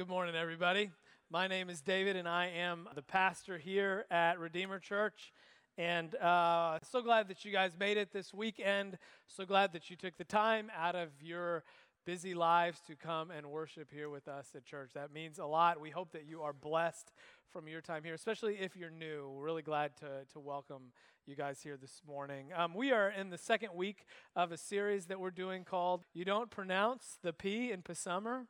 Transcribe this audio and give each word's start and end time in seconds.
Good 0.00 0.08
morning, 0.08 0.34
everybody. 0.34 0.92
My 1.30 1.46
name 1.46 1.68
is 1.68 1.82
David, 1.82 2.16
and 2.16 2.26
I 2.26 2.46
am 2.46 2.88
the 2.94 3.02
pastor 3.02 3.58
here 3.58 4.06
at 4.10 4.38
Redeemer 4.38 4.78
Church. 4.78 5.30
And 5.76 6.14
uh, 6.14 6.78
so 6.90 7.02
glad 7.02 7.28
that 7.28 7.44
you 7.44 7.52
guys 7.52 7.72
made 7.78 7.98
it 7.98 8.10
this 8.10 8.32
weekend. 8.32 8.96
So 9.26 9.44
glad 9.44 9.74
that 9.74 9.90
you 9.90 9.96
took 9.96 10.16
the 10.16 10.24
time 10.24 10.70
out 10.74 10.96
of 10.96 11.10
your 11.20 11.64
busy 12.06 12.32
lives 12.32 12.80
to 12.86 12.96
come 12.96 13.30
and 13.30 13.50
worship 13.50 13.90
here 13.92 14.08
with 14.08 14.26
us 14.26 14.48
at 14.56 14.64
church. 14.64 14.92
That 14.94 15.12
means 15.12 15.38
a 15.38 15.44
lot. 15.44 15.78
We 15.78 15.90
hope 15.90 16.12
that 16.12 16.24
you 16.24 16.40
are 16.40 16.54
blessed 16.54 17.12
from 17.52 17.68
your 17.68 17.82
time 17.82 18.02
here, 18.02 18.14
especially 18.14 18.54
if 18.54 18.74
you're 18.76 18.88
new. 18.88 19.30
We're 19.36 19.44
really 19.44 19.60
glad 19.60 19.98
to, 19.98 20.24
to 20.32 20.40
welcome 20.40 20.92
you 21.26 21.36
guys 21.36 21.60
here 21.62 21.76
this 21.76 22.00
morning. 22.08 22.46
Um, 22.56 22.72
we 22.72 22.90
are 22.90 23.10
in 23.10 23.28
the 23.28 23.36
second 23.36 23.74
week 23.74 24.06
of 24.34 24.50
a 24.50 24.56
series 24.56 25.04
that 25.08 25.20
we're 25.20 25.30
doing 25.30 25.62
called 25.62 26.06
You 26.14 26.24
Don't 26.24 26.50
Pronounce 26.50 27.18
the 27.22 27.34
P 27.34 27.70
in 27.70 27.82
Psalmer. 27.92 28.46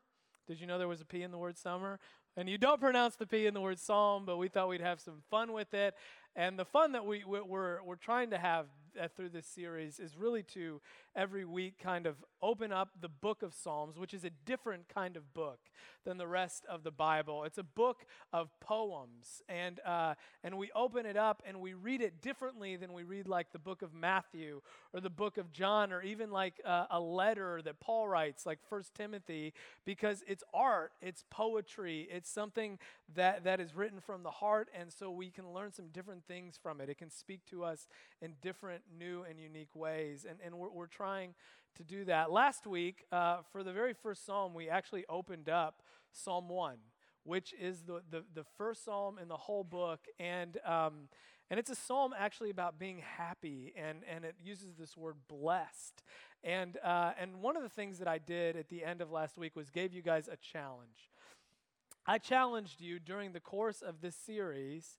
Did 0.51 0.61
you 0.61 0.67
know 0.67 0.79
there 0.79 0.89
was 0.89 1.01
a 1.01 1.05
P 1.05 1.23
in 1.23 1.31
the 1.31 1.39
word 1.39 1.57
summer? 1.57 2.01
And 2.37 2.49
you 2.49 2.59
don't 2.59 2.81
pronounce 2.81 3.15
the 3.15 3.25
P 3.25 3.47
in 3.47 3.55
the 3.55 3.61
word 3.61 3.79
psalm, 3.79 4.25
but 4.27 4.37
we 4.37 4.49
thought 4.49 4.69
we'd 4.69 4.81
have 4.81 4.99
some 5.01 5.23
fun 5.31 5.53
with 5.53 5.73
it. 5.75 5.95
And 6.35 6.59
the 6.59 6.65
fun 6.65 6.91
that 6.91 7.07
we, 7.07 7.23
we're, 7.25 7.81
we're 7.85 7.95
trying 7.95 8.31
to 8.31 8.39
have 8.39 8.67
uh, 9.01 9.07
through 9.15 9.29
this 9.29 9.47
series 9.47 10.01
is 10.01 10.17
really 10.17 10.43
to 10.43 10.81
every 11.15 11.45
week 11.45 11.79
kind 11.79 12.07
of 12.07 12.17
open 12.43 12.73
up 12.73 12.91
the 13.01 13.09
book 13.09 13.43
of 13.43 13.55
Psalms, 13.55 13.99
which 13.99 14.15
is 14.15 14.25
a 14.25 14.31
different 14.31 14.89
kind 14.89 15.17
of 15.17 15.33
book 15.35 15.59
than 16.05 16.17
the 16.17 16.27
rest 16.27 16.65
of 16.69 16.83
the 16.83 16.91
Bible. 16.91 17.45
It's 17.45 17.59
a 17.59 17.63
book 17.63 18.07
of 18.33 18.49
poems, 18.61 19.43
and 19.49 19.81
uh, 19.87 20.15
and 20.43 20.57
we 20.57 20.71
open 20.75 21.07
it 21.07 21.17
up 21.17 21.43
and 21.47 21.61
we 21.61 21.75
read 21.75 22.01
it 22.01 22.23
differently 22.23 22.77
than 22.77 22.93
we 22.93 23.03
read 23.03 23.29
like 23.29 23.53
the 23.53 23.59
book 23.59 23.83
of 23.83 23.93
Matthew 23.93 24.63
or 24.95 25.01
the 25.01 25.11
book 25.11 25.37
of 25.37 25.53
John 25.53 25.93
or 25.93 26.03
even 26.03 26.31
like 26.31 26.55
uh, 26.65 26.87
a 26.91 27.01
letter 27.01 27.61
that 27.63 27.81
Paul 27.81 28.09
writes, 28.09 28.47
like 28.47 28.59
First 28.69 28.95
Timothy, 28.95 29.53
because 29.85 30.23
it's 30.27 30.45
art, 30.55 30.93
it's 31.03 31.25
poetry, 31.31 32.09
it's 32.11 32.31
something 32.31 32.79
that 33.15 33.45
that 33.45 33.61
is 33.61 33.75
written 33.75 34.01
from 34.01 34.23
the 34.23 34.31
heart, 34.31 34.69
and 34.79 34.93
so 34.93 35.11
we 35.11 35.31
can 35.31 35.53
learn 35.53 35.73
some 35.73 35.89
different 35.89 36.25
things 36.27 36.59
from 36.63 36.81
it. 36.81 36.89
It 36.89 36.99
can 36.99 37.11
speak 37.11 37.45
to 37.51 37.65
us 37.65 37.89
in 38.23 38.35
different, 38.41 38.83
new, 38.99 39.25
and 39.29 39.39
unique 39.39 39.75
ways, 39.75 40.27
and 40.29 40.39
and 40.45 40.55
we're, 40.55 40.71
we're 40.71 40.87
trying 41.01 41.33
to 41.77 41.83
do 41.83 42.05
that. 42.05 42.31
Last 42.31 42.67
week, 42.67 43.07
uh, 43.11 43.39
for 43.53 43.65
the 43.65 43.73
very 43.73 43.95
first 43.95 44.27
psalm, 44.27 44.53
we 44.53 44.69
actually 44.69 45.07
opened 45.09 45.49
up 45.49 45.81
Psalm 46.13 46.51
1, 46.51 46.77
which 47.25 47.55
is 47.59 47.81
the, 47.87 48.03
the, 48.11 48.23
the 48.35 48.45
first 48.59 48.85
psalm 48.85 49.19
in 49.19 49.27
the 49.27 49.37
whole 49.39 49.65
book. 49.65 50.01
And, 50.19 50.59
um, 50.67 51.09
and 51.49 51.59
it's 51.59 51.71
a 51.71 51.75
psalm 51.75 52.13
actually 52.15 52.51
about 52.51 52.79
being 52.79 52.99
happy, 53.17 53.73
and, 53.79 54.01
and 54.15 54.27
it 54.27 54.35
uses 54.45 54.75
this 54.75 54.95
word 54.95 55.15
blessed. 55.27 56.03
And, 56.45 56.77
uh, 56.85 57.13
and 57.19 57.41
one 57.41 57.57
of 57.57 57.63
the 57.63 57.71
things 57.71 57.99
that 58.01 58.09
I 58.09 58.19
did 58.19 58.55
at 58.57 58.69
the 58.69 58.85
end 58.85 59.01
of 59.01 59.11
last 59.11 59.39
week 59.39 59.57
was 59.57 59.71
gave 59.71 59.95
you 59.95 60.03
guys 60.03 60.29
a 60.29 60.37
challenge. 60.37 61.09
I 62.07 62.19
challenged 62.19 62.83
you 62.83 62.99
during 62.99 63.33
the 63.33 63.41
course 63.41 63.81
of 63.81 64.03
this 64.03 64.17
series 64.17 64.99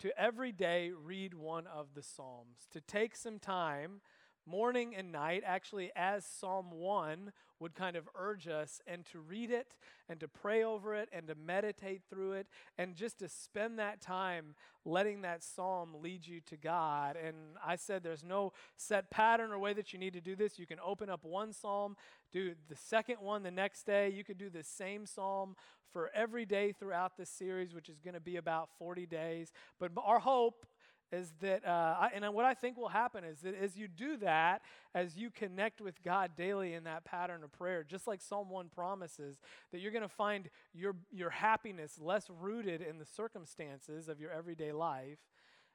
to 0.00 0.10
every 0.20 0.52
day 0.52 0.90
read 0.90 1.32
one 1.32 1.66
of 1.66 1.94
the 1.94 2.02
Psalms, 2.02 2.68
to 2.70 2.82
take 2.82 3.16
some 3.16 3.38
time 3.38 4.02
morning 4.48 4.94
and 4.96 5.12
night, 5.12 5.42
actually, 5.46 5.90
as 5.94 6.24
Psalm 6.24 6.70
1 6.70 7.32
would 7.60 7.74
kind 7.74 7.96
of 7.96 8.08
urge 8.14 8.46
us, 8.46 8.80
and 8.86 9.04
to 9.06 9.18
read 9.18 9.50
it 9.50 9.74
and 10.08 10.20
to 10.20 10.28
pray 10.28 10.62
over 10.62 10.94
it 10.94 11.08
and 11.12 11.26
to 11.26 11.34
meditate 11.34 12.02
through 12.08 12.32
it 12.32 12.46
and 12.78 12.94
just 12.94 13.18
to 13.18 13.28
spend 13.28 13.78
that 13.78 14.00
time 14.00 14.54
letting 14.84 15.22
that 15.22 15.42
psalm 15.42 15.96
lead 16.00 16.26
you 16.26 16.40
to 16.40 16.56
God. 16.56 17.16
And 17.16 17.36
I 17.64 17.76
said 17.76 18.02
there's 18.02 18.24
no 18.24 18.52
set 18.76 19.10
pattern 19.10 19.50
or 19.50 19.58
way 19.58 19.72
that 19.74 19.92
you 19.92 19.98
need 19.98 20.14
to 20.14 20.20
do 20.20 20.36
this. 20.36 20.58
You 20.58 20.66
can 20.66 20.78
open 20.84 21.10
up 21.10 21.24
one 21.24 21.52
psalm, 21.52 21.96
do 22.32 22.54
the 22.68 22.76
second 22.76 23.16
one 23.20 23.42
the 23.42 23.50
next 23.50 23.84
day. 23.84 24.08
You 24.08 24.24
could 24.24 24.38
do 24.38 24.50
the 24.50 24.62
same 24.62 25.04
psalm 25.04 25.56
for 25.92 26.10
every 26.14 26.46
day 26.46 26.72
throughout 26.72 27.16
this 27.16 27.30
series, 27.30 27.74
which 27.74 27.88
is 27.88 27.98
going 27.98 28.14
to 28.14 28.20
be 28.20 28.36
about 28.36 28.68
40 28.78 29.06
days. 29.06 29.52
But 29.78 29.90
our 30.02 30.20
hope 30.20 30.66
is 31.10 31.32
that, 31.40 31.66
uh, 31.66 31.96
I, 32.00 32.10
and 32.14 32.34
what 32.34 32.44
I 32.44 32.54
think 32.54 32.76
will 32.76 32.88
happen 32.88 33.24
is 33.24 33.40
that 33.40 33.54
as 33.54 33.76
you 33.76 33.88
do 33.88 34.16
that, 34.18 34.62
as 34.94 35.16
you 35.16 35.30
connect 35.30 35.80
with 35.80 36.02
God 36.02 36.32
daily 36.36 36.74
in 36.74 36.84
that 36.84 37.04
pattern 37.04 37.42
of 37.42 37.52
prayer, 37.52 37.84
just 37.84 38.06
like 38.06 38.20
Psalm 38.20 38.50
1 38.50 38.68
promises, 38.68 39.40
that 39.72 39.80
you're 39.80 39.92
going 39.92 40.02
to 40.02 40.08
find 40.08 40.50
your, 40.74 40.96
your 41.10 41.30
happiness 41.30 41.98
less 42.00 42.28
rooted 42.40 42.82
in 42.82 42.98
the 42.98 43.06
circumstances 43.06 44.08
of 44.08 44.20
your 44.20 44.30
everyday 44.30 44.72
life 44.72 45.18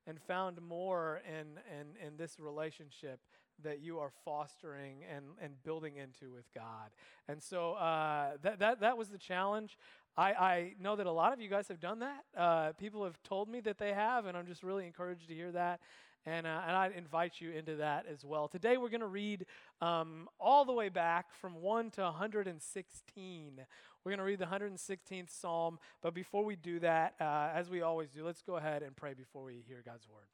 and 0.06 0.20
found 0.22 0.62
more 0.62 1.22
in, 1.28 1.60
in, 1.80 2.08
in 2.08 2.18
this 2.18 2.40
relationship 2.40 3.20
that 3.64 3.82
you 3.82 4.00
are 4.00 4.12
fostering 4.26 4.98
and, 5.10 5.26
and 5.42 5.62
building 5.64 5.98
into 5.98 6.32
with 6.32 6.46
God. 6.54 6.90
And 7.28 7.42
so 7.42 7.74
uh, 7.74 8.32
that, 8.42 8.60
that, 8.60 8.80
that 8.82 8.98
was 8.98 9.10
the 9.10 9.18
challenge. 9.18 9.78
I, 10.16 10.34
I 10.34 10.74
know 10.80 10.96
that 10.96 11.08
a 11.08 11.12
lot 11.12 11.34
of 11.34 11.42
you 11.42 11.50
guys 11.50 11.68
have 11.70 11.80
done 11.80 12.00
that. 12.00 12.24
Uh, 12.38 12.72
people 12.74 13.04
have 13.04 13.22
told 13.24 13.50
me 13.50 13.62
that 13.62 13.80
they 13.80 13.94
have, 13.94 14.26
and 14.28 14.38
I'm 14.38 14.46
just 14.46 14.62
really 14.62 14.86
encouraged 14.86 15.28
to 15.28 15.34
hear 15.34 15.52
that. 15.54 15.80
And, 16.26 16.46
uh, 16.48 16.62
and 16.66 16.76
I 16.76 16.90
invite 16.96 17.42
you 17.42 17.52
into 17.52 17.78
that 17.78 18.06
as 18.10 18.24
well. 18.24 18.48
Today 18.48 18.78
we're 18.78 18.90
going 18.90 19.02
to 19.02 19.08
read 19.08 19.46
um, 19.82 20.30
all 20.40 20.64
the 20.64 20.72
way 20.72 20.88
back 20.88 21.34
from 21.42 21.56
1 21.56 21.92
to 21.92 22.02
116. 22.04 23.62
We're 24.06 24.10
going 24.10 24.20
to 24.20 24.24
read 24.24 24.40
the 24.40 24.46
116th 24.46 25.30
Psalm. 25.30 25.80
But 26.02 26.14
before 26.14 26.46
we 26.46 26.56
do 26.56 26.80
that, 26.80 27.16
uh, 27.20 27.50
as 27.54 27.70
we 27.70 27.82
always 27.82 28.10
do, 28.12 28.24
let's 28.24 28.42
go 28.42 28.56
ahead 28.56 28.84
and 28.84 28.96
pray 28.96 29.14
before 29.16 29.44
we 29.44 29.64
hear 29.68 29.82
God's 29.84 30.08
word. 30.08 30.28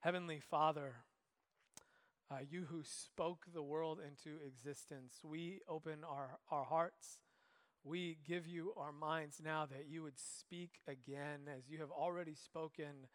Heavenly 0.00 0.38
Father, 0.38 0.96
uh, 2.30 2.36
you 2.48 2.66
who 2.70 2.82
spoke 2.84 3.46
the 3.52 3.62
world 3.62 3.98
into 3.98 4.36
existence, 4.46 5.14
we 5.24 5.60
open 5.68 6.04
our, 6.08 6.38
our 6.50 6.64
hearts 6.64 7.18
we 7.84 8.16
give 8.26 8.46
you 8.46 8.72
our 8.78 8.92
minds 8.92 9.40
now 9.44 9.66
that 9.66 9.86
you 9.88 10.02
would 10.02 10.18
speak 10.18 10.80
again 10.88 11.40
as 11.54 11.68
you 11.68 11.78
have 11.78 11.90
already 11.90 12.34
spoken 12.34 13.06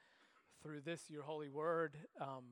through 0.62 0.82
this, 0.82 1.10
your 1.10 1.24
holy 1.24 1.50
word, 1.50 1.98
um, 2.22 2.44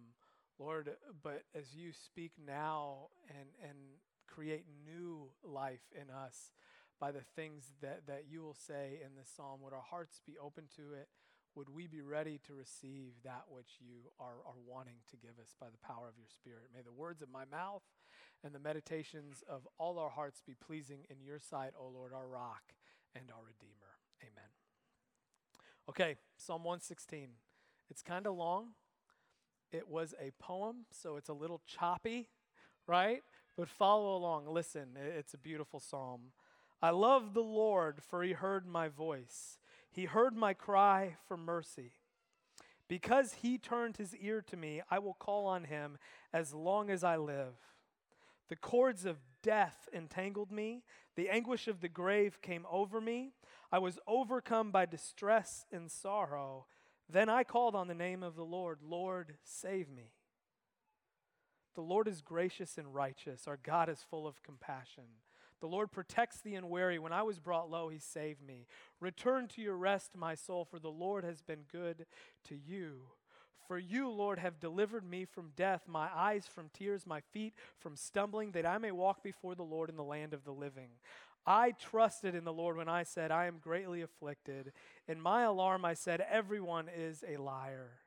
Lord. 0.57 0.89
But 1.21 1.43
as 1.55 1.75
you 1.75 1.91
speak 1.93 2.31
now 2.43 3.09
and, 3.29 3.49
and 3.63 3.77
create 4.27 4.65
new 4.83 5.29
life 5.43 5.85
in 5.93 6.09
us 6.09 6.53
by 6.99 7.11
the 7.11 7.21
things 7.35 7.71
that, 7.81 8.07
that 8.07 8.23
you 8.27 8.41
will 8.41 8.55
say 8.55 8.99
in 9.05 9.15
this 9.15 9.29
psalm, 9.35 9.59
would 9.61 9.73
our 9.73 9.85
hearts 9.87 10.19
be 10.25 10.37
open 10.41 10.63
to 10.75 10.93
it? 10.93 11.09
Would 11.53 11.69
we 11.69 11.85
be 11.85 12.01
ready 12.01 12.39
to 12.47 12.53
receive 12.53 13.13
that 13.23 13.45
which 13.49 13.77
you 13.79 14.09
are, 14.19 14.41
are 14.45 14.61
wanting 14.65 14.97
to 15.11 15.17
give 15.17 15.37
us 15.41 15.55
by 15.59 15.67
the 15.67 15.85
power 15.85 16.07
of 16.07 16.17
your 16.17 16.29
Spirit? 16.29 16.69
May 16.73 16.81
the 16.81 16.91
words 16.91 17.21
of 17.21 17.29
my 17.29 17.45
mouth 17.45 17.83
and 18.43 18.53
the 18.53 18.59
meditations 18.59 19.43
of 19.49 19.67
all 19.77 19.99
our 19.99 20.09
hearts 20.09 20.41
be 20.45 20.53
pleasing 20.53 21.05
in 21.09 21.17
your 21.21 21.39
sight, 21.39 21.71
O 21.79 21.87
Lord, 21.87 22.13
our 22.13 22.27
rock 22.27 22.73
and 23.15 23.31
our 23.31 23.43
Redeemer. 23.43 23.97
Amen. 24.21 24.49
Okay, 25.89 26.15
Psalm 26.37 26.63
116. 26.63 27.29
It's 27.89 28.01
kind 28.01 28.27
of 28.27 28.35
long. 28.35 28.69
It 29.71 29.87
was 29.87 30.13
a 30.21 30.31
poem, 30.39 30.85
so 30.91 31.17
it's 31.17 31.29
a 31.29 31.33
little 31.33 31.61
choppy, 31.65 32.29
right? 32.87 33.23
But 33.57 33.69
follow 33.69 34.15
along. 34.15 34.47
Listen, 34.47 34.89
it's 34.95 35.33
a 35.33 35.37
beautiful 35.37 35.79
psalm. 35.79 36.31
I 36.81 36.91
love 36.91 37.33
the 37.33 37.41
Lord, 37.41 38.01
for 38.07 38.23
he 38.23 38.33
heard 38.33 38.67
my 38.67 38.87
voice. 38.87 39.57
He 39.89 40.05
heard 40.05 40.35
my 40.35 40.53
cry 40.53 41.15
for 41.27 41.35
mercy. 41.35 41.93
Because 42.87 43.33
he 43.41 43.57
turned 43.57 43.97
his 43.97 44.15
ear 44.15 44.41
to 44.43 44.55
me, 44.55 44.81
I 44.89 44.99
will 44.99 45.15
call 45.15 45.47
on 45.47 45.65
him 45.65 45.97
as 46.31 46.53
long 46.53 46.89
as 46.89 47.03
I 47.03 47.17
live. 47.17 47.55
The 48.49 48.55
cords 48.55 49.05
of 49.05 49.17
death 49.43 49.89
entangled 49.93 50.51
me. 50.51 50.83
The 51.15 51.29
anguish 51.29 51.67
of 51.67 51.81
the 51.81 51.89
grave 51.89 52.41
came 52.41 52.65
over 52.69 53.01
me. 53.01 53.33
I 53.71 53.79
was 53.79 53.99
overcome 54.07 54.71
by 54.71 54.85
distress 54.85 55.65
and 55.71 55.91
sorrow. 55.91 56.65
Then 57.09 57.29
I 57.29 57.43
called 57.43 57.75
on 57.75 57.87
the 57.87 57.93
name 57.93 58.23
of 58.23 58.35
the 58.35 58.45
Lord 58.45 58.79
Lord, 58.81 59.35
save 59.43 59.89
me. 59.89 60.11
The 61.75 61.81
Lord 61.81 62.07
is 62.07 62.21
gracious 62.21 62.77
and 62.77 62.93
righteous. 62.93 63.47
Our 63.47 63.59
God 63.61 63.87
is 63.87 64.03
full 64.09 64.27
of 64.27 64.41
compassion. 64.41 65.03
The 65.59 65.67
Lord 65.67 65.91
protects 65.91 66.41
the 66.41 66.55
unwary. 66.55 66.99
When 66.99 67.13
I 67.13 67.23
was 67.23 67.39
brought 67.39 67.69
low, 67.69 67.89
he 67.89 67.99
saved 67.99 68.41
me. 68.41 68.67
Return 68.99 69.47
to 69.49 69.61
your 69.61 69.75
rest, 69.75 70.11
my 70.15 70.35
soul, 70.35 70.65
for 70.65 70.79
the 70.79 70.91
Lord 70.91 71.23
has 71.23 71.41
been 71.41 71.65
good 71.71 72.05
to 72.45 72.55
you. 72.55 73.01
For 73.67 73.77
you, 73.77 74.09
Lord, 74.09 74.39
have 74.39 74.59
delivered 74.59 75.03
me 75.03 75.25
from 75.25 75.51
death, 75.55 75.83
my 75.87 76.09
eyes 76.15 76.47
from 76.47 76.69
tears, 76.73 77.05
my 77.05 77.19
feet 77.19 77.53
from 77.77 77.97
stumbling, 77.97 78.51
that 78.51 78.65
I 78.65 78.77
may 78.77 78.91
walk 78.91 79.23
before 79.23 79.55
the 79.55 79.63
Lord 79.63 79.89
in 79.89 79.97
the 79.97 80.03
land 80.03 80.33
of 80.33 80.45
the 80.45 80.53
living. 80.53 80.89
I 81.45 81.71
trusted 81.71 82.33
in 82.33 82.43
the 82.45 82.53
Lord 82.53 82.77
when 82.77 82.89
I 82.89 83.03
said, 83.03 83.31
I 83.31 83.45
am 83.45 83.59
greatly 83.59 84.01
afflicted. 84.01 84.71
In 85.07 85.19
my 85.19 85.43
alarm, 85.43 85.83
I 85.83 85.93
said, 85.93 86.25
Everyone 86.29 86.89
is 86.93 87.23
a 87.27 87.37
liar. 87.37 87.99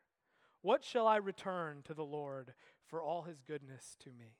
What 0.63 0.85
shall 0.85 1.07
I 1.07 1.17
return 1.17 1.83
to 1.85 1.95
the 1.95 2.05
Lord 2.05 2.53
for 2.87 3.03
all 3.03 3.23
his 3.23 3.41
goodness 3.41 3.97
to 4.05 4.11
me? 4.11 4.37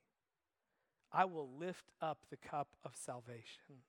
I 1.13 1.25
will 1.25 1.49
lift 1.59 1.91
up 2.01 2.27
the 2.31 2.37
cup 2.37 2.77
of 2.85 2.95
salvation 2.95 3.85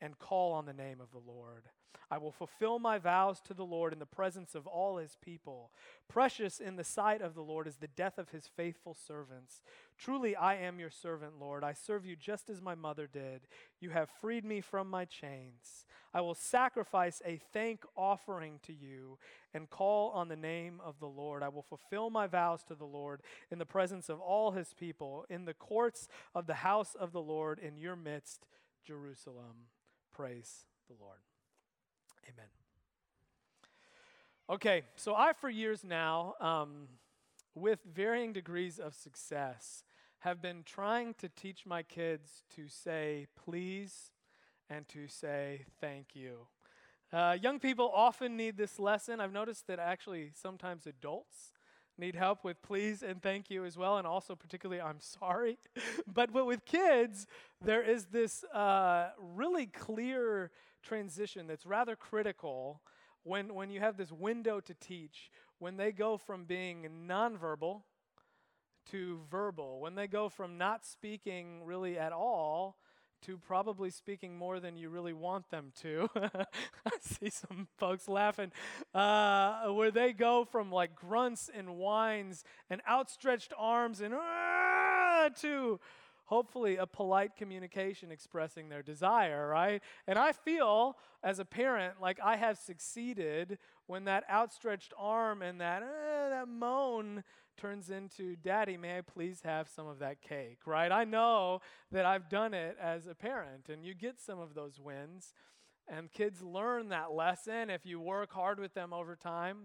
and 0.00 0.18
call 0.18 0.52
on 0.52 0.66
the 0.66 0.72
name 0.72 1.00
of 1.00 1.10
the 1.10 1.30
Lord. 1.30 1.64
I 2.10 2.16
will 2.16 2.32
fulfill 2.32 2.78
my 2.78 2.98
vows 2.98 3.40
to 3.42 3.54
the 3.54 3.66
Lord 3.66 3.92
in 3.92 3.98
the 3.98 4.06
presence 4.06 4.54
of 4.54 4.66
all 4.66 4.96
his 4.96 5.18
people. 5.20 5.70
Precious 6.08 6.58
in 6.58 6.76
the 6.76 6.84
sight 6.84 7.20
of 7.20 7.34
the 7.34 7.42
Lord 7.42 7.66
is 7.66 7.76
the 7.76 7.86
death 7.86 8.16
of 8.16 8.30
his 8.30 8.46
faithful 8.46 8.94
servants. 8.94 9.60
Truly, 9.98 10.34
I 10.34 10.54
am 10.54 10.80
your 10.80 10.90
servant, 10.90 11.34
Lord. 11.38 11.62
I 11.62 11.74
serve 11.74 12.06
you 12.06 12.16
just 12.16 12.48
as 12.48 12.62
my 12.62 12.74
mother 12.74 13.06
did. 13.06 13.42
You 13.78 13.90
have 13.90 14.08
freed 14.22 14.44
me 14.44 14.62
from 14.62 14.88
my 14.88 15.04
chains. 15.04 15.84
I 16.14 16.22
will 16.22 16.34
sacrifice 16.34 17.20
a 17.26 17.40
thank 17.52 17.84
offering 17.94 18.60
to 18.62 18.72
you 18.72 19.18
and 19.52 19.68
call 19.68 20.10
on 20.12 20.28
the 20.28 20.36
name 20.36 20.80
of 20.82 21.00
the 21.00 21.06
Lord. 21.06 21.42
I 21.42 21.48
will 21.48 21.62
fulfill 21.62 22.08
my 22.08 22.26
vows 22.26 22.64
to 22.64 22.74
the 22.74 22.86
Lord 22.86 23.20
in 23.50 23.58
the 23.58 23.66
presence 23.66 24.08
of 24.08 24.18
all 24.18 24.52
his 24.52 24.72
people, 24.72 25.26
in 25.28 25.44
the 25.44 25.52
courts 25.52 26.08
of 26.34 26.46
the 26.46 26.54
house 26.54 26.94
of 26.98 27.12
the 27.12 27.20
Lord, 27.20 27.58
in 27.58 27.76
your 27.76 27.96
midst, 27.96 28.46
Jerusalem. 28.82 29.66
Praise 30.18 30.64
the 30.88 30.96
Lord. 31.00 31.20
Amen. 32.24 32.48
Okay, 34.50 34.82
so 34.96 35.14
I, 35.14 35.32
for 35.32 35.48
years 35.48 35.84
now, 35.84 36.34
um, 36.40 36.88
with 37.54 37.78
varying 37.84 38.32
degrees 38.32 38.80
of 38.80 38.96
success, 38.96 39.84
have 40.18 40.42
been 40.42 40.64
trying 40.64 41.14
to 41.18 41.28
teach 41.28 41.64
my 41.64 41.84
kids 41.84 42.42
to 42.56 42.66
say 42.66 43.28
please 43.36 44.10
and 44.68 44.88
to 44.88 45.06
say 45.06 45.66
thank 45.80 46.16
you. 46.16 46.48
Uh, 47.12 47.36
young 47.40 47.60
people 47.60 47.88
often 47.94 48.36
need 48.36 48.56
this 48.56 48.80
lesson. 48.80 49.20
I've 49.20 49.32
noticed 49.32 49.68
that 49.68 49.78
actually 49.78 50.32
sometimes 50.34 50.84
adults 50.84 51.52
need 51.98 52.14
help 52.14 52.44
with 52.44 52.60
please 52.62 53.02
and 53.02 53.22
thank 53.22 53.50
you 53.50 53.64
as 53.64 53.76
well, 53.76 53.98
and 53.98 54.06
also 54.06 54.34
particularly 54.34 54.80
I'm 54.80 55.00
sorry. 55.00 55.58
but, 56.06 56.32
but 56.32 56.46
with 56.46 56.64
kids, 56.64 57.26
there 57.64 57.82
is 57.82 58.06
this 58.06 58.44
uh, 58.44 59.10
really 59.18 59.66
clear 59.66 60.50
transition 60.82 61.46
that's 61.46 61.66
rather 61.66 61.96
critical 61.96 62.80
when, 63.24 63.54
when 63.54 63.70
you 63.70 63.80
have 63.80 63.96
this 63.96 64.12
window 64.12 64.60
to 64.60 64.74
teach, 64.74 65.30
when 65.58 65.76
they 65.76 65.92
go 65.92 66.16
from 66.16 66.44
being 66.44 66.88
nonverbal 67.06 67.82
to 68.90 69.20
verbal, 69.30 69.80
when 69.80 69.94
they 69.94 70.06
go 70.06 70.28
from 70.28 70.56
not 70.56 70.86
speaking 70.86 71.64
really 71.64 71.98
at 71.98 72.12
all 72.12 72.76
to 73.22 73.38
probably 73.38 73.90
speaking 73.90 74.36
more 74.36 74.60
than 74.60 74.76
you 74.76 74.88
really 74.88 75.12
want 75.12 75.50
them 75.50 75.72
to. 75.82 76.08
I 76.16 76.92
see 77.00 77.30
some 77.30 77.68
folks 77.76 78.08
laughing. 78.08 78.52
Uh, 78.94 79.68
where 79.68 79.90
they 79.90 80.12
go 80.12 80.44
from 80.44 80.70
like 80.70 80.94
grunts 80.94 81.50
and 81.54 81.76
whines 81.76 82.44
and 82.70 82.80
outstretched 82.88 83.52
arms 83.56 84.00
and 84.00 84.14
uh, 84.14 85.28
to 85.40 85.80
hopefully 86.28 86.76
a 86.76 86.86
polite 86.86 87.36
communication 87.36 88.10
expressing 88.10 88.68
their 88.68 88.82
desire, 88.82 89.48
right? 89.48 89.82
And 90.06 90.18
I 90.18 90.32
feel 90.32 90.96
as 91.22 91.38
a 91.38 91.44
parent 91.44 91.94
like 92.02 92.18
I 92.22 92.36
have 92.36 92.58
succeeded 92.58 93.58
when 93.86 94.04
that 94.04 94.24
outstretched 94.30 94.92
arm 94.98 95.40
and 95.40 95.60
that, 95.60 95.82
uh, 95.82 96.28
that 96.28 96.48
moan 96.48 97.24
turns 97.58 97.90
into, 97.90 98.36
Daddy, 98.36 98.76
may 98.76 98.98
I 98.98 99.00
please 99.02 99.42
have 99.44 99.68
some 99.68 99.86
of 99.86 99.98
that 99.98 100.22
cake, 100.22 100.60
right? 100.64 100.90
I 100.90 101.04
know 101.04 101.60
that 101.92 102.06
I've 102.06 102.30
done 102.30 102.54
it 102.54 102.76
as 102.80 103.06
a 103.06 103.14
parent, 103.14 103.68
and 103.68 103.84
you 103.84 103.94
get 103.94 104.20
some 104.20 104.38
of 104.38 104.54
those 104.54 104.80
wins. 104.80 105.34
And 105.86 106.12
kids 106.12 106.42
learn 106.42 106.90
that 106.90 107.12
lesson 107.12 107.70
if 107.70 107.84
you 107.84 107.98
work 107.98 108.32
hard 108.32 108.60
with 108.60 108.74
them 108.74 108.92
over 108.92 109.16
time, 109.16 109.56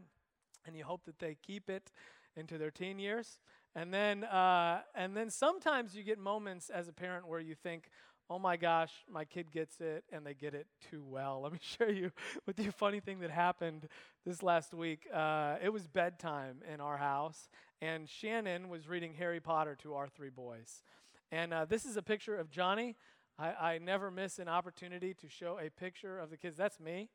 and 0.66 0.76
you 0.76 0.84
hope 0.84 1.06
that 1.06 1.20
they 1.20 1.38
keep 1.46 1.70
it 1.70 1.92
into 2.36 2.58
their 2.58 2.72
teen 2.72 2.98
years. 3.00 3.40
And 3.76 3.94
then, 3.94 4.24
uh, 4.24 4.82
and 4.96 5.16
then 5.16 5.30
sometimes 5.30 5.96
you 5.96 6.04
get 6.04 6.20
moments 6.20 6.70
as 6.70 6.88
a 6.88 6.94
parent 6.94 7.28
where 7.28 7.40
you 7.40 7.56
think, 7.56 7.90
oh 8.30 8.40
my 8.40 8.58
gosh, 8.58 8.92
my 9.12 9.26
kid 9.26 9.52
gets 9.52 9.80
it 9.82 10.04
and 10.12 10.26
they 10.26 10.34
get 10.34 10.54
it 10.54 10.68
too 10.90 11.04
well. 11.06 11.42
Let 11.44 11.54
me 11.54 11.60
share 11.62 11.92
you 11.92 12.12
with 12.46 12.60
a 12.60 12.72
funny 12.72 13.00
thing 13.00 13.20
that 13.20 13.32
happened 13.32 13.88
this 14.26 14.42
last 14.44 14.74
week. 14.74 15.08
Uh, 15.14 15.56
it 15.64 15.72
was 15.72 15.88
bedtime 15.88 16.58
in 16.72 16.82
our 16.82 16.98
house, 16.98 17.50
and 17.82 18.08
Shannon 18.08 18.70
was 18.70 18.88
reading 18.88 19.14
Harry 19.14 19.40
Potter 19.40 19.78
to 19.84 19.96
our 19.96 20.08
three 20.08 20.30
boys. 20.30 20.84
And 21.32 21.54
uh, 21.54 21.66
this 21.66 21.86
is 21.86 21.98
a 21.98 22.02
picture 22.02 22.36
of 22.36 22.50
Johnny. 22.50 22.96
I, 23.40 23.48
I 23.54 23.78
never 23.80 24.12
miss 24.12 24.40
an 24.40 24.48
opportunity 24.48 25.14
to 25.16 25.28
show 25.28 25.60
a 25.60 25.70
picture 25.70 26.20
of 26.20 26.30
the 26.30 26.38
kids. 26.38 26.58
That's 26.58 26.80
me. 26.80 27.10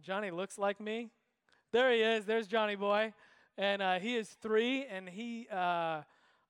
Johnny 0.00 0.30
looks 0.30 0.58
like 0.58 0.80
me. 0.80 1.10
There 1.72 1.92
he 1.92 2.00
is. 2.00 2.24
There's 2.24 2.46
Johnny 2.46 2.74
boy 2.74 3.12
and 3.60 3.82
uh, 3.82 3.98
he 3.98 4.16
is 4.16 4.28
three, 4.40 4.86
and 4.86 5.08
he. 5.08 5.46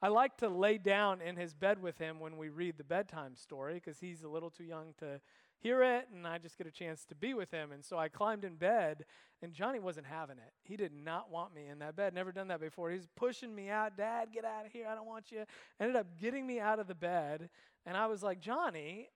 I 0.03 0.09
like 0.09 0.39
to 0.39 0.49
lay 0.49 0.79
down 0.79 1.21
in 1.21 1.37
his 1.37 1.53
bed 1.53 1.83
with 1.83 1.99
him 1.99 2.21
when 2.21 2.39
we 2.39 2.49
read 2.49 2.79
the 2.79 2.85
bedtime 2.85 3.37
story 3.37 3.75
because 3.75 4.01
he's 4.01 4.23
a 4.23 4.29
little 4.29 4.51
too 4.51 4.65
young 4.65 4.95
to 4.99 5.21
hear 5.59 5.83
it, 5.83 6.09
and 6.15 6.27
I 6.27 6.39
just 6.39 6.57
get 6.57 6.67
a 6.67 6.71
chance 6.71 7.05
to 7.07 7.15
be 7.15 7.35
with 7.35 7.51
him. 7.51 7.71
And 7.71 7.85
so 7.85 7.99
I 7.99 8.09
climbed 8.09 8.45
in 8.45 8.57
bed, 8.57 9.05
and 9.43 9.53
Johnny 9.53 9.79
wasn't 9.79 10.07
having 10.07 10.39
it. 10.39 10.53
He 10.63 10.77
did 10.77 10.93
not 10.95 11.31
want 11.31 11.55
me 11.55 11.67
in 11.67 11.81
that 11.81 11.97
bed. 11.97 12.15
Never 12.15 12.33
done 12.33 12.49
that 12.49 12.61
before. 12.61 12.91
He's 12.91 13.09
pushing 13.15 13.55
me 13.55 13.69
out. 13.69 13.97
Dad, 13.97 14.29
get 14.33 14.47
out 14.47 14.65
of 14.65 14.73
here. 14.73 14.87
I 14.91 14.95
don't 14.95 15.07
want 15.07 15.31
you. 15.31 15.45
Ended 15.79 15.97
up 15.97 16.07
getting 16.19 16.47
me 16.47 16.61
out 16.61 16.79
of 16.79 16.87
the 16.87 16.95
bed, 16.95 17.51
and 17.85 17.95
I 17.95 18.07
was 18.07 18.23
like, 18.23 18.41
Johnny, 18.41 19.11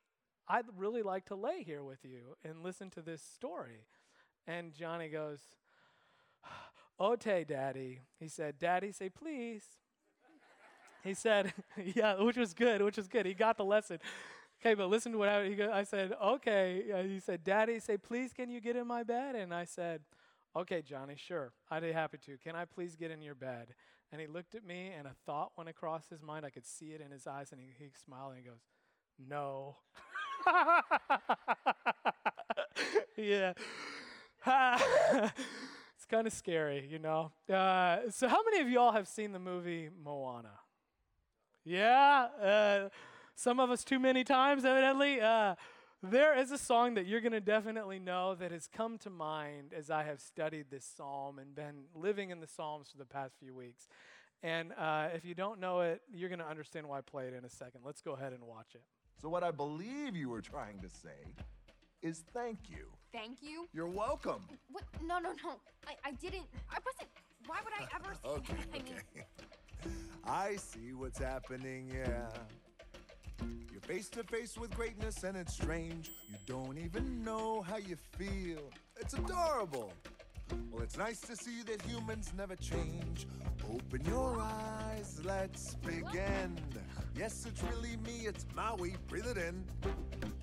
I'd 0.46 0.66
really 0.76 1.02
like 1.02 1.24
to 1.26 1.34
lay 1.34 1.62
here 1.62 1.82
with 1.82 2.04
you 2.04 2.36
and 2.44 2.62
listen 2.62 2.90
to 2.90 3.00
this 3.00 3.22
story. 3.22 3.86
And 4.46 4.74
Johnny 4.74 5.08
goes, 5.08 5.40
oh, 7.00 7.12
Ote, 7.12 7.46
Daddy. 7.48 8.00
He 8.20 8.28
said, 8.28 8.58
Daddy, 8.58 8.92
say 8.92 9.08
please. 9.08 9.64
He 11.04 11.14
said, 11.14 11.52
yeah, 11.94 12.20
which 12.20 12.36
was 12.36 12.54
good, 12.54 12.82
which 12.82 12.96
was 12.96 13.08
good. 13.08 13.26
He 13.26 13.34
got 13.34 13.56
the 13.56 13.64
lesson. 13.64 13.98
Okay, 14.60 14.74
but 14.74 14.88
listen 14.88 15.12
to 15.12 15.18
what 15.18 15.28
I, 15.28 15.68
I 15.72 15.84
said, 15.84 16.12
okay. 16.22 16.84
Uh, 16.92 17.02
he 17.02 17.20
said, 17.20 17.44
Daddy, 17.44 17.78
say 17.80 17.98
please, 17.98 18.32
can 18.32 18.50
you 18.50 18.60
get 18.60 18.76
in 18.76 18.86
my 18.86 19.02
bed? 19.02 19.34
And 19.34 19.52
I 19.52 19.64
said, 19.64 20.00
okay, 20.56 20.82
Johnny, 20.82 21.16
sure. 21.16 21.52
I'd 21.70 21.82
be 21.82 21.92
happy 21.92 22.18
to. 22.26 22.38
Can 22.38 22.56
I 22.56 22.64
please 22.64 22.96
get 22.96 23.10
in 23.10 23.20
your 23.20 23.34
bed? 23.34 23.74
And 24.10 24.20
he 24.20 24.26
looked 24.26 24.54
at 24.54 24.64
me, 24.64 24.92
and 24.96 25.06
a 25.06 25.14
thought 25.26 25.52
went 25.56 25.68
across 25.68 26.08
his 26.08 26.22
mind. 26.22 26.46
I 26.46 26.50
could 26.50 26.66
see 26.66 26.92
it 26.92 27.00
in 27.00 27.10
his 27.10 27.26
eyes, 27.26 27.52
and 27.52 27.60
he, 27.60 27.66
he 27.78 27.90
smiled 28.04 28.34
and 28.34 28.42
he 28.42 28.48
goes, 28.48 28.60
no. 29.28 29.76
yeah. 33.16 33.52
It's 36.04 36.10
kind 36.10 36.26
of 36.26 36.34
scary, 36.34 36.86
you 36.90 36.98
know. 36.98 37.32
Uh, 37.50 38.10
so, 38.10 38.28
how 38.28 38.44
many 38.44 38.60
of 38.60 38.68
y'all 38.68 38.92
have 38.92 39.08
seen 39.08 39.32
the 39.32 39.38
movie 39.38 39.88
Moana? 40.04 40.50
Yeah, 41.64 42.28
uh, 42.42 42.88
some 43.34 43.58
of 43.58 43.70
us 43.70 43.84
too 43.84 43.98
many 43.98 44.24
times, 44.24 44.64
evidently. 44.64 45.20
Uh, 45.20 45.54
there 46.02 46.38
is 46.38 46.50
a 46.50 46.58
song 46.58 46.94
that 46.94 47.06
you're 47.06 47.22
going 47.22 47.32
to 47.32 47.40
definitely 47.40 47.98
know 47.98 48.34
that 48.34 48.52
has 48.52 48.68
come 48.70 48.98
to 48.98 49.10
mind 49.10 49.72
as 49.74 49.90
I 49.90 50.02
have 50.04 50.20
studied 50.20 50.66
this 50.70 50.84
psalm 50.84 51.38
and 51.38 51.54
been 51.54 51.84
living 51.94 52.28
in 52.28 52.40
the 52.40 52.46
Psalms 52.46 52.90
for 52.90 52.98
the 52.98 53.06
past 53.06 53.36
few 53.40 53.54
weeks. 53.54 53.88
And 54.42 54.72
uh, 54.78 55.08
if 55.14 55.24
you 55.24 55.34
don't 55.34 55.58
know 55.58 55.80
it, 55.80 56.02
you're 56.12 56.28
going 56.28 56.40
to 56.40 56.46
understand 56.46 56.86
why 56.86 56.98
I 56.98 57.00
play 57.00 57.26
it 57.26 57.32
in 57.32 57.46
a 57.46 57.48
second. 57.48 57.80
Let's 57.82 58.02
go 58.02 58.12
ahead 58.12 58.34
and 58.34 58.42
watch 58.42 58.74
it. 58.74 58.82
So, 59.22 59.30
what 59.30 59.42
I 59.42 59.50
believe 59.50 60.14
you 60.14 60.28
were 60.28 60.42
trying 60.42 60.80
to 60.80 60.90
say 60.90 61.32
is 62.02 62.24
thank 62.34 62.58
you. 62.68 62.88
Thank 63.10 63.38
you? 63.40 63.66
You're 63.72 63.88
welcome. 63.88 64.44
What? 64.70 64.84
No, 65.02 65.18
no, 65.18 65.30
no. 65.42 65.54
I, 65.86 65.94
I 66.04 66.12
didn't. 66.12 66.44
I 66.68 66.76
wasn't. 66.84 67.08
Why 67.46 67.60
would 67.64 67.72
I 67.72 67.88
ever 67.94 68.14
say 68.14 68.20
okay, 68.28 68.52
that? 68.52 68.66
I 68.74 68.76
okay. 68.80 68.92
mean, 68.92 69.24
I 70.26 70.56
see 70.56 70.92
what's 70.92 71.18
happening, 71.18 71.90
yeah. 71.94 72.28
You're 73.70 73.80
face 73.80 74.08
to 74.10 74.22
face 74.24 74.56
with 74.56 74.74
greatness 74.74 75.24
and 75.24 75.36
it's 75.36 75.54
strange. 75.54 76.10
You 76.28 76.36
don't 76.46 76.78
even 76.78 77.22
know 77.24 77.62
how 77.62 77.76
you 77.76 77.96
feel. 78.18 78.70
It's 79.00 79.14
adorable. 79.14 79.92
Well, 80.70 80.82
it's 80.82 80.96
nice 80.98 81.20
to 81.20 81.36
see 81.36 81.62
that 81.66 81.82
humans 81.82 82.32
never 82.36 82.56
change. 82.56 83.26
Open 83.72 84.04
your 84.06 84.40
eyes, 84.40 85.20
let's 85.24 85.74
begin. 85.76 86.58
Yes, 87.16 87.46
it's 87.46 87.62
really 87.62 87.96
me, 87.98 88.26
it's 88.26 88.46
Maui. 88.54 88.94
Breathe 89.08 89.26
it 89.26 89.36
in. 89.36 89.64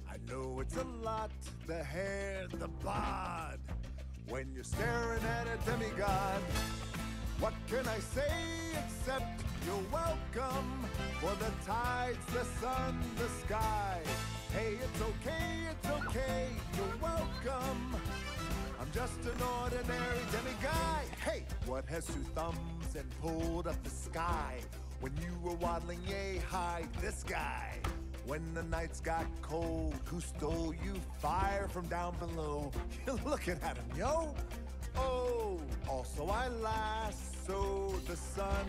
I 0.09 0.17
know 0.31 0.59
it's 0.59 0.77
a 0.77 0.83
lot 0.83 1.31
the 1.67 1.83
hair, 1.83 2.47
the 2.59 2.67
bod. 2.67 3.59
When 4.27 4.51
you're 4.53 4.63
staring 4.63 5.23
at 5.23 5.47
a 5.47 5.57
demigod, 5.69 6.41
what 7.41 7.53
can 7.67 7.87
I 7.87 7.97
say 7.97 8.31
except 8.85 9.41
you're 9.65 9.83
welcome 9.91 10.85
for 11.19 11.33
the 11.43 11.51
tides, 11.65 12.23
the 12.27 12.45
sun, 12.61 13.01
the 13.17 13.27
sky. 13.45 13.99
Hey, 14.53 14.75
it's 14.75 15.01
okay, 15.01 15.49
it's 15.71 15.89
okay, 15.89 16.49
you're 16.75 16.97
welcome. 17.01 17.95
I'm 18.79 18.91
just 18.93 19.19
an 19.21 19.41
ordinary 19.59 20.19
demiguy. 20.31 21.03
Hey, 21.23 21.43
what 21.65 21.85
has 21.87 22.05
two 22.05 22.23
thumbs 22.35 22.95
and 22.95 23.09
pulled 23.21 23.67
up 23.67 23.83
the 23.83 23.89
sky? 23.89 24.59
When 24.99 25.13
you 25.17 25.35
were 25.41 25.55
waddling 25.55 26.01
yay 26.07 26.37
high, 26.47 26.83
this 27.01 27.23
guy. 27.23 27.79
When 28.27 28.53
the 28.53 28.63
nights 28.63 28.99
got 28.99 29.25
cold, 29.41 29.95
who 30.05 30.21
stole 30.21 30.75
you 30.85 30.93
fire 31.19 31.67
from 31.69 31.87
down 31.87 32.15
below? 32.19 32.71
You're 33.07 33.19
looking 33.25 33.57
at 33.63 33.77
him, 33.77 33.85
yo. 33.97 34.35
Oh, 34.95 35.59
also 35.87 36.27
I 36.29 36.47
lasso 37.47 37.93
the 38.07 38.15
sun. 38.15 38.65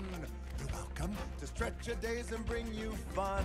You're 0.58 0.68
welcome 0.72 1.16
to 1.40 1.46
stretch 1.46 1.86
your 1.86 1.96
days 1.96 2.32
and 2.32 2.44
bring 2.46 2.72
you 2.74 2.92
fun. 3.14 3.44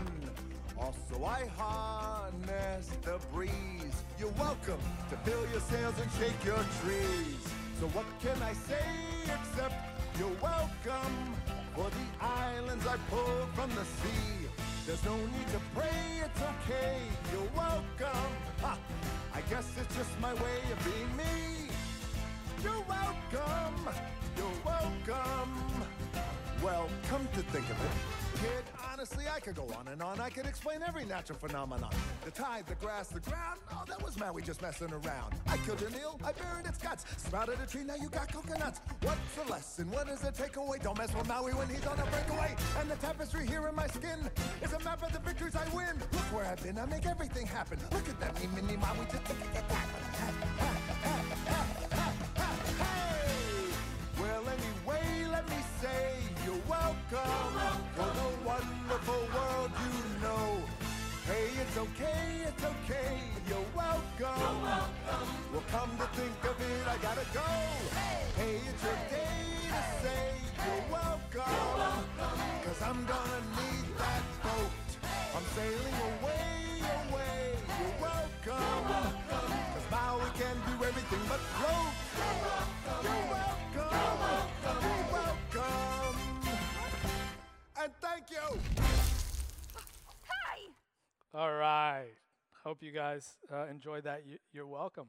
Also, 0.79 1.23
I 1.25 1.47
harness 1.57 2.89
the 3.01 3.19
breeze. 3.33 4.03
You're 4.19 4.31
welcome 4.37 4.79
to 5.09 5.17
fill 5.17 5.45
your 5.51 5.61
sails 5.61 5.95
and 5.99 6.11
shake 6.19 6.45
your 6.45 6.63
trees. 6.81 7.41
So, 7.79 7.87
what 7.87 8.05
can 8.21 8.41
I 8.41 8.53
say 8.53 8.85
except 9.25 9.75
you're 10.19 10.37
welcome 10.41 11.35
for 11.75 11.89
the 11.89 12.25
islands 12.25 12.85
I 12.85 12.97
pulled 13.09 13.49
from 13.55 13.69
the 13.71 13.85
sea? 13.85 14.47
There's 14.85 15.03
no 15.03 15.15
need 15.15 15.47
to 15.51 15.59
pray, 15.75 16.21
it's 16.23 16.41
okay. 16.41 16.99
You're 17.33 17.51
welcome. 17.55 18.31
Ha! 18.61 18.77
I 19.33 19.41
guess 19.49 19.67
it's 19.79 19.95
just 19.95 20.19
my 20.19 20.33
way 20.33 20.59
of 20.71 20.83
being 20.85 21.17
me. 21.17 21.69
You're 22.63 22.83
welcome. 22.87 23.93
You're 24.37 24.47
welcome. 24.63 25.51
Well, 26.63 26.87
come 27.09 27.27
to 27.33 27.41
think 27.51 27.65
of 27.69 27.77
it, 27.83 28.41
kid, 28.41 28.63
honestly, 28.91 29.25
I 29.33 29.39
could 29.39 29.55
go 29.55 29.67
on 29.77 29.87
and 29.87 30.01
on. 30.01 30.19
I 30.19 30.29
could 30.29 30.45
explain 30.45 30.79
every 30.87 31.05
natural 31.05 31.37
phenomenon. 31.37 31.91
The 32.25 32.31
tide, 32.31 32.65
the 32.67 32.75
grass, 32.75 33.07
the 33.07 33.19
ground. 33.19 33.59
Oh, 33.71 33.83
that 33.87 34.01
was 34.03 34.17
Maui 34.19 34.41
just 34.41 34.61
messing 34.61 34.91
around. 34.91 35.35
I 35.47 35.57
killed 35.57 35.81
an 35.83 35.93
eel, 35.93 36.19
I 36.23 36.31
buried 36.31 36.65
its 36.65 36.77
guts. 36.77 37.05
Sprouted 37.17 37.59
a 37.63 37.67
tree, 37.67 37.83
now 37.83 37.95
you 37.95 38.09
got 38.09 38.31
coconuts. 38.31 38.81
What's 39.01 39.35
the 39.35 39.51
lesson? 39.51 39.91
What 39.91 40.09
is 40.09 40.19
the 40.21 40.31
takeaway? 40.31 40.81
Don't 40.81 40.97
mess 40.97 41.13
with 41.15 41.27
Maui 41.27 41.53
when 41.53 41.69
he's 41.69 41.85
on 41.85 41.99
a 41.99 42.05
breakaway. 42.05 42.55
And 42.79 42.89
the 42.89 42.95
tapestry 42.95 43.45
here 43.45 43.67
in 43.67 43.75
my 43.75 43.87
skin 43.87 44.19
is 44.61 44.73
a 44.73 44.79
map 44.79 45.03
of 45.03 45.13
the 45.13 45.19
victories 45.19 45.55
I 45.55 45.67
win. 45.75 45.95
Look 46.11 46.33
where 46.33 46.45
I've 46.45 46.61
been, 46.63 46.77
I 46.77 46.85
make 46.85 47.05
everything 47.05 47.45
happen. 47.45 47.79
Look 47.91 48.09
at 48.09 48.19
that, 48.19 48.39
me, 48.41 48.47
mini 48.55 48.77
Maui, 48.77 49.05
just 49.11 49.27
look 49.29 49.55
at 49.55 49.69
that. 49.69 50.76
It's 61.77 61.89
okay, 61.89 62.41
it's 62.47 62.63
okay, 62.63 63.19
you're 63.47 63.69
welcome. 63.75 64.61
Well, 65.53 65.63
come 65.69 65.91
to 65.97 66.07
think 66.17 66.43
of 66.43 66.59
it, 66.59 66.87
I 66.87 66.97
gotta 66.97 67.25
go. 67.33 67.45
Hey, 68.35 68.61
it's 68.67 68.83
your 68.83 68.97
day 69.11 69.45
to 69.69 69.81
say 70.01 70.41
you're 70.57 70.91
welcome. 70.91 72.03
Cause 72.65 72.81
I'm 72.81 73.05
gonna 73.05 73.41
need 73.61 73.95
that 73.97 74.23
boat. 74.41 74.71
I'm 75.35 75.45
sailing 75.53 75.97
away, 76.09 76.81
away, 77.11 77.53
you're 77.79 78.01
welcome. 78.01 79.13
Cause 79.29 79.87
Maui 79.91 80.29
can 80.33 80.57
do 80.65 80.83
everything 80.83 81.21
but 81.29 81.39
float. 81.57 81.93
You're 83.03 83.31
welcome. 83.31 83.56
All 91.37 91.53
right. 91.53 92.07
Hope 92.63 92.81
you 92.81 92.91
guys 92.91 93.37
uh, 93.53 93.67
enjoyed 93.67 94.05
that. 94.05 94.23
You, 94.25 94.39
you're 94.51 94.65
welcome. 94.65 95.05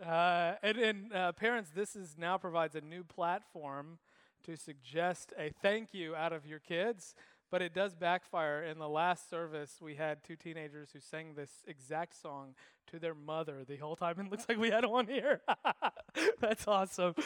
Uh, 0.00 0.52
and 0.62 0.78
and 0.78 1.12
uh, 1.12 1.32
parents, 1.32 1.70
this 1.74 1.96
is 1.96 2.14
now 2.16 2.38
provides 2.38 2.76
a 2.76 2.80
new 2.80 3.02
platform 3.02 3.98
to 4.44 4.56
suggest 4.56 5.32
a 5.36 5.50
thank 5.60 5.92
you 5.92 6.14
out 6.14 6.32
of 6.32 6.46
your 6.46 6.60
kids, 6.60 7.16
but 7.50 7.60
it 7.60 7.74
does 7.74 7.96
backfire. 7.96 8.62
In 8.62 8.78
the 8.78 8.88
last 8.88 9.28
service, 9.28 9.78
we 9.82 9.96
had 9.96 10.22
two 10.22 10.36
teenagers 10.36 10.90
who 10.92 11.00
sang 11.00 11.34
this 11.34 11.50
exact 11.66 12.22
song 12.22 12.54
to 12.92 13.00
their 13.00 13.16
mother 13.16 13.64
the 13.66 13.78
whole 13.78 13.96
time, 13.96 14.20
and 14.20 14.28
it 14.28 14.30
looks 14.30 14.46
like 14.48 14.58
we 14.58 14.70
had 14.70 14.84
one 14.84 15.08
here. 15.08 15.40
That's 16.40 16.68
awesome. 16.68 17.16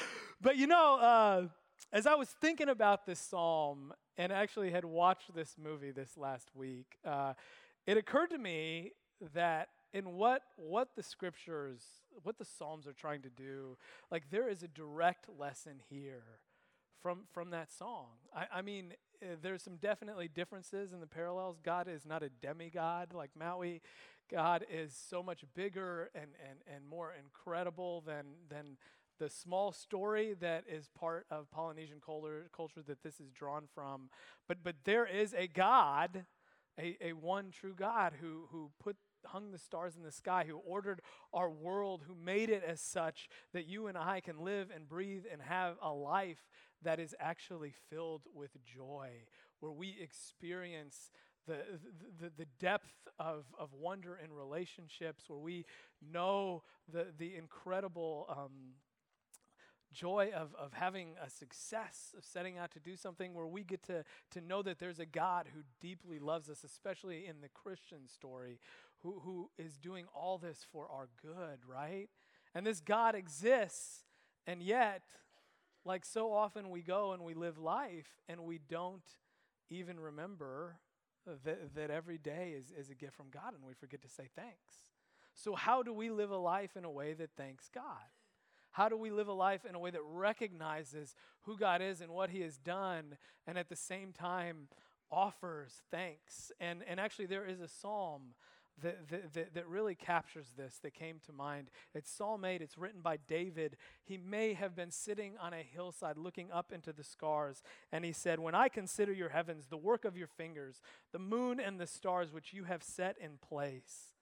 But 0.40 0.56
you 0.56 0.66
know, 0.66 0.95
uh, 0.95 1.49
as 1.92 2.06
I 2.06 2.14
was 2.14 2.30
thinking 2.40 2.71
about 2.71 3.04
this 3.04 3.21
psalm 3.21 3.92
and 4.16 4.33
actually 4.33 4.71
had 4.71 4.87
watched 4.87 5.35
this 5.35 5.56
movie 5.62 5.90
this 5.90 6.16
last 6.16 6.49
week, 6.54 6.97
uh, 7.04 7.35
it 7.87 7.97
occurred 7.97 8.31
to 8.31 8.38
me 8.38 8.93
that 9.35 9.69
in 9.93 10.14
what 10.14 10.43
what 10.57 10.88
the 10.97 11.02
scriptures, 11.02 11.83
what 12.23 12.38
the 12.38 12.45
psalms 12.45 12.87
are 12.87 12.93
trying 12.93 13.23
to 13.23 13.31
do, 13.31 13.76
like 14.11 14.31
there 14.31 14.49
is 14.49 14.62
a 14.62 14.69
direct 14.69 15.26
lesson 15.38 15.81
here 15.88 16.40
from 17.02 17.21
from 17.33 17.50
that 17.50 17.73
song. 17.73 18.09
I, 18.35 18.59
I 18.59 18.62
mean, 18.62 18.95
uh, 19.23 19.37
there's 19.40 19.62
some 19.62 19.76
definitely 19.76 20.28
differences 20.28 20.93
in 20.93 21.00
the 21.00 21.07
parallels. 21.07 21.59
God 21.62 21.88
is 21.88 22.05
not 22.05 22.23
a 22.23 22.28
demigod 22.28 23.14
like 23.14 23.31
Maui. 23.38 23.81
God 24.31 24.66
is 24.71 24.93
so 25.09 25.23
much 25.23 25.45
bigger 25.55 26.11
and, 26.14 26.31
and, 26.49 26.59
and 26.75 26.87
more 26.87 27.14
incredible 27.19 28.02
than 28.07 28.26
than 28.49 28.76
the 29.19 29.31
small 29.31 29.73
story 29.73 30.35
that 30.40 30.64
is 30.69 30.88
part 30.88 31.26
of 31.31 31.50
Polynesian 31.50 32.02
culture, 32.05 32.50
culture 32.55 32.83
that 32.87 33.02
this 33.02 33.19
is 33.21 33.31
drawn 33.31 33.64
from. 33.75 34.11
But 34.49 34.59
but 34.62 34.76
there 34.85 35.07
is 35.07 35.33
a 35.33 35.47
God, 35.47 36.26
a, 36.78 36.97
a 37.00 37.12
one 37.12 37.50
true 37.50 37.75
God 37.75 38.14
who 38.21 38.49
who 38.50 38.71
put 38.83 38.97
hung 39.26 39.50
the 39.50 39.59
stars 39.59 39.97
in 39.97 40.02
the 40.02 40.12
sky, 40.12 40.45
who 40.47 40.56
ordered 40.59 41.00
our 41.33 41.50
world, 41.50 42.02
who 42.06 42.14
made 42.14 42.49
it 42.49 42.62
as 42.66 42.80
such 42.80 43.28
that 43.52 43.66
you 43.66 43.87
and 43.88 43.99
I 43.99 44.21
can 44.21 44.38
live 44.38 44.68
and 44.75 44.88
breathe 44.88 45.25
and 45.30 45.42
have 45.42 45.76
a 45.83 45.92
life 45.92 46.49
that 46.83 47.00
is 47.00 47.14
actually 47.18 47.73
filled 47.90 48.23
with 48.35 48.50
joy, 48.64 49.11
where 49.61 49.73
we 49.73 49.97
experience 50.00 51.11
the, 51.47 51.59
the, 52.21 52.30
the 52.37 52.47
depth 52.61 53.09
of, 53.18 53.45
of 53.59 53.73
wonder 53.73 54.18
in 54.23 54.33
relationships, 54.33 55.25
where 55.28 55.38
we 55.38 55.64
know 56.12 56.62
the, 56.92 57.06
the 57.18 57.37
incredible 57.37 58.26
um, 58.30 58.75
joy 59.97 60.31
of, 60.35 60.55
of 60.55 60.75
having 60.75 61.15
a 61.25 61.31
success, 61.31 62.15
of 62.17 62.25
setting 62.25 62.59
out 62.59 62.71
to 62.73 62.81
do 62.81 62.97
something, 62.97 63.35
where 63.35 63.47
we 63.47 63.65
get 63.65 63.83
to, 63.85 64.05
to 64.33 64.41
know 64.41 64.62
that 64.62 64.79
there's 64.79 64.99
a 64.99 65.07
God 65.07 65.49
who 65.55 65.62
deeply 65.81 66.19
loves 66.19 66.50
us, 66.50 66.62
especially 66.65 67.26
in 67.26 67.41
the 67.41 67.49
Christian 67.49 68.07
story, 68.07 68.61
who, 69.03 69.21
who 69.25 69.50
is 69.59 69.76
doing 69.79 70.05
all 70.15 70.38
this 70.38 70.67
for 70.71 70.87
our 70.91 71.09
good, 71.23 71.61
right? 71.67 72.09
And 72.55 72.67
this 72.67 72.81
God 72.81 73.15
exists, 73.15 74.05
and 74.47 74.62
yet, 74.62 75.03
like 75.85 76.05
so 76.05 76.33
often 76.33 76.71
we 76.71 76.83
go 76.83 77.12
and 77.12 77.23
we 77.23 77.35
live 77.35 77.59
life 77.59 78.09
and 78.29 78.41
we 78.41 78.59
don't 78.69 79.09
even 79.71 79.99
remember 79.99 80.76
that, 81.45 81.75
that 81.75 81.91
every 81.91 82.19
day 82.19 82.55
is, 82.57 82.73
is 82.76 82.91
a 82.91 82.95
gift 82.95 83.15
from 83.15 83.26
God 83.31 83.55
and 83.55 83.65
we 83.65 83.73
forget 83.73 84.03
to 84.03 84.09
say 84.09 84.29
thanks. 84.35 84.85
So, 85.35 85.55
how 85.55 85.83
do 85.83 85.93
we 85.93 86.11
live 86.11 86.31
a 86.31 86.37
life 86.37 86.76
in 86.76 86.85
a 86.85 86.91
way 86.91 87.12
that 87.15 87.31
thanks 87.37 87.69
God? 87.73 87.85
How 88.76 88.90
do 88.90 88.97
we 88.99 89.11
live 89.11 89.26
a 89.26 89.33
life 89.33 89.64
in 89.66 89.75
a 89.75 89.78
way 89.78 89.90
that 89.90 90.02
recognizes 90.04 91.14
who 91.45 91.56
God 91.56 91.80
is 91.80 92.02
and 92.02 92.12
what 92.12 92.28
He 92.28 92.42
has 92.42 92.59
done, 92.59 93.16
and 93.47 93.56
at 93.56 93.71
the 93.71 93.76
same 93.76 94.12
time 94.12 94.68
offers 95.11 95.80
thanks? 95.90 96.52
And, 96.61 96.83
and 96.87 97.00
actually, 97.00 97.25
there 97.25 97.47
is 97.47 97.59
a 97.59 97.68
psalm 97.68 98.35
that, 98.83 99.09
that, 99.09 99.54
that, 99.54 99.66
really 99.66 99.95
captures 99.95 100.49
this 100.59 100.78
that 100.83 100.92
came 100.92 101.21
to 101.25 101.33
mind. 101.33 101.71
It's 101.95 102.11
Psalm 102.11 102.45
8, 102.45 102.61
it's 102.61 102.76
written 102.76 103.00
by 103.00 103.16
David. 103.16 103.78
He 104.04 104.18
may 104.18 104.52
have 104.52 104.76
been 104.76 104.90
sitting 104.90 105.37
on 105.40 105.54
a 105.54 105.62
hillside 105.62 106.18
looking 106.18 106.52
up 106.52 106.71
into 106.71 106.92
the 106.92 107.02
scars, 107.02 107.62
and 107.90 108.04
he 108.04 108.12
said, 108.12 108.40
When 108.40 108.54
I 108.54 108.68
consider 108.68 109.14
your 109.14 109.30
heavens, 109.30 109.68
the 109.68 109.78
work 109.78 110.04
of 110.04 110.18
your 110.18 110.28
fingers, 110.28 110.83
the 111.12 111.18
moon 111.18 111.61
and 111.61 111.80
the 111.80 111.87
stars 111.87 112.30
which 112.30 112.52
you 112.52 112.64
have 112.64 112.83
set 112.83 113.16
in 113.18 113.38
place, 113.38 114.12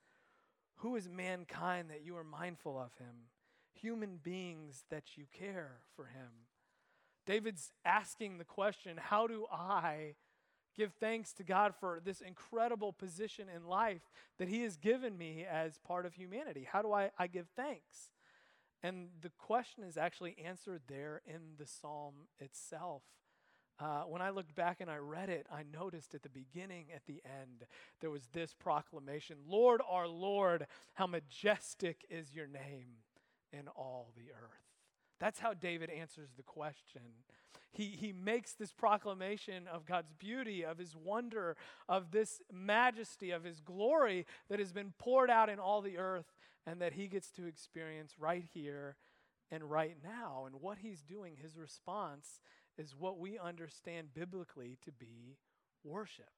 who 0.77 0.95
is 0.95 1.09
mankind 1.09 1.91
that 1.91 2.05
you 2.05 2.17
are 2.17 2.23
mindful 2.23 2.79
of 2.79 2.95
him? 3.05 3.34
Human 3.81 4.19
beings 4.23 4.85
that 4.91 5.17
you 5.17 5.25
care 5.33 5.81
for 5.95 6.07
him. 6.07 6.47
David's 7.27 7.73
asking 7.85 8.39
the 8.39 8.45
question 8.45 8.97
How 8.97 9.27
do 9.27 9.47
I 9.51 10.15
give 10.77 10.93
thanks 10.95 11.33
to 11.35 11.45
God 11.45 11.75
for 11.79 12.01
this 12.05 12.21
incredible 12.21 12.93
position 12.93 13.47
in 13.55 13.67
life 13.67 14.03
that 14.39 14.49
He 14.49 14.63
has 14.63 14.77
given 14.77 15.17
me 15.17 15.47
as 15.49 15.79
part 15.79 16.07
of 16.07 16.15
humanity. 16.15 16.67
How 16.71 16.83
do 16.83 16.93
I, 16.93 17.11
I 17.19 17.27
give 17.27 17.47
thanks? 17.57 18.11
And 18.83 19.09
the 19.23 19.31
question 19.39 19.85
is 19.85 19.97
actually 19.97 20.37
answered 20.45 20.83
there 20.89 21.23
in 21.27 21.57
the 21.59 21.67
psalm 21.67 22.15
itself. 22.39 23.03
Uh, 23.81 24.03
when 24.03 24.23
I 24.23 24.31
looked 24.31 24.55
back 24.55 24.81
and 24.81 24.91
I 24.91 24.99
read 24.99 25.31
it, 25.31 25.47
I 25.51 25.65
noticed 25.73 26.15
at 26.15 26.23
the 26.23 26.29
beginning, 26.29 26.87
at 26.95 27.07
the 27.07 27.23
end, 27.25 27.65
there 28.01 28.11
was 28.11 28.29
this 28.33 28.55
proclamation 28.55 29.39
Lord, 29.49 29.81
our 29.89 30.07
Lord, 30.07 30.67
how 30.95 31.07
majestic 31.07 32.05
is 32.11 32.35
your 32.35 32.47
name 32.47 32.99
in 33.57 33.69
all 33.69 34.13
the 34.17 34.31
earth. 34.33 34.63
That's 35.21 35.39
how 35.39 35.55
David 35.55 35.91
answers 35.91 36.31
the 36.37 36.43
question 36.43 37.03
he, 37.75 37.87
he 37.87 38.13
makes 38.13 38.53
this 38.53 38.73
proclamation 38.73 39.67
of 39.67 39.85
God's 39.85 40.13
beauty, 40.13 40.65
of 40.65 40.79
his 40.79 40.95
wonder, 40.95 41.57
of 41.89 42.13
this 42.13 42.41
majesty, 42.53 43.33
of 43.33 43.43
his 43.43 43.61
glory 43.61 44.27
that 44.49 44.61
has 44.61 44.73
been 44.73 44.93
poured 44.99 45.29
out 45.29 45.49
in 45.49 45.59
all 45.59 45.83
the 45.83 45.99
earth 45.99 46.33
and 46.67 46.81
that 46.81 46.93
he 46.93 47.09
gets 47.09 47.31
to 47.33 47.47
experience 47.47 48.15
right 48.19 48.45
here 48.55 48.97
and 49.51 49.65
right 49.65 49.97
now. 50.03 50.45
And 50.47 50.61
what 50.61 50.79
he's 50.79 51.03
doing, 51.03 51.37
his 51.43 51.57
response, 51.57 52.41
is 52.79 52.95
what 52.97 53.19
we 53.19 53.39
understand 53.39 54.15
biblically 54.15 54.79
to 54.85 54.93
be 54.93 55.37
worship. 55.83 56.31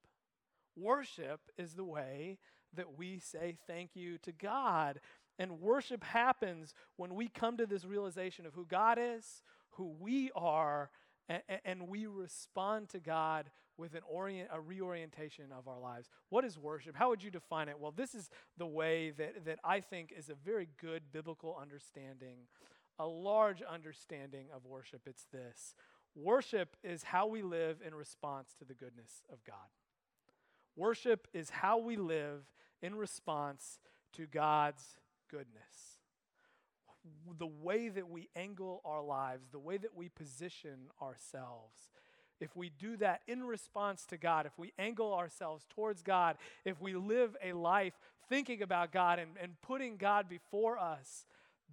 Worship 0.74 1.40
is 1.58 1.74
the 1.74 1.84
way 1.84 2.38
that 2.74 2.96
we 2.96 3.18
say 3.18 3.56
thank 3.66 3.90
you 3.94 4.16
to 4.18 4.32
God. 4.32 5.00
And 5.38 5.60
worship 5.60 6.02
happens 6.02 6.74
when 6.96 7.14
we 7.14 7.28
come 7.28 7.56
to 7.58 7.66
this 7.66 7.84
realization 7.84 8.46
of 8.46 8.54
who 8.54 8.64
God 8.64 8.98
is, 9.00 9.42
who 9.70 9.94
we 10.00 10.30
are, 10.34 10.90
and, 11.28 11.42
and 11.64 11.88
we 11.88 12.06
respond 12.06 12.88
to 12.90 13.00
God 13.00 13.50
with 13.78 13.94
an 13.94 14.00
orient, 14.08 14.48
a 14.52 14.60
reorientation 14.60 15.46
of 15.56 15.68
our 15.68 15.78
lives. 15.78 16.08
What 16.30 16.44
is 16.44 16.58
worship? 16.58 16.94
How 16.96 17.10
would 17.10 17.22
you 17.22 17.30
define 17.30 17.68
it? 17.68 17.78
Well, 17.78 17.92
this 17.94 18.14
is 18.14 18.30
the 18.56 18.66
way 18.66 19.10
that, 19.18 19.44
that 19.44 19.58
I 19.62 19.80
think 19.80 20.12
is 20.16 20.30
a 20.30 20.34
very 20.34 20.68
good 20.80 21.02
biblical 21.12 21.58
understanding, 21.60 22.38
a 22.98 23.06
large 23.06 23.60
understanding 23.62 24.46
of 24.54 24.64
worship. 24.64 25.02
It's 25.06 25.26
this 25.32 25.74
worship 26.14 26.76
is 26.82 27.02
how 27.02 27.26
we 27.26 27.42
live 27.42 27.82
in 27.86 27.94
response 27.94 28.54
to 28.58 28.64
the 28.64 28.72
goodness 28.72 29.22
of 29.30 29.44
God. 29.44 29.56
Worship 30.74 31.28
is 31.34 31.50
how 31.50 31.78
we 31.78 31.96
live 31.96 32.44
in 32.80 32.94
response 32.94 33.78
to 34.14 34.26
God's 34.26 34.96
goodness 35.30 35.96
the 37.38 37.46
way 37.46 37.88
that 37.88 38.08
we 38.08 38.28
angle 38.36 38.80
our 38.84 39.02
lives, 39.02 39.48
the 39.50 39.58
way 39.58 39.76
that 39.76 39.94
we 39.94 40.08
position 40.08 40.90
ourselves. 41.00 41.90
If 42.40 42.54
we 42.56 42.70
do 42.70 42.96
that 42.98 43.22
in 43.26 43.44
response 43.44 44.04
to 44.06 44.16
God, 44.16 44.46
if 44.46 44.58
we 44.58 44.72
angle 44.78 45.14
ourselves 45.14 45.64
towards 45.70 46.02
God, 46.02 46.36
if 46.64 46.80
we 46.80 46.94
live 46.94 47.36
a 47.42 47.52
life 47.52 47.94
thinking 48.28 48.62
about 48.62 48.92
God 48.92 49.18
and, 49.18 49.30
and 49.42 49.60
putting 49.62 49.96
God 49.96 50.28
before 50.28 50.78
us, 50.78 51.24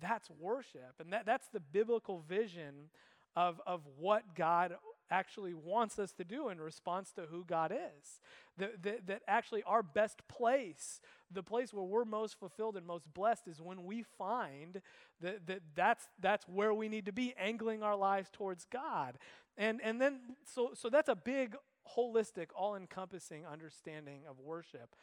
that's 0.02 0.30
worship. 0.40 0.94
And 1.00 1.12
that, 1.12 1.26
that's 1.26 1.48
the 1.48 1.60
biblical 1.60 2.20
vision 2.28 2.90
of, 3.36 3.60
of 3.68 3.82
what 3.98 4.36
God 4.36 4.76
actually 5.14 5.54
wants 5.54 6.00
us 6.00 6.12
to 6.14 6.24
do 6.24 6.50
in 6.50 6.60
response 6.60 7.12
to 7.12 7.22
who 7.30 7.46
God 7.46 7.72
is. 7.72 8.20
That, 8.58 8.82
that, 8.84 9.08
that 9.08 9.22
actually 9.28 9.64
our 9.64 9.84
best 9.84 10.28
place, 10.28 11.00
the 11.32 11.44
place 11.44 11.74
where 11.74 11.86
we're 11.86 12.06
most 12.06 12.40
fulfilled 12.40 12.76
and 12.76 12.86
most 12.86 13.06
blessed, 13.14 13.48
is 13.48 13.62
when 13.62 13.84
we 13.86 14.04
find 14.18 14.82
that, 15.22 15.46
that 15.48 15.62
that's, 15.76 16.06
that's 16.20 16.48
where 16.48 16.74
we 16.74 16.90
need 16.90 17.06
to 17.06 17.14
be, 17.14 17.36
angling 17.38 17.84
our 17.84 17.96
lives 17.96 18.30
towards 18.34 18.66
God. 18.66 19.18
And, 19.56 19.80
and 19.84 20.02
then, 20.02 20.20
so, 20.46 20.72
so 20.74 20.90
that's 20.90 21.10
a 21.10 21.16
big, 21.16 21.56
holistic, 21.96 22.48
all 22.56 22.76
encompassing 22.76 23.46
understanding 23.46 24.22
of 24.28 24.40
worship. 24.40 24.96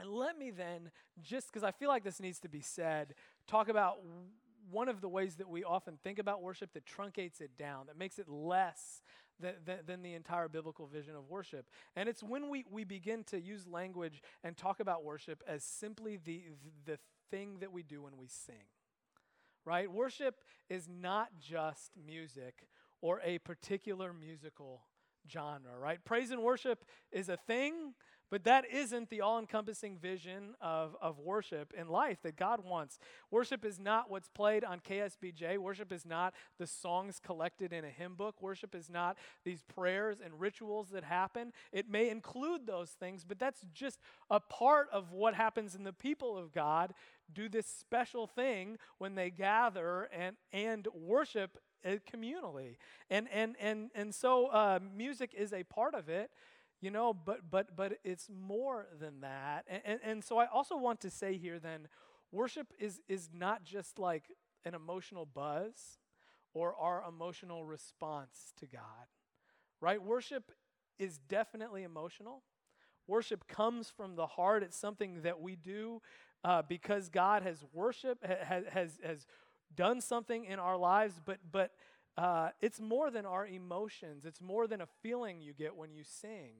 And 0.00 0.08
let 0.10 0.38
me 0.38 0.50
then, 0.50 0.90
just 1.20 1.48
because 1.48 1.64
I 1.64 1.72
feel 1.72 1.88
like 1.88 2.04
this 2.04 2.20
needs 2.20 2.38
to 2.40 2.48
be 2.48 2.60
said, 2.60 3.14
talk 3.46 3.68
about 3.68 3.98
one 4.70 4.88
of 4.88 5.00
the 5.00 5.08
ways 5.08 5.36
that 5.36 5.48
we 5.48 5.64
often 5.64 5.98
think 6.02 6.18
about 6.18 6.42
worship 6.42 6.72
that 6.74 6.84
truncates 6.86 7.40
it 7.40 7.56
down, 7.58 7.86
that 7.86 7.98
makes 7.98 8.18
it 8.18 8.28
less 8.28 9.02
than, 9.40 9.54
than, 9.64 9.78
than, 9.86 10.02
the 10.02 10.14
entire 10.14 10.48
biblical 10.48 10.86
vision 10.86 11.14
of 11.14 11.28
worship. 11.28 11.66
And 11.96 12.08
it's 12.08 12.22
when 12.22 12.48
we, 12.48 12.64
we 12.70 12.84
begin 12.84 13.24
to 13.24 13.40
use 13.40 13.66
language 13.66 14.22
and 14.42 14.56
talk 14.56 14.80
about 14.80 15.04
worship 15.04 15.42
as 15.46 15.62
simply 15.62 16.18
the, 16.22 16.42
the 16.84 16.98
thing 17.30 17.58
that 17.60 17.72
we 17.72 17.82
do 17.82 18.02
when 18.02 18.16
we 18.16 18.26
sing. 18.26 18.66
Right? 19.64 19.90
Worship 19.90 20.36
is 20.68 20.88
not 20.88 21.28
just 21.40 21.92
music 22.06 22.66
or 23.00 23.20
a 23.24 23.38
particular 23.38 24.12
musical 24.12 24.82
genre, 25.30 25.78
right? 25.78 26.02
Praise 26.04 26.30
and 26.30 26.42
worship 26.42 26.84
is 27.12 27.28
a 27.28 27.36
thing, 27.36 27.94
but 28.30 28.44
that 28.44 28.64
isn't 28.70 29.10
the 29.10 29.20
all 29.20 29.38
encompassing 29.38 29.96
vision 29.96 30.54
of, 30.60 30.96
of 31.00 31.18
worship 31.18 31.72
in 31.76 31.88
life 31.88 32.18
that 32.22 32.36
God 32.36 32.64
wants. 32.64 32.98
Worship 33.30 33.64
is 33.64 33.78
not 33.78 34.10
what's 34.10 34.28
played 34.28 34.64
on 34.64 34.80
KSBJ. 34.80 35.58
Worship 35.58 35.92
is 35.92 36.04
not 36.04 36.34
the 36.58 36.66
songs 36.66 37.20
collected 37.24 37.72
in 37.72 37.84
a 37.84 37.90
hymn 37.90 38.14
book. 38.14 38.42
Worship 38.42 38.74
is 38.74 38.90
not 38.90 39.16
these 39.44 39.62
prayers 39.62 40.18
and 40.24 40.38
rituals 40.40 40.90
that 40.90 41.04
happen. 41.04 41.52
It 41.72 41.90
may 41.90 42.10
include 42.10 42.66
those 42.66 42.90
things, 42.90 43.24
but 43.24 43.38
that's 43.38 43.62
just 43.72 44.00
a 44.30 44.40
part 44.40 44.88
of 44.92 45.12
what 45.12 45.34
happens 45.34 45.74
in 45.74 45.84
the 45.84 45.92
people 45.92 46.36
of 46.36 46.52
God 46.52 46.94
do 47.32 47.48
this 47.48 47.66
special 47.66 48.26
thing 48.26 48.78
when 48.98 49.14
they 49.14 49.30
gather 49.30 50.08
and, 50.12 50.36
and 50.52 50.88
worship 50.94 51.58
uh, 51.84 51.96
communally. 52.10 52.76
And, 53.10 53.28
and, 53.32 53.56
and, 53.60 53.90
and 53.94 54.14
so 54.14 54.46
uh, 54.46 54.80
music 54.96 55.34
is 55.36 55.52
a 55.52 55.62
part 55.64 55.94
of 55.94 56.08
it 56.08 56.30
you 56.80 56.90
know 56.90 57.12
but 57.12 57.50
but 57.50 57.76
but 57.76 57.98
it's 58.04 58.28
more 58.30 58.86
than 59.00 59.20
that. 59.20 59.64
And, 59.68 59.82
and, 59.84 60.00
and, 60.04 60.24
so 60.24 60.38
i 60.38 60.46
also 60.46 60.76
want 60.76 61.00
to 61.00 61.10
say 61.10 61.36
here 61.36 61.58
then 61.58 61.88
worship 62.32 62.72
is 62.78 63.00
is 63.08 63.28
not 63.32 63.64
just 63.64 63.98
like 63.98 64.24
an 64.64 64.74
emotional 64.74 65.26
buzz 65.26 65.98
or 66.54 66.74
our 66.76 67.04
emotional 67.08 67.64
response 67.66 68.52
to 68.58 68.66
god 68.66 69.06
right? 69.80 70.02
Worship 70.02 70.50
is 70.98 71.18
definitely 71.18 71.84
emotional. 71.84 72.42
Worship 73.06 73.46
comes 73.48 73.88
from 73.90 74.16
the 74.16 74.26
heart. 74.26 74.62
It's 74.62 74.78
something 74.78 75.22
that 75.22 75.40
we 75.40 75.56
do 75.56 76.02
uh, 76.44 76.62
because 76.62 77.08
god 77.08 77.42
has 77.42 77.64
worship 77.72 78.24
has 78.24 78.64
has 78.70 78.98
has 79.04 79.26
done 79.74 80.00
something 80.00 80.44
in 80.44 80.58
our 80.60 80.76
lives 80.76 81.20
but 81.24 81.38
but 81.50 81.72
uh, 82.18 82.48
it's 82.60 82.80
more 82.80 83.12
than 83.12 83.24
our 83.24 83.46
emotions. 83.46 84.24
It's 84.24 84.40
more 84.40 84.66
than 84.66 84.80
a 84.80 84.88
feeling 85.02 85.40
you 85.40 85.52
get 85.52 85.76
when 85.76 85.92
you 85.92 86.02
sing. 86.02 86.54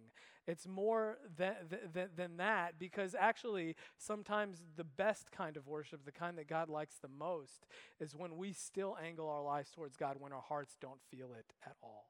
It's 0.47 0.68
more 0.68 1.18
than, 1.37 1.55
than, 1.92 2.11
than 2.16 2.37
that 2.37 2.79
because 2.79 3.16
actually, 3.18 3.75
sometimes 3.99 4.62
the 4.77 4.85
best 4.85 5.33
kind 5.33 5.57
of 5.57 5.66
worship, 5.66 6.05
the 6.05 6.12
kind 6.12 6.38
that 6.38 6.47
God 6.47 6.68
likes 6.68 6.99
the 7.03 7.09
most, 7.09 7.66
is 7.99 8.14
when 8.14 8.37
we 8.37 8.53
still 8.53 8.97
angle 9.05 9.29
our 9.29 9.42
lives 9.42 9.71
towards 9.73 9.97
God 9.97 10.18
when 10.21 10.33
our 10.33 10.44
hearts 10.49 10.77
don't 10.81 11.03
feel 11.11 11.33
it 11.37 11.53
at 11.66 11.75
all. 11.83 12.07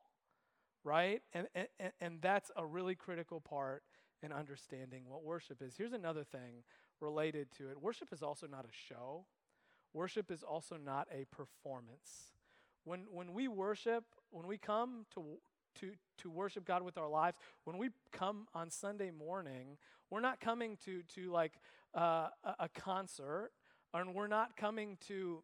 Right? 0.85 1.23
And, 1.33 1.47
and, 1.55 1.93
and 2.03 2.19
that's 2.21 2.51
a 2.55 2.67
really 2.67 2.97
critical 2.97 3.41
part 3.41 3.83
in 4.23 4.31
understanding 4.31 5.05
what 5.09 5.25
worship 5.25 5.63
is. 5.63 5.75
Here's 5.75 5.95
another 5.95 6.23
thing 6.23 6.65
related 7.01 7.51
to 7.57 7.71
it 7.71 7.81
worship 7.81 8.13
is 8.13 8.23
also 8.23 8.47
not 8.47 8.67
a 8.67 8.93
show, 8.93 9.25
worship 9.95 10.31
is 10.31 10.43
also 10.43 10.77
not 10.77 11.09
a 11.11 11.25
performance. 11.35 12.35
When, 12.85 13.07
when 13.11 13.33
we 13.33 13.49
worship, 13.49 14.05
when 14.31 14.47
we 14.47 14.59
come 14.59 15.07
to, 15.15 15.25
to, 15.81 15.93
to 16.19 16.31
worship 16.31 16.65
God 16.65 16.83
with 16.83 16.99
our 16.99 17.09
lives, 17.09 17.39
when 17.65 17.79
we 17.79 17.91
come 18.13 18.47
on 18.55 18.71
Sunday 18.71 19.11
morning, 19.11 19.77
we're 20.11 20.21
not 20.21 20.41
coming 20.41 20.79
to, 20.85 21.03
to 21.15 21.31
like 21.31 21.53
uh, 21.95 22.29
a, 22.59 22.69
concert, 22.75 23.51
and 23.95 24.15
we're 24.15 24.27
not 24.27 24.57
coming 24.57 24.97
to 25.09 25.43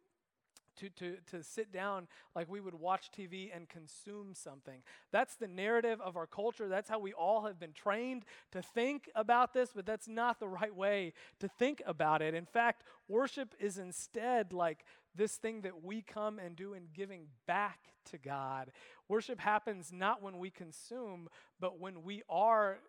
to, 0.77 0.89
to, 0.89 1.17
to 1.31 1.41
sit 1.41 1.71
down 1.71 2.07
like 2.35 2.49
we 2.49 2.59
would 2.59 2.73
watch 2.73 3.09
TV 3.17 3.49
and 3.55 3.69
consume 3.69 4.33
something. 4.33 4.81
That's 5.11 5.35
the 5.35 5.47
narrative 5.47 6.01
of 6.01 6.17
our 6.17 6.27
culture. 6.27 6.67
That's 6.67 6.89
how 6.89 6.99
we 6.99 7.13
all 7.13 7.45
have 7.45 7.59
been 7.59 7.71
trained 7.71 8.25
to 8.51 8.61
think 8.61 9.09
about 9.15 9.53
this, 9.53 9.69
but 9.73 9.85
that's 9.85 10.07
not 10.07 10.39
the 10.39 10.47
right 10.47 10.75
way 10.75 11.13
to 11.39 11.47
think 11.47 11.81
about 11.85 12.21
it. 12.21 12.33
In 12.33 12.45
fact, 12.45 12.83
worship 13.07 13.55
is 13.59 13.77
instead 13.77 14.51
like 14.51 14.83
this 15.15 15.35
thing 15.35 15.61
that 15.61 15.83
we 15.83 16.01
come 16.01 16.39
and 16.39 16.55
do 16.55 16.73
in 16.73 16.87
giving 16.93 17.27
back 17.47 17.79
to 18.11 18.17
God. 18.17 18.71
Worship 19.07 19.39
happens 19.39 19.91
not 19.93 20.21
when 20.21 20.37
we 20.37 20.49
consume, 20.49 21.29
but 21.59 21.79
when 21.79 22.03
we 22.03 22.23
are 22.29 22.79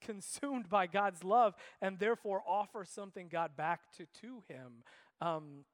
consumed 0.00 0.68
by 0.68 0.86
God's 0.86 1.22
love 1.24 1.54
and 1.80 1.98
therefore 1.98 2.42
offer 2.46 2.84
something 2.84 3.28
God 3.28 3.56
back 3.56 3.80
to, 3.98 4.06
to 4.22 4.42
Him. 4.48 4.82
Um, 5.20 5.64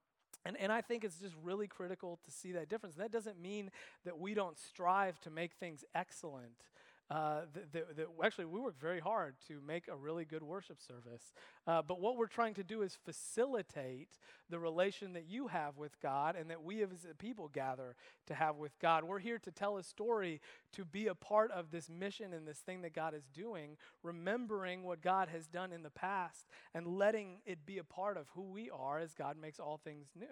and, 0.45 0.57
and 0.59 0.71
I 0.71 0.81
think 0.81 1.05
it's 1.05 1.19
just 1.19 1.35
really 1.43 1.67
critical 1.67 2.19
to 2.25 2.31
see 2.31 2.53
that 2.53 2.69
difference. 2.69 2.97
that 2.97 3.11
doesn't 3.11 3.41
mean 3.41 3.71
that 4.05 4.19
we 4.19 4.35
don't 4.35 4.59
strive 4.59 5.19
to 5.21 5.31
make 5.31 5.53
things 5.55 5.85
excellent 5.95 6.67
uh, 7.09 7.43
that, 7.73 7.97
that, 7.97 8.07
actually 8.25 8.47
we 8.47 8.59
work 8.59 8.79
very 8.81 8.99
hard 8.99 9.37
to 9.47 9.61
make 9.65 9.87
a 9.87 9.97
really 9.97 10.25
good 10.25 10.43
worship 10.43 10.79
service. 10.81 11.33
Uh, 11.65 11.81
but 11.81 12.01
what 12.01 12.17
we're 12.17 12.27
trying 12.27 12.55
to 12.55 12.65
do 12.65 12.83
is 12.83 12.99
facilitate 13.05 14.19
the 14.51 14.59
relation 14.59 15.13
that 15.13 15.27
you 15.29 15.47
have 15.47 15.77
with 15.77 16.01
God 16.01 16.35
and 16.35 16.51
that 16.51 16.65
we 16.65 16.83
as 16.83 17.07
people 17.19 17.49
gather 17.49 17.95
to 18.27 18.35
have 18.35 18.57
with 18.57 18.77
God. 18.81 19.05
We're 19.05 19.21
here 19.21 19.39
to 19.39 19.53
tell 19.53 19.77
a 19.77 19.85
story, 19.85 20.41
to 20.73 20.85
be 20.85 21.07
a 21.07 21.15
part 21.15 21.53
of 21.53 21.71
this 21.71 21.89
mission 21.89 22.33
and 22.33 22.47
this 22.47 22.59
thing 22.59 22.83
that 22.83 22.93
God 22.93 23.15
is 23.15 23.29
doing, 23.33 23.77
remembering 24.03 24.83
what 24.83 25.01
God 25.01 25.29
has 25.29 25.47
done 25.47 25.73
in 25.73 25.85
the 25.85 25.91
past 25.91 26.49
and 26.75 26.87
letting 26.87 27.39
it 27.47 27.65
be 27.65 27.79
a 27.79 27.85
part 27.85 28.17
of 28.17 28.27
who 28.35 28.43
we 28.43 28.69
are 28.71 28.99
as 28.99 29.15
God 29.15 29.37
makes 29.41 29.61
all 29.61 29.81
things 29.83 30.09
new. 30.19 30.27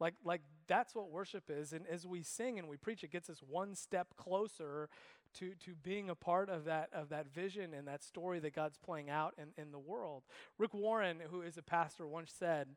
Like, 0.00 0.14
like 0.24 0.42
that's 0.66 0.94
what 0.94 1.10
worship 1.10 1.44
is. 1.48 1.72
And 1.72 1.86
as 1.86 2.06
we 2.06 2.22
sing 2.22 2.58
and 2.58 2.68
we 2.68 2.76
preach, 2.76 3.04
it 3.04 3.12
gets 3.12 3.30
us 3.30 3.42
one 3.48 3.74
step 3.74 4.08
closer 4.16 4.88
to, 5.34 5.52
to 5.64 5.74
being 5.82 6.10
a 6.10 6.14
part 6.14 6.48
of 6.48 6.64
that, 6.64 6.90
of 6.92 7.08
that 7.10 7.32
vision 7.32 7.74
and 7.74 7.86
that 7.88 8.02
story 8.02 8.38
that 8.40 8.54
God's 8.54 8.78
playing 8.78 9.10
out 9.10 9.34
in, 9.38 9.62
in 9.62 9.72
the 9.72 9.78
world. 9.78 10.22
Rick 10.58 10.74
Warren, 10.74 11.18
who 11.30 11.42
is 11.42 11.58
a 11.58 11.62
pastor, 11.62 12.06
once 12.06 12.32
said, 12.36 12.68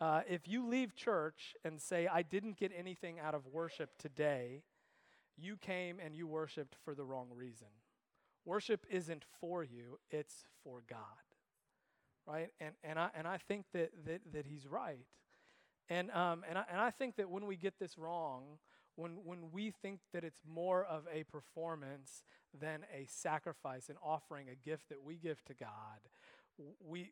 uh, 0.00 0.22
If 0.28 0.48
you 0.48 0.66
leave 0.66 0.94
church 0.94 1.54
and 1.64 1.80
say, 1.80 2.06
I 2.06 2.22
didn't 2.22 2.56
get 2.56 2.72
anything 2.76 3.18
out 3.18 3.34
of 3.34 3.46
worship 3.46 3.90
today, 3.98 4.62
you 5.36 5.56
came 5.56 5.98
and 6.04 6.14
you 6.14 6.26
worshiped 6.26 6.76
for 6.84 6.94
the 6.94 7.04
wrong 7.04 7.28
reason. 7.34 7.68
Worship 8.44 8.86
isn't 8.90 9.24
for 9.40 9.64
you, 9.64 9.98
it's 10.10 10.44
for 10.62 10.82
God. 10.88 10.98
Right? 12.26 12.50
And, 12.60 12.74
and, 12.82 12.98
I, 12.98 13.08
and 13.14 13.26
I 13.26 13.38
think 13.38 13.66
that, 13.72 13.90
that, 14.06 14.20
that 14.32 14.46
he's 14.46 14.66
right. 14.66 15.06
And, 15.88 16.10
um, 16.12 16.44
and, 16.48 16.58
I, 16.58 16.64
and 16.70 16.80
I 16.80 16.90
think 16.90 17.16
that 17.16 17.28
when 17.28 17.46
we 17.46 17.56
get 17.56 17.78
this 17.78 17.98
wrong, 17.98 18.58
when, 18.96 19.18
when 19.24 19.50
we 19.52 19.70
think 19.70 20.00
that 20.12 20.24
it's 20.24 20.40
more 20.48 20.84
of 20.84 21.04
a 21.12 21.24
performance 21.24 22.22
than 22.58 22.84
a 22.92 23.06
sacrifice, 23.08 23.88
an 23.88 23.96
offering, 24.02 24.48
a 24.48 24.54
gift 24.54 24.88
that 24.88 25.02
we 25.02 25.16
give 25.16 25.44
to 25.46 25.54
God, 25.54 26.00
we, 26.86 27.10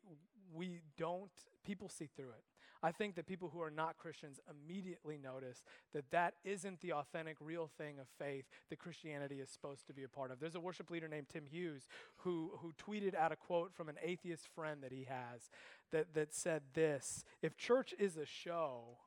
we 0.53 0.81
don't, 0.97 1.31
people 1.65 1.89
see 1.89 2.09
through 2.15 2.29
it. 2.29 2.43
I 2.85 2.91
think 2.91 3.15
that 3.15 3.25
people 3.25 3.49
who 3.49 3.61
are 3.61 3.71
not 3.71 3.97
Christians 3.97 4.41
immediately 4.49 5.17
notice 5.17 5.63
that 5.93 6.11
that 6.11 6.33
isn't 6.43 6.81
the 6.81 6.91
authentic, 6.91 7.37
real 7.39 7.69
thing 7.77 7.97
of 7.97 8.07
faith 8.19 8.43
that 8.69 8.77
Christianity 8.77 9.39
is 9.39 9.49
supposed 9.49 9.87
to 9.87 9.93
be 9.93 10.03
a 10.03 10.09
part 10.09 10.31
of. 10.31 10.41
There's 10.41 10.55
a 10.55 10.59
worship 10.59 10.91
leader 10.91 11.07
named 11.07 11.27
Tim 11.29 11.45
Hughes 11.45 11.87
who, 12.17 12.51
who 12.59 12.73
tweeted 12.73 13.15
out 13.15 13.31
a 13.31 13.37
quote 13.37 13.73
from 13.73 13.87
an 13.87 13.95
atheist 14.03 14.49
friend 14.53 14.83
that 14.83 14.91
he 14.91 15.05
has 15.07 15.49
that, 15.91 16.13
that 16.13 16.33
said 16.33 16.63
this 16.73 17.23
If 17.41 17.55
church 17.55 17.93
is 17.97 18.17
a 18.17 18.25
show, 18.25 18.97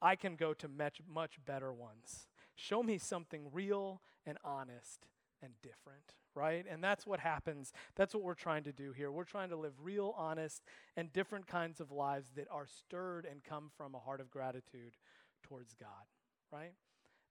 I 0.00 0.16
can 0.16 0.36
go 0.36 0.54
to 0.54 0.68
much, 0.68 1.00
much 1.08 1.38
better 1.44 1.72
ones. 1.72 2.28
Show 2.54 2.82
me 2.82 2.98
something 2.98 3.48
real 3.52 4.00
and 4.26 4.38
honest 4.44 5.06
and 5.42 5.52
different 5.62 6.14
right? 6.38 6.64
And 6.70 6.82
that's 6.82 7.04
what 7.04 7.18
happens. 7.18 7.72
That's 7.96 8.14
what 8.14 8.22
we're 8.22 8.34
trying 8.34 8.62
to 8.64 8.72
do 8.72 8.92
here. 8.92 9.10
We're 9.10 9.24
trying 9.24 9.48
to 9.50 9.56
live 9.56 9.72
real, 9.82 10.14
honest, 10.16 10.62
and 10.96 11.12
different 11.12 11.48
kinds 11.48 11.80
of 11.80 11.90
lives 11.90 12.30
that 12.36 12.46
are 12.50 12.66
stirred 12.66 13.26
and 13.28 13.42
come 13.42 13.70
from 13.76 13.94
a 13.94 13.98
heart 13.98 14.20
of 14.20 14.30
gratitude 14.30 14.94
towards 15.42 15.74
God, 15.74 16.06
right? 16.52 16.74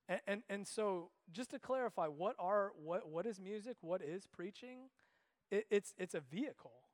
And, 0.10 0.22
and, 0.28 0.44
and 0.50 0.68
so, 0.68 1.10
just 1.32 1.52
to 1.52 1.60
clarify, 1.60 2.08
what 2.08 2.36
are 2.38 2.72
what 2.82 3.10
what 3.10 3.26
is 3.26 3.40
music? 3.40 3.78
What 3.82 4.02
is 4.02 4.28
preaching? 4.28 4.90
It, 5.52 5.66
it's 5.70 5.94
it's 5.98 6.14
a 6.14 6.22
vehicle. 6.22 6.87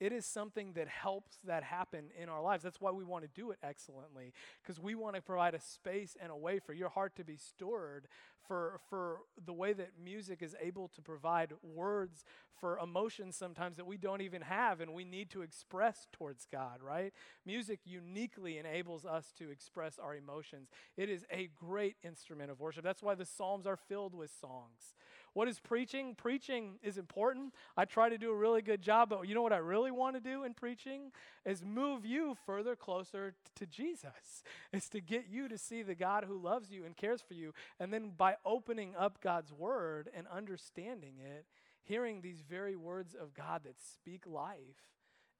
It 0.00 0.12
is 0.12 0.24
something 0.24 0.72
that 0.72 0.88
helps 0.88 1.36
that 1.44 1.62
happen 1.62 2.06
in 2.20 2.28
our 2.28 2.42
lives. 2.42 2.64
That's 2.64 2.80
why 2.80 2.90
we 2.90 3.04
want 3.04 3.24
to 3.24 3.30
do 3.32 3.50
it 3.50 3.58
excellently, 3.62 4.32
because 4.62 4.80
we 4.80 4.94
want 4.94 5.14
to 5.16 5.22
provide 5.22 5.54
a 5.54 5.60
space 5.60 6.16
and 6.20 6.32
a 6.32 6.36
way 6.36 6.58
for 6.58 6.72
your 6.72 6.88
heart 6.88 7.14
to 7.16 7.24
be 7.24 7.36
stored 7.36 8.08
for, 8.50 8.80
for 8.88 9.18
the 9.46 9.52
way 9.52 9.72
that 9.72 9.90
music 10.02 10.42
is 10.42 10.56
able 10.60 10.88
to 10.88 11.02
provide 11.02 11.52
words 11.62 12.24
for 12.58 12.78
emotions 12.78 13.36
sometimes 13.36 13.76
that 13.76 13.86
we 13.86 13.96
don't 13.96 14.20
even 14.20 14.42
have 14.42 14.80
and 14.80 14.92
we 14.92 15.04
need 15.04 15.30
to 15.30 15.42
express 15.42 16.08
towards 16.12 16.46
God, 16.50 16.80
right? 16.82 17.12
Music 17.46 17.80
uniquely 17.84 18.58
enables 18.58 19.06
us 19.06 19.32
to 19.38 19.50
express 19.50 19.98
our 19.98 20.16
emotions. 20.16 20.68
It 20.96 21.08
is 21.08 21.24
a 21.30 21.48
great 21.56 21.96
instrument 22.02 22.50
of 22.50 22.60
worship. 22.60 22.82
That's 22.82 23.02
why 23.02 23.14
the 23.14 23.24
Psalms 23.24 23.66
are 23.66 23.76
filled 23.76 24.14
with 24.14 24.30
songs. 24.40 24.94
What 25.32 25.48
is 25.48 25.60
preaching? 25.60 26.14
Preaching 26.16 26.78
is 26.82 26.98
important. 26.98 27.54
I 27.76 27.84
try 27.84 28.08
to 28.08 28.18
do 28.18 28.30
a 28.30 28.36
really 28.36 28.62
good 28.62 28.82
job, 28.82 29.10
but 29.10 29.28
you 29.28 29.34
know 29.34 29.42
what 29.42 29.52
I 29.52 29.58
really 29.58 29.90
want 29.90 30.16
to 30.16 30.20
do 30.20 30.44
in 30.44 30.54
preaching? 30.54 31.12
Is 31.44 31.64
move 31.64 32.04
you 32.04 32.36
further 32.46 32.74
closer 32.74 33.34
to 33.56 33.66
Jesus. 33.66 34.42
It's 34.72 34.88
to 34.90 35.00
get 35.00 35.26
you 35.28 35.48
to 35.48 35.58
see 35.58 35.82
the 35.82 35.94
God 35.94 36.24
who 36.24 36.38
loves 36.38 36.70
you 36.70 36.84
and 36.84 36.96
cares 36.96 37.20
for 37.20 37.34
you. 37.34 37.52
And 37.78 37.92
then 37.92 38.12
by 38.16 38.36
opening 38.44 38.94
up 38.98 39.20
God's 39.20 39.52
word 39.52 40.08
and 40.16 40.26
understanding 40.28 41.14
it, 41.18 41.46
hearing 41.82 42.20
these 42.20 42.40
very 42.40 42.76
words 42.76 43.14
of 43.14 43.34
God 43.34 43.62
that 43.64 43.76
speak 43.80 44.26
life 44.26 44.90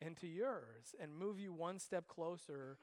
into 0.00 0.26
yours 0.26 0.94
and 1.00 1.14
move 1.14 1.38
you 1.38 1.52
one 1.52 1.78
step 1.78 2.08
closer 2.08 2.78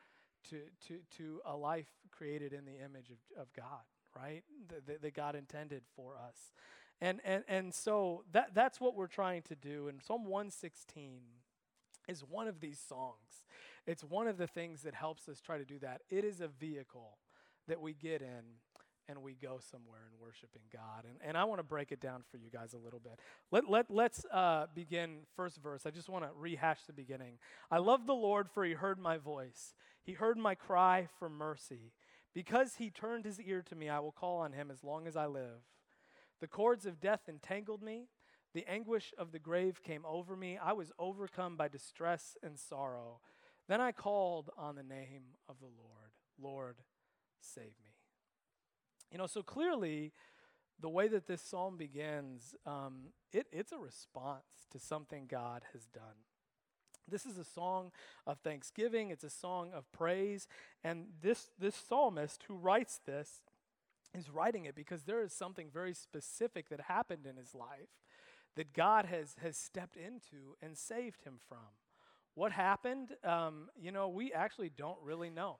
to, 0.50 0.62
to, 0.88 1.00
to 1.18 1.42
a 1.46 1.56
life 1.56 1.88
created 2.12 2.54
in 2.54 2.66
the 2.66 2.84
image 2.84 3.10
of, 3.10 3.42
of 3.42 3.54
God, 3.54 3.84
right? 4.16 4.44
That, 4.86 5.02
that 5.02 5.14
God 5.14 5.36
intended 5.36 5.84
for 5.96 6.16
us. 6.16 6.54
And, 7.00 7.20
and, 7.24 7.44
and 7.48 7.74
so 7.74 8.24
that, 8.32 8.54
that's 8.54 8.82
what 8.82 8.96
we're 8.96 9.08
trying 9.08 9.44
to 9.44 9.56
do. 9.56 9.88
And 9.88 10.02
Psalm 10.02 10.26
116 10.26 11.22
is 12.08 12.22
one 12.22 12.48
of 12.48 12.60
these 12.60 12.80
songs. 12.80 13.44
It's 13.86 14.04
one 14.04 14.28
of 14.28 14.38
the 14.38 14.48
things 14.48 14.82
that 14.82 14.94
helps 14.94 15.30
us 15.30 15.40
try 15.40 15.58
to 15.58 15.66
do 15.66 15.80
that. 15.80 16.02
It 16.10 16.24
is 16.24 16.42
a 16.42 16.48
vehicle 16.48 17.18
that 17.68 17.80
we 17.80 17.94
get 17.94 18.22
in 18.22 18.44
and 19.10 19.22
we 19.22 19.34
go 19.34 19.60
somewhere 19.72 20.02
in 20.12 20.20
worshiping 20.20 20.64
God. 20.72 21.06
And, 21.06 21.18
and 21.24 21.38
I 21.38 21.46
want 21.46 21.60
to 21.60 21.64
break 21.64 21.92
it 21.92 22.02
down 22.02 22.24
for 22.30 22.38
you 22.38 22.50
guys 22.52 22.74
a 22.74 22.78
little 22.78 23.00
bit. 23.00 23.20
Let, 23.52 23.70
let, 23.70 23.90
let's 23.90 24.26
uh, 24.26 24.66
begin 24.76 25.20
first 25.36 25.58
verse. 25.58 25.86
I 25.86 25.92
just 25.92 26.10
want 26.10 26.26
to 26.26 26.32
rehash 26.38 26.80
the 26.86 26.94
beginning. 26.94 27.38
I 27.72 27.78
love 27.78 28.06
the 28.06 28.14
Lord, 28.14 28.50
for 28.50 28.66
he 28.66 28.74
heard 28.74 29.00
my 29.00 29.18
voice. 29.18 29.76
He 30.04 30.14
heard 30.14 30.38
my 30.38 30.56
cry 30.56 31.08
for 31.20 31.30
mercy. 31.30 31.94
Because 32.34 32.76
he 32.76 32.90
turned 32.90 33.24
his 33.24 33.40
ear 33.40 33.64
to 33.64 33.76
me, 33.76 33.88
I 33.88 34.00
will 34.00 34.12
call 34.12 34.40
on 34.40 34.52
him 34.52 34.70
as 34.72 34.84
long 34.84 35.08
as 35.08 35.16
I 35.16 35.26
live. 35.26 35.62
The 36.40 36.48
cords 36.48 36.86
of 36.86 37.00
death 37.00 37.22
entangled 37.28 37.82
me. 37.82 38.08
The 38.54 38.66
anguish 38.68 39.14
of 39.18 39.32
the 39.32 39.40
grave 39.40 39.84
came 39.84 40.06
over 40.06 40.36
me. 40.36 40.58
I 40.58 40.74
was 40.74 40.92
overcome 40.98 41.58
by 41.58 41.68
distress 41.68 42.38
and 42.42 42.58
sorrow. 42.58 43.20
Then 43.68 43.82
I 43.82 43.92
called 43.92 44.50
on 44.58 44.76
the 44.76 44.84
name 44.84 45.36
of 45.50 45.60
the 45.60 45.66
Lord. 45.66 46.12
Lord, 46.40 46.78
save 47.42 47.74
me. 47.84 47.96
You 49.12 49.18
know, 49.18 49.28
so 49.28 49.42
clearly, 49.42 50.14
the 50.80 50.90
way 50.90 51.08
that 51.08 51.28
this 51.28 51.42
psalm 51.42 51.78
begins, 51.78 52.56
um, 52.66 53.08
it, 53.32 53.48
it's 53.52 53.72
a 53.72 53.80
response 53.80 54.68
to 54.72 54.80
something 54.80 55.26
God 55.28 55.64
has 55.74 55.86
done. 55.86 56.26
This 57.10 57.26
is 57.26 57.38
a 57.38 57.44
song 57.44 57.92
of 58.26 58.40
thanksgiving, 58.40 59.12
it's 59.12 59.24
a 59.24 59.30
song 59.30 59.72
of 59.74 59.90
praise, 59.94 60.48
and 60.84 61.06
this, 61.22 61.52
this 61.58 61.76
psalmist 61.76 62.44
who 62.48 62.56
writes 62.56 63.00
this 63.06 63.42
is 64.14 64.30
writing 64.30 64.66
it 64.66 64.76
because 64.76 65.04
there 65.04 65.22
is 65.22 65.34
something 65.34 65.70
very 65.72 65.94
specific 65.94 66.70
that 66.70 66.82
happened 66.82 67.26
in 67.26 67.38
his 67.38 67.54
life 67.54 68.02
that 68.56 68.74
God 68.74 69.06
has, 69.06 69.36
has 69.42 69.58
stepped 69.58 69.96
into 69.96 70.56
and 70.62 70.78
saved 70.78 71.24
him 71.24 71.40
from. 71.48 71.60
What 72.34 72.52
happened? 72.52 73.10
Um, 73.24 73.70
you 73.80 73.92
know, 73.92 74.10
we 74.10 74.32
actually 74.34 74.70
don't 74.70 74.98
really 75.04 75.30
know 75.30 75.58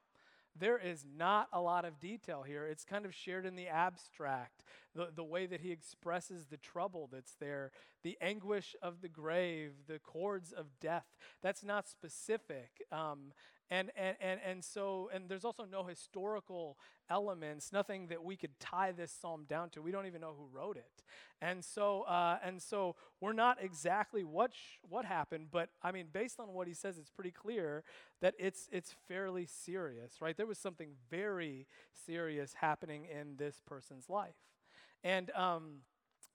there 0.60 0.78
is 0.78 1.06
not 1.18 1.48
a 1.54 1.62
lot 1.62 1.86
of 1.86 2.00
detail 2.00 2.44
here. 2.44 2.66
It's 2.66 2.84
kind 2.84 3.06
of 3.06 3.14
shared 3.14 3.46
in 3.46 3.56
the 3.56 3.68
abstract, 3.68 4.64
the, 4.96 5.10
the 5.16 5.24
way 5.24 5.46
that 5.46 5.62
he 5.62 5.72
expresses 5.72 6.46
the 6.48 6.58
trouble 6.58 7.10
that's 7.12 7.36
there, 7.40 7.72
the 8.04 8.18
anguish 8.22 8.76
of 8.82 9.02
the 9.02 9.10
grave, 9.10 9.72
the 9.88 10.00
cords 10.00 10.52
of 10.52 10.80
death. 10.80 11.06
That's 11.42 11.64
not 11.64 11.88
specific. 11.88 12.82
Um, 12.92 13.34
and, 13.70 13.92
and, 13.98 14.16
and, 14.22 14.40
and 14.46 14.64
so, 14.64 15.10
and 15.14 15.28
there's 15.28 15.44
also 15.44 15.66
no 15.70 15.84
historical 15.84 16.78
elements, 17.10 17.74
nothing 17.74 18.08
that 18.08 18.24
we 18.24 18.36
could 18.36 18.58
tie 18.60 18.92
this 18.92 19.12
psalm 19.12 19.46
down 19.48 19.70
to. 19.72 19.82
We 19.82 19.92
don't 19.92 20.06
even 20.06 20.22
know 20.22 20.34
who 20.38 20.48
wrote 20.52 20.78
it. 20.78 21.04
And 21.42 21.64
so, 21.64 22.04
uh, 22.04 22.38
and 22.44 22.62
so 22.62 22.96
we're 23.20 23.34
not 23.34 23.58
exactly 23.62 24.24
what, 24.24 24.54
sh- 24.54 24.80
what 24.88 25.06
happened, 25.06 25.48
but 25.52 25.70
I 25.84 25.92
mean, 25.92 26.08
based 26.12 26.40
on 26.40 26.54
what 26.54 26.68
he 26.68 26.74
says, 26.74 26.98
it's 26.98 27.10
pretty 27.10 27.32
clear 27.32 27.84
that 28.22 28.34
it's, 28.40 28.70
it's 28.72 28.96
fairly 29.08 29.46
serious, 29.46 30.22
right? 30.22 30.36
There 30.36 30.46
was 30.46 30.58
something 30.58 30.90
very 31.10 31.68
serious 32.06 32.54
happening 32.54 33.06
in 33.06 33.36
this 33.38 33.62
person's 33.66 34.10
life. 34.10 34.36
And, 35.04 35.30
um, 35.32 35.80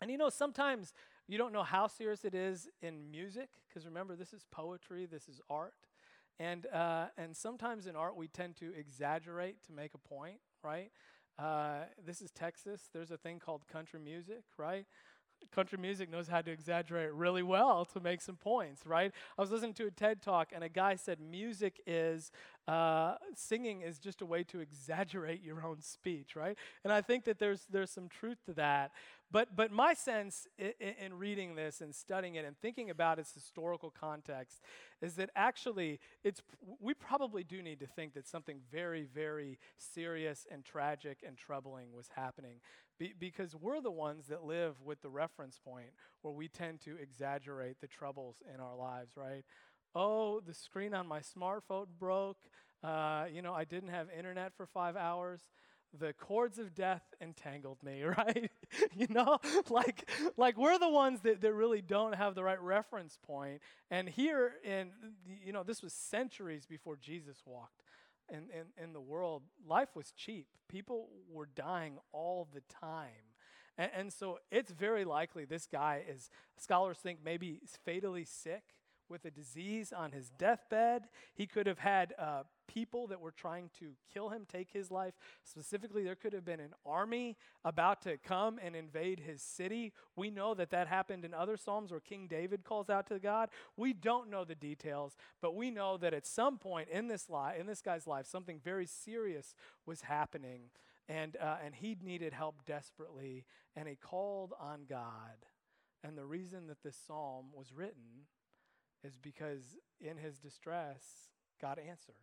and 0.01 0.11
you 0.11 0.19
know, 0.19 0.29
sometimes 0.29 0.93
you 1.29 1.39
don't 1.39 1.53
know 1.53 1.63
how 1.63 1.87
serious 1.87 2.25
it 2.25 2.35
is 2.35 2.69
in 2.83 3.11
music, 3.11 3.49
because 3.69 3.87
remember, 3.87 4.17
this 4.17 4.33
is 4.33 4.45
poetry, 4.51 5.07
this 5.07 5.29
is 5.29 5.41
art. 5.49 5.75
And, 6.39 6.67
uh, 6.67 7.07
and 7.17 7.37
sometimes 7.37 7.87
in 7.87 7.97
art, 7.97 8.17
we 8.17 8.29
tend 8.29 8.57
to 8.57 8.73
exaggerate 8.75 9.63
to 9.67 9.73
make 9.73 9.93
a 9.95 9.99
point, 9.99 10.39
right? 10.65 10.91
Uh, 11.39 11.85
this 12.05 12.21
is 12.21 12.31
Texas. 12.31 12.89
There's 12.93 13.11
a 13.11 13.17
thing 13.17 13.39
called 13.39 13.67
country 13.69 14.01
music, 14.01 14.43
right? 14.59 14.87
Country 15.51 15.79
music 15.79 16.11
knows 16.11 16.29
how 16.29 16.41
to 16.41 16.51
exaggerate 16.51 17.13
really 17.13 17.43
well 17.43 17.85
to 17.87 18.01
make 18.01 18.21
some 18.21 18.37
points, 18.37 18.87
right? 18.87 19.13
I 19.37 19.41
was 19.41 19.51
listening 19.51 19.75
to 19.75 19.87
a 19.87 19.91
TED 19.91 20.23
talk, 20.23 20.53
and 20.55 20.65
a 20.65 20.69
guy 20.69 20.97
said 20.97 21.19
music 21.21 21.81
is, 21.87 22.31
uh, 22.69 23.17
singing 23.35 23.83
is 23.83 23.99
just 23.99 24.23
a 24.23 24.27
way 24.27 24.45
to 24.45 24.61
exaggerate 24.61 25.43
your 25.43 25.65
own 25.65 25.81
speech, 25.81 26.37
right? 26.37 26.57
And 26.85 26.93
I 26.93 27.01
think 27.01 27.25
that 27.25 27.39
there's, 27.39 27.67
there's 27.71 27.91
some 27.91 28.09
truth 28.09 28.39
to 28.47 28.55
that. 28.55 28.93
But, 29.33 29.57
but 29.57 29.73
my 29.73 29.95
sense 29.95 30.47
in, 30.59 30.73
in 31.03 31.19
reading 31.19 31.55
this 31.55 31.81
and 31.81 31.95
studying 31.95 32.35
it 32.35 32.45
and 32.45 32.57
thinking 32.59 32.91
about 32.91 33.19
its 33.19 33.33
historical 33.33 33.91
context 33.91 34.61
is 35.01 35.15
that 35.15 35.31
actually 35.35 36.01
it's, 36.23 36.43
we 36.81 36.93
probably 36.93 37.43
do 37.43 37.63
need 37.63 37.81
to 37.81 37.87
think 37.87 38.13
that 38.13 38.29
something 38.29 38.61
very, 38.71 39.05
very 39.15 39.59
serious 39.79 40.47
and 40.51 40.65
tragic 40.65 41.25
and 41.27 41.39
troubling 41.39 41.93
was 41.95 42.11
happening 42.15 42.61
be, 43.03 43.15
because 43.19 43.57
we're 43.57 43.81
the 43.81 43.91
ones 43.91 44.29
that 44.29 44.45
live 44.45 44.75
with 44.85 45.03
the 45.03 45.09
reference 45.09 45.59
point 45.59 45.91
where 46.23 46.33
we 46.33 46.49
tend 46.49 46.81
to 46.83 46.97
exaggerate 46.97 47.81
the 47.81 47.87
troubles 47.89 48.37
in 48.53 48.61
our 48.61 48.77
lives, 48.77 49.17
right? 49.17 49.45
Oh, 49.95 50.41
the 50.41 50.55
screen 50.55 50.95
on 50.95 51.07
my 51.07 51.21
smartphone 51.21 51.87
broke. 51.99 52.39
Uh, 52.83 53.25
you 53.33 53.43
know, 53.43 53.53
I 53.53 53.65
didn't 53.65 53.91
have 53.91 54.09
internet 54.17 54.53
for 54.57 54.67
five 54.67 54.97
hours 54.97 55.41
the 55.99 56.13
cords 56.15 56.59
of 56.59 56.75
death 56.75 57.03
entangled 57.21 57.83
me, 57.83 58.03
right? 58.19 58.51
you 58.97 59.07
know, 59.11 59.39
like 59.71 60.09
like 60.37 60.57
we're 60.57 60.79
the 60.79 60.89
ones 60.89 61.21
that, 61.21 61.41
that 61.41 61.53
really 61.53 61.83
don't 61.83 62.15
have 62.15 62.35
the 62.35 62.43
right 62.43 62.61
reference 62.61 63.19
point. 63.27 63.61
And 63.91 64.09
here 64.09 64.55
in 64.65 64.91
you 65.45 65.53
know, 65.53 65.63
this 65.63 65.83
was 65.83 65.93
centuries 65.93 66.67
before 66.67 66.97
Jesus 66.97 67.43
walked 67.45 67.82
in, 68.33 68.49
in, 68.51 68.83
in 68.83 68.93
the 68.93 69.01
world. 69.01 69.43
Life 69.67 69.91
was 69.95 70.13
cheap. 70.17 70.47
People 70.69 71.09
were 71.31 71.47
dying 71.47 71.99
all 72.13 72.49
the 72.53 72.63
time. 72.63 73.29
And, 73.79 73.91
and 73.95 74.13
so 74.13 74.39
it's 74.51 74.73
very 74.73 75.05
likely 75.05 75.45
this 75.45 75.67
guy 75.67 76.03
is 76.09 76.31
scholars 76.57 76.99
think 76.99 77.21
maybe 77.25 77.61
fatally 77.85 78.25
sick 78.25 78.63
with 79.09 79.25
a 79.25 79.31
disease 79.31 79.93
on 79.93 80.13
his 80.13 80.31
deathbed. 80.31 81.05
He 81.35 81.47
could 81.47 81.67
have 81.67 81.79
had 81.79 82.15
uh, 82.19 82.45
people 82.73 83.07
that 83.09 83.21
were 83.21 83.33
trying 83.33 83.71
to 83.79 83.93
kill 84.13 84.31
him 84.31 84.47
take 84.49 84.71
his 84.73 84.91
life. 84.91 85.15
Specifically, 85.45 86.03
there 86.03 86.15
could 86.15 86.33
have 86.33 86.45
been 86.45 86.61
an 86.61 86.75
army 86.87 87.37
about 87.65 88.03
to 88.03 88.17
come 88.17 88.59
and 88.63 88.75
invade 88.75 89.21
his 89.21 89.43
city. 89.43 89.93
We 90.17 90.31
know 90.31 90.55
that 90.55 90.71
that 90.71 90.89
happened 90.89 91.25
in 91.25 91.35
other 91.35 91.57
Psalms 91.57 91.91
where 91.91 92.01
King 92.01 92.27
David 92.29 92.65
calls 92.65 92.89
out 92.89 93.07
to 93.09 93.19
God. 93.19 93.51
We 93.77 93.93
don't 93.93 94.31
know 94.31 94.45
the 94.45 94.55
details, 94.55 95.17
but 95.41 95.55
we 95.55 95.71
know 95.71 95.97
that 95.99 96.15
at 96.15 96.27
some 96.27 96.59
point 96.59 96.89
in 96.89 97.09
this 97.09 97.29
life, 97.29 97.59
in 97.59 97.67
this 97.67 97.83
guy's 97.83 98.07
life, 98.07 98.27
something 98.27 98.61
very 98.63 98.87
serious 98.87 99.55
was 99.85 100.03
happening. 100.03 100.71
And, 101.09 101.37
uh, 101.41 101.57
and 101.65 101.75
he 101.75 101.97
needed 102.01 102.33
help 102.33 102.65
desperately, 102.65 103.45
and 103.77 103.89
he 103.89 103.97
called 103.97 104.55
on 104.59 104.83
God. 104.89 105.47
And 106.05 106.17
the 106.17 106.25
reason 106.25 106.69
that 106.69 106.83
this 106.83 106.97
psalm 107.07 107.47
was 107.53 107.73
written 107.75 108.27
is 109.05 109.17
because 109.17 109.77
in 110.01 110.17
his 110.17 110.39
distress, 110.39 111.03
God 111.61 111.79
answered. 111.79 112.15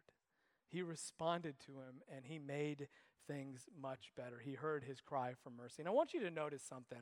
He 0.70 0.82
responded 0.82 1.56
to 1.66 1.74
him 1.74 2.02
and 2.14 2.26
he 2.26 2.40
made 2.40 2.88
things 3.28 3.68
much 3.80 4.12
better. 4.16 4.40
He 4.44 4.54
heard 4.54 4.84
his 4.84 5.02
cry 5.02 5.34
for 5.44 5.50
mercy. 5.50 5.76
And 5.80 5.88
I 5.88 5.92
want 5.92 6.14
you 6.14 6.22
to 6.22 6.32
notice 6.32 6.64
something. 6.64 7.02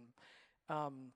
Um, 0.69 1.11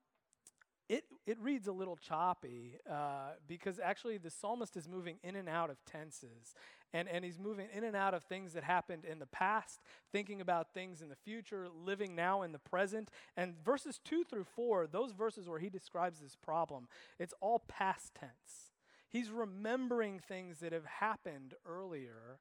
it, 0.89 1.05
it 1.25 1.37
reads 1.39 1.67
a 1.67 1.71
little 1.71 1.95
choppy 1.95 2.75
uh, 2.89 3.31
because 3.47 3.79
actually 3.79 4.17
the 4.17 4.29
psalmist 4.29 4.75
is 4.75 4.89
moving 4.89 5.17
in 5.23 5.37
and 5.37 5.47
out 5.47 5.69
of 5.69 5.77
tenses. 5.85 6.53
And, 6.93 7.07
and 7.07 7.23
he's 7.23 7.39
moving 7.39 7.67
in 7.73 7.85
and 7.85 7.95
out 7.95 8.13
of 8.13 8.23
things 8.23 8.51
that 8.53 8.65
happened 8.65 9.05
in 9.05 9.19
the 9.19 9.25
past, 9.25 9.79
thinking 10.11 10.41
about 10.41 10.73
things 10.73 11.01
in 11.01 11.07
the 11.07 11.15
future, 11.15 11.67
living 11.69 12.15
now 12.15 12.41
in 12.41 12.51
the 12.51 12.59
present. 12.59 13.09
And 13.37 13.55
verses 13.63 14.01
2 14.03 14.25
through 14.25 14.43
4, 14.43 14.87
those 14.87 15.13
verses 15.13 15.47
where 15.47 15.59
he 15.59 15.69
describes 15.69 16.19
this 16.19 16.35
problem, 16.35 16.89
it's 17.17 17.33
all 17.39 17.63
past 17.69 18.13
tense. 18.13 18.70
He's 19.12 19.30
remembering 19.30 20.19
things 20.19 20.60
that 20.60 20.74
have 20.74 20.86
happened 20.86 21.54
earlier. 21.65 22.39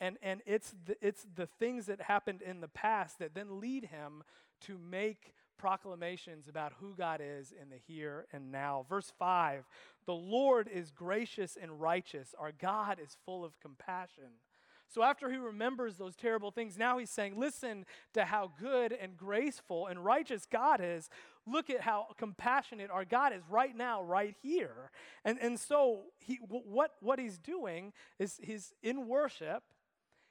And, 0.00 0.18
and 0.22 0.42
it's, 0.44 0.74
the, 0.86 0.96
it's 1.00 1.26
the 1.34 1.46
things 1.46 1.86
that 1.86 2.02
happened 2.02 2.42
in 2.42 2.60
the 2.60 2.68
past 2.68 3.18
that 3.20 3.34
then 3.34 3.60
lead 3.60 3.86
him 3.86 4.24
to 4.62 4.76
make 4.78 5.34
proclamations 5.56 6.48
about 6.48 6.72
who 6.80 6.94
God 6.96 7.20
is 7.22 7.52
in 7.52 7.70
the 7.70 7.76
here 7.86 8.26
and 8.32 8.50
now. 8.50 8.84
Verse 8.88 9.12
5 9.18 9.64
The 10.06 10.14
Lord 10.14 10.68
is 10.72 10.90
gracious 10.90 11.56
and 11.60 11.80
righteous, 11.80 12.34
our 12.38 12.52
God 12.52 12.98
is 13.02 13.16
full 13.24 13.44
of 13.44 13.60
compassion. 13.60 14.40
So 14.88 15.02
after 15.02 15.30
he 15.30 15.36
remembers 15.36 15.96
those 15.96 16.14
terrible 16.14 16.50
things, 16.50 16.76
now 16.78 16.98
he's 16.98 17.10
saying, 17.10 17.38
Listen 17.38 17.84
to 18.12 18.24
how 18.24 18.52
good 18.60 18.92
and 18.92 19.16
graceful 19.16 19.86
and 19.86 20.04
righteous 20.04 20.46
God 20.46 20.80
is. 20.82 21.08
Look 21.46 21.68
at 21.68 21.82
how 21.82 22.08
compassionate 22.16 22.90
our 22.90 23.04
God 23.04 23.32
is 23.32 23.42
right 23.50 23.76
now, 23.76 24.02
right 24.02 24.34
here. 24.42 24.90
And, 25.24 25.38
and 25.40 25.58
so 25.60 26.04
he, 26.18 26.36
what, 26.36 26.92
what 27.00 27.18
he's 27.18 27.38
doing 27.38 27.92
is 28.18 28.38
he's 28.42 28.72
in 28.82 29.08
worship, 29.08 29.62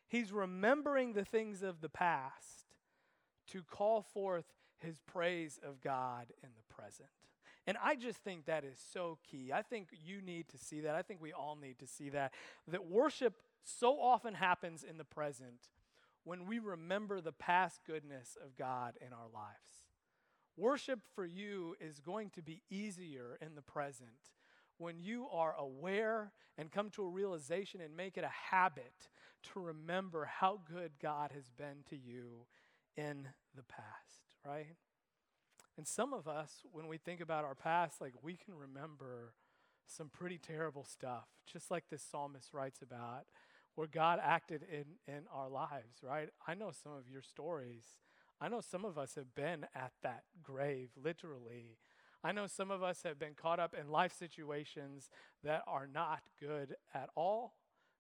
he's 0.07 0.31
remembering 0.31 1.13
the 1.13 1.25
things 1.25 1.61
of 1.61 1.81
the 1.81 1.89
past 1.89 2.65
to 3.51 3.61
call 3.61 4.01
forth 4.01 4.45
his 4.79 4.97
praise 5.05 5.59
of 5.65 5.81
God 5.81 6.27
in 6.41 6.49
the 6.55 6.73
present. 6.73 7.09
And 7.65 7.77
I 7.81 7.95
just 7.95 8.17
think 8.17 8.45
that 8.45 8.65
is 8.65 8.77
so 8.91 9.19
key. 9.29 9.51
I 9.53 9.61
think 9.61 9.87
you 10.05 10.21
need 10.21 10.49
to 10.49 10.57
see 10.57 10.81
that. 10.81 10.95
I 10.95 11.01
think 11.01 11.21
we 11.21 11.31
all 11.31 11.55
need 11.55 11.79
to 11.79 11.87
see 11.87 12.09
that. 12.09 12.33
That 12.67 12.85
worship 12.85 13.35
so 13.63 13.99
often 13.99 14.34
happens 14.34 14.84
in 14.84 14.97
the 14.97 15.04
present 15.04 15.69
when 16.23 16.45
we 16.45 16.60
remember 16.60 17.19
the 17.19 17.32
past 17.32 17.82
goodness 17.86 18.38
of 18.43 18.56
God 18.56 18.93
in 19.06 19.13
our 19.13 19.28
lives. 19.34 19.88
Worship 20.56 20.99
for 21.15 21.26
you 21.26 21.76
is 21.82 21.99
going 21.99 22.30
to 22.32 22.41
be 22.41 22.62
easier 22.69 23.38
in 23.41 23.56
the 23.56 23.62
present 23.62 24.32
when 24.78 24.99
you 24.99 25.28
are 25.32 25.56
aware 25.58 26.32
and 26.58 26.71
come 26.71 26.89
to 26.91 27.04
a 27.04 27.10
realization 27.10 27.82
and 27.82 27.95
make 27.95 28.17
it 28.17 28.23
a 28.23 28.52
habit 28.52 29.10
to 29.54 29.60
remember 29.60 30.26
how 30.26 30.60
good 30.71 30.91
God 31.02 31.32
has 31.34 31.49
been 31.49 31.84
to 31.89 31.97
you 31.97 32.45
in 32.95 33.28
the 33.56 33.63
past 33.63 34.23
right? 34.45 34.76
And 35.78 35.88
some 35.88 36.13
of 36.13 36.28
us, 36.28 36.62
when 36.71 36.88
we 36.88 36.97
think 36.97 37.21
about 37.21 37.45
our 37.45 37.56
past, 37.56 37.99
like 38.02 38.13
we 38.21 38.36
can 38.36 38.54
remember 38.54 39.34
some 39.86 40.10
pretty 40.10 40.38
terrible 40.38 40.86
stuff, 40.86 41.28
just 41.52 41.71
like 41.71 41.86
this 41.89 42.04
psalmist 42.04 42.54
writes 42.54 42.82
about, 42.82 43.26
where 43.75 43.88
God 43.88 44.19
acted 44.21 44.63
in, 44.71 45.13
in 45.13 45.23
our 45.33 45.49
lives, 45.49 46.03
right? 46.03 46.29
I 46.47 46.53
know 46.53 46.71
some 46.71 46.93
of 46.93 47.09
your 47.09 47.21
stories. 47.21 47.83
I 48.39 48.49
know 48.49 48.62
some 48.62 48.86
of 48.86 48.97
us 48.97 49.15
have 49.15 49.33
been 49.36 49.65
at 49.75 49.93
that 50.03 50.23
grave, 50.41 50.89
literally. 51.01 51.77
I 52.23 52.31
know 52.31 52.47
some 52.47 52.71
of 52.71 52.83
us 52.83 53.03
have 53.03 53.19
been 53.19 53.33
caught 53.36 53.59
up 53.59 53.73
in 53.79 53.89
life 53.89 54.13
situations 54.13 55.09
that 55.43 55.63
are 55.67 55.88
not 55.91 56.21
good 56.39 56.75
at 56.93 57.09
all, 57.15 57.55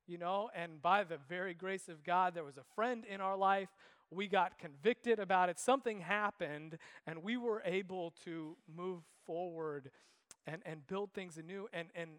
you 0.07 0.17
know, 0.17 0.49
and 0.55 0.81
by 0.81 1.03
the 1.03 1.17
very 1.29 1.53
grace 1.53 1.89
of 1.89 2.03
God, 2.03 2.33
there 2.33 2.43
was 2.43 2.57
a 2.57 2.63
friend 2.75 3.05
in 3.05 3.21
our 3.21 3.37
life 3.37 3.69
we 4.13 4.27
got 4.27 4.57
convicted 4.57 5.19
about 5.19 5.49
it, 5.49 5.59
something 5.59 6.01
happened, 6.01 6.77
and 7.07 7.23
we 7.23 7.37
were 7.37 7.61
able 7.65 8.13
to 8.25 8.55
move 8.73 9.01
forward 9.25 9.91
and, 10.45 10.61
and 10.65 10.85
build 10.87 11.13
things 11.13 11.37
anew. 11.37 11.67
And, 11.73 11.87
and 11.95 12.09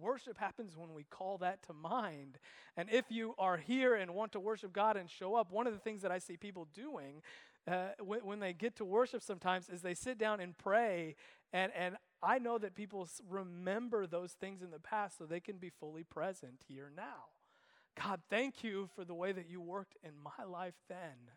worship 0.00 0.38
happens 0.38 0.76
when 0.76 0.94
we 0.94 1.04
call 1.04 1.38
that 1.38 1.62
to 1.64 1.72
mind. 1.72 2.38
And 2.76 2.88
if 2.90 3.06
you 3.10 3.34
are 3.38 3.56
here 3.56 3.94
and 3.94 4.14
want 4.14 4.32
to 4.32 4.40
worship 4.40 4.72
God 4.72 4.96
and 4.96 5.10
show 5.10 5.34
up, 5.34 5.50
one 5.50 5.66
of 5.66 5.72
the 5.72 5.78
things 5.78 6.02
that 6.02 6.10
I 6.10 6.18
see 6.18 6.36
people 6.36 6.66
doing 6.74 7.22
uh, 7.66 7.88
when, 8.00 8.20
when 8.20 8.40
they 8.40 8.52
get 8.52 8.76
to 8.76 8.84
worship 8.84 9.22
sometimes 9.22 9.68
is 9.68 9.82
they 9.82 9.94
sit 9.94 10.18
down 10.18 10.40
and 10.40 10.56
pray. 10.56 11.16
And, 11.52 11.72
and 11.76 11.96
I 12.22 12.38
know 12.38 12.58
that 12.58 12.74
people 12.74 13.08
remember 13.28 14.06
those 14.06 14.32
things 14.32 14.62
in 14.62 14.70
the 14.70 14.78
past 14.78 15.18
so 15.18 15.24
they 15.24 15.40
can 15.40 15.58
be 15.58 15.70
fully 15.70 16.04
present 16.04 16.62
here 16.66 16.90
now. 16.96 17.26
God, 18.00 18.20
thank 18.30 18.62
you 18.62 18.88
for 18.94 19.04
the 19.04 19.14
way 19.14 19.32
that 19.32 19.48
you 19.48 19.60
worked 19.60 19.96
in 20.02 20.12
my 20.22 20.44
life 20.44 20.74
then. 20.88 21.32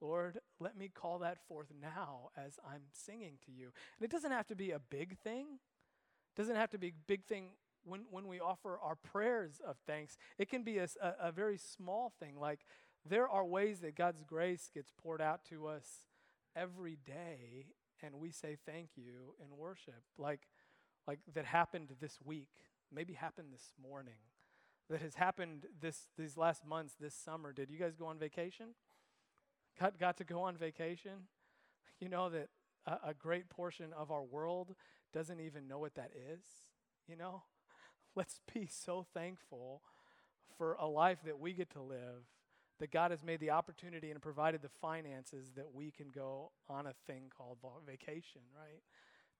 Lord, 0.00 0.38
let 0.60 0.76
me 0.76 0.90
call 0.92 1.18
that 1.20 1.38
forth 1.48 1.68
now 1.80 2.30
as 2.36 2.58
I'm 2.64 2.82
singing 2.92 3.38
to 3.46 3.52
you. 3.52 3.72
And 3.98 4.04
it 4.04 4.10
doesn't 4.10 4.30
have 4.30 4.46
to 4.48 4.56
be 4.56 4.70
a 4.70 4.78
big 4.78 5.18
thing. 5.18 5.46
It 6.36 6.40
doesn't 6.40 6.56
have 6.56 6.70
to 6.70 6.78
be 6.78 6.88
a 6.88 6.92
big 7.06 7.24
thing 7.24 7.50
when, 7.84 8.02
when 8.10 8.26
we 8.26 8.40
offer 8.40 8.78
our 8.82 8.96
prayers 8.96 9.60
of 9.66 9.76
thanks. 9.86 10.16
It 10.38 10.48
can 10.48 10.62
be 10.62 10.78
a, 10.78 10.88
a, 11.20 11.32
very 11.32 11.58
small 11.58 12.12
thing. 12.18 12.38
Like 12.38 12.60
there 13.08 13.28
are 13.28 13.44
ways 13.44 13.80
that 13.80 13.96
God's 13.96 14.22
grace 14.22 14.70
gets 14.72 14.90
poured 14.90 15.20
out 15.20 15.44
to 15.50 15.66
us 15.66 16.02
every 16.56 16.98
day, 17.04 17.66
and 18.02 18.14
we 18.16 18.30
say 18.30 18.56
thank 18.66 18.90
you 18.96 19.34
in 19.40 19.56
worship. 19.56 20.02
Like, 20.18 20.48
like 21.06 21.20
that 21.34 21.44
happened 21.44 21.90
this 22.00 22.18
week, 22.24 22.48
maybe 22.92 23.12
happened 23.12 23.48
this 23.52 23.72
morning 23.82 24.14
that 24.90 25.00
has 25.00 25.14
happened 25.14 25.66
this, 25.80 26.08
these 26.18 26.36
last 26.36 26.66
months, 26.66 26.94
this 27.00 27.14
summer. 27.14 27.52
Did 27.52 27.70
you 27.70 27.78
guys 27.78 27.94
go 27.96 28.06
on 28.06 28.18
vacation? 28.18 28.68
Got, 29.80 29.98
got 29.98 30.16
to 30.18 30.24
go 30.24 30.42
on 30.42 30.56
vacation? 30.56 31.28
You 32.00 32.08
know 32.08 32.28
that 32.30 32.48
a, 32.86 33.10
a 33.10 33.14
great 33.14 33.48
portion 33.48 33.92
of 33.96 34.10
our 34.10 34.22
world 34.22 34.74
doesn't 35.12 35.40
even 35.40 35.66
know 35.66 35.78
what 35.78 35.94
that 35.94 36.10
is, 36.32 36.42
you 37.08 37.16
know? 37.16 37.42
Let's 38.16 38.40
be 38.52 38.66
so 38.66 39.04
thankful 39.14 39.82
for 40.56 40.74
a 40.74 40.86
life 40.86 41.18
that 41.24 41.38
we 41.38 41.52
get 41.52 41.70
to 41.70 41.82
live, 41.82 42.22
that 42.78 42.90
God 42.90 43.10
has 43.10 43.24
made 43.24 43.40
the 43.40 43.50
opportunity 43.50 44.10
and 44.10 44.22
provided 44.22 44.62
the 44.62 44.68
finances 44.68 45.50
that 45.56 45.72
we 45.72 45.90
can 45.90 46.10
go 46.14 46.52
on 46.68 46.86
a 46.86 46.92
thing 47.06 47.24
called 47.36 47.58
vacation, 47.86 48.42
right? 48.56 48.82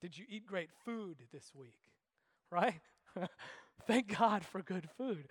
Did 0.01 0.19
you 0.19 0.25
eat 0.29 0.47
great 0.47 0.71
food 0.85 1.19
this 1.33 1.53
week, 1.55 1.79
right? 2.51 2.81
Thank 3.87 4.19
God 4.19 4.45
for 4.45 4.63
good 4.63 4.89
food. 4.97 5.29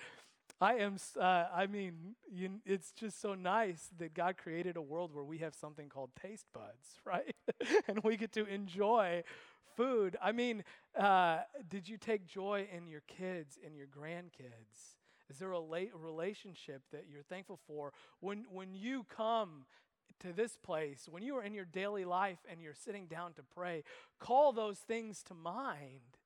I 0.62 0.76
am, 0.76 0.98
uh, 1.20 1.46
I 1.54 1.68
mean, 1.68 2.16
you, 2.32 2.62
it's 2.66 2.92
just 2.94 3.20
so 3.20 3.34
nice 3.34 3.90
that 3.98 4.14
God 4.14 4.38
created 4.38 4.78
a 4.78 4.82
world 4.82 5.14
where 5.14 5.24
we 5.24 5.40
have 5.40 5.54
something 5.54 5.90
called 5.90 6.12
taste 6.22 6.46
buds, 6.54 7.00
right? 7.06 7.36
and 7.88 8.02
we 8.04 8.16
get 8.16 8.32
to 8.34 8.46
enjoy 8.46 9.24
food. 9.76 10.18
I 10.22 10.32
mean, 10.32 10.64
uh, 10.98 11.40
did 11.70 11.88
you 11.88 11.98
take 11.98 12.26
joy 12.26 12.68
in 12.76 12.88
your 12.88 13.04
kids, 13.08 13.58
in 13.66 13.76
your 13.76 13.88
grandkids? 13.88 14.96
Is 15.30 15.40
there 15.40 15.52
a 15.52 15.60
late 15.60 15.92
relationship 15.96 16.82
that 16.92 17.06
you're 17.12 17.24
thankful 17.24 17.60
for? 17.68 17.94
When, 18.20 18.46
when 18.52 18.74
you 18.74 19.06
come 19.10 19.66
to 20.20 20.34
this 20.34 20.58
place, 20.58 21.08
when 21.10 21.24
you 21.24 21.36
are 21.38 21.44
in 21.44 21.54
your 21.54 21.66
daily 21.66 22.06
life 22.06 22.40
and 22.50 22.62
you're 22.62 22.74
sitting 22.74 23.08
down 23.08 23.34
to 23.34 23.44
pray, 23.56 23.84
call 24.20 24.52
those 24.52 24.80
things 24.80 25.24
to 25.24 25.34
mind 25.34 26.18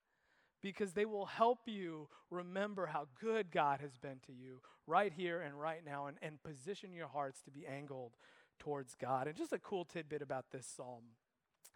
because 0.61 0.93
they 0.93 1.05
will 1.05 1.25
help 1.25 1.59
you 1.65 2.09
remember 2.29 2.87
how 2.87 3.07
good 3.21 3.51
God 3.51 3.79
has 3.79 3.97
been 3.97 4.19
to 4.25 4.33
you 4.33 4.61
right 4.85 5.13
here 5.15 5.41
and 5.41 5.59
right 5.59 5.85
now 5.85 6.07
and, 6.07 6.17
and 6.21 6.41
position 6.43 6.93
your 6.93 7.07
hearts 7.07 7.41
to 7.43 7.51
be 7.51 7.65
angled 7.65 8.13
towards 8.59 8.95
God. 8.95 9.27
And 9.27 9.35
just 9.35 9.53
a 9.53 9.59
cool 9.59 9.85
tidbit 9.85 10.21
about 10.21 10.45
this 10.51 10.65
psalm. 10.65 11.03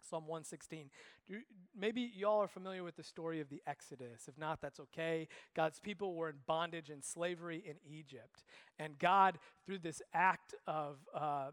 Psalm 0.02 0.26
116. 0.26 0.90
Do, 1.28 1.36
maybe 1.78 2.10
y'all 2.14 2.42
are 2.42 2.48
familiar 2.48 2.82
with 2.82 2.96
the 2.96 3.02
story 3.02 3.40
of 3.40 3.48
the 3.48 3.62
Exodus. 3.66 4.28
If 4.28 4.38
not, 4.38 4.60
that's 4.60 4.80
okay. 4.80 5.28
God's 5.54 5.80
people 5.80 6.14
were 6.14 6.28
in 6.28 6.36
bondage 6.46 6.90
and 6.90 7.02
slavery 7.02 7.62
in 7.66 7.76
Egypt. 7.88 8.44
And 8.78 8.98
God, 8.98 9.38
through 9.64 9.78
this 9.78 10.02
act 10.12 10.54
of 10.66 10.96
uh, 11.14 11.50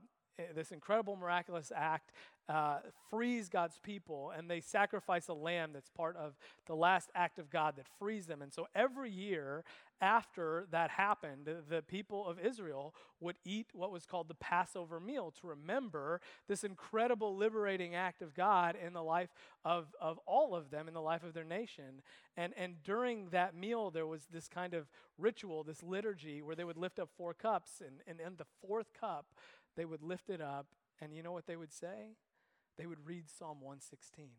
this 0.55 0.71
incredible 0.71 1.15
miraculous 1.15 1.71
act 1.75 2.11
uh, 2.49 2.79
frees 3.11 3.47
God's 3.47 3.77
people, 3.77 4.31
and 4.35 4.49
they 4.49 4.59
sacrifice 4.59 5.27
a 5.27 5.33
lamb 5.33 5.69
that's 5.71 5.89
part 5.89 6.15
of 6.17 6.33
the 6.65 6.75
last 6.75 7.09
act 7.13 7.37
of 7.37 7.49
God 7.51 7.75
that 7.77 7.85
frees 7.99 8.25
them. 8.25 8.41
And 8.41 8.51
so 8.51 8.67
every 8.73 9.11
year 9.11 9.63
after 10.01 10.65
that 10.71 10.89
happened, 10.89 11.47
the 11.69 11.81
people 11.81 12.25
of 12.25 12.39
Israel 12.39 12.95
would 13.19 13.35
eat 13.45 13.67
what 13.73 13.91
was 13.91 14.05
called 14.05 14.29
the 14.29 14.33
Passover 14.35 14.99
meal 14.99 15.31
to 15.41 15.47
remember 15.47 16.21
this 16.47 16.63
incredible 16.63 17.35
liberating 17.35 17.95
act 17.95 18.21
of 18.21 18.33
God 18.33 18.75
in 18.83 18.93
the 18.93 19.03
life 19.03 19.29
of, 19.65 19.87
of 19.99 20.17
all 20.25 20.55
of 20.55 20.71
them, 20.71 20.87
in 20.87 20.93
the 20.93 21.01
life 21.01 21.23
of 21.23 21.33
their 21.33 21.43
nation. 21.43 22.01
And, 22.37 22.53
and 22.57 22.81
during 22.83 23.29
that 23.29 23.53
meal, 23.55 23.91
there 23.91 24.07
was 24.07 24.27
this 24.31 24.47
kind 24.47 24.73
of 24.73 24.87
ritual, 25.17 25.63
this 25.63 25.83
liturgy, 25.83 26.41
where 26.41 26.55
they 26.55 26.63
would 26.63 26.77
lift 26.77 26.97
up 26.97 27.09
four 27.17 27.33
cups, 27.33 27.81
and, 27.85 27.97
and 28.07 28.25
in 28.25 28.37
the 28.37 28.45
fourth 28.65 28.93
cup, 28.99 29.25
they 29.79 29.85
would 29.85 30.03
lift 30.03 30.29
it 30.29 30.41
up, 30.41 30.67
and 31.01 31.15
you 31.15 31.23
know 31.23 31.31
what 31.31 31.47
they 31.47 31.55
would 31.55 31.73
say? 31.73 32.17
they 32.79 32.85
would 32.85 33.05
read 33.05 33.25
Psalm 33.29 33.57
116. 33.59 34.29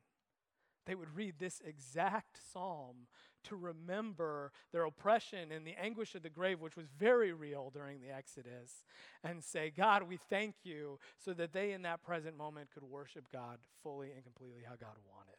They 0.86 0.94
would 0.94 1.14
read 1.14 1.34
this 1.38 1.60
exact 1.64 2.38
psalm 2.52 3.06
to 3.44 3.54
remember 3.54 4.50
their 4.72 4.84
oppression 4.84 5.52
and 5.52 5.66
the 5.66 5.74
anguish 5.80 6.14
of 6.14 6.22
the 6.22 6.30
grave, 6.30 6.58
which 6.58 6.74
was 6.74 6.86
very 6.98 7.34
real 7.34 7.70
during 7.72 8.00
the 8.00 8.10
Exodus, 8.10 8.82
and 9.22 9.44
say, 9.44 9.70
God, 9.70 10.04
we 10.04 10.16
thank 10.16 10.54
you, 10.64 10.98
so 11.22 11.34
that 11.34 11.52
they 11.52 11.72
in 11.72 11.82
that 11.82 12.02
present 12.02 12.36
moment 12.36 12.70
could 12.72 12.82
worship 12.82 13.30
God 13.30 13.58
fully 13.82 14.10
and 14.10 14.24
completely 14.24 14.62
how 14.66 14.74
God 14.74 14.96
wanted. 15.06 15.36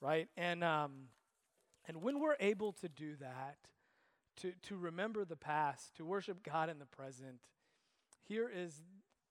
Right? 0.00 0.28
And, 0.36 0.64
um, 0.64 1.10
and 1.86 2.02
when 2.02 2.18
we're 2.18 2.36
able 2.40 2.72
to 2.72 2.88
do 2.88 3.14
that, 3.20 3.56
to, 4.38 4.52
to 4.64 4.76
remember 4.76 5.24
the 5.24 5.36
past, 5.36 5.96
to 5.96 6.04
worship 6.04 6.42
God 6.42 6.68
in 6.68 6.80
the 6.80 6.86
present, 6.86 7.38
here 8.28 8.50
is 8.52 8.82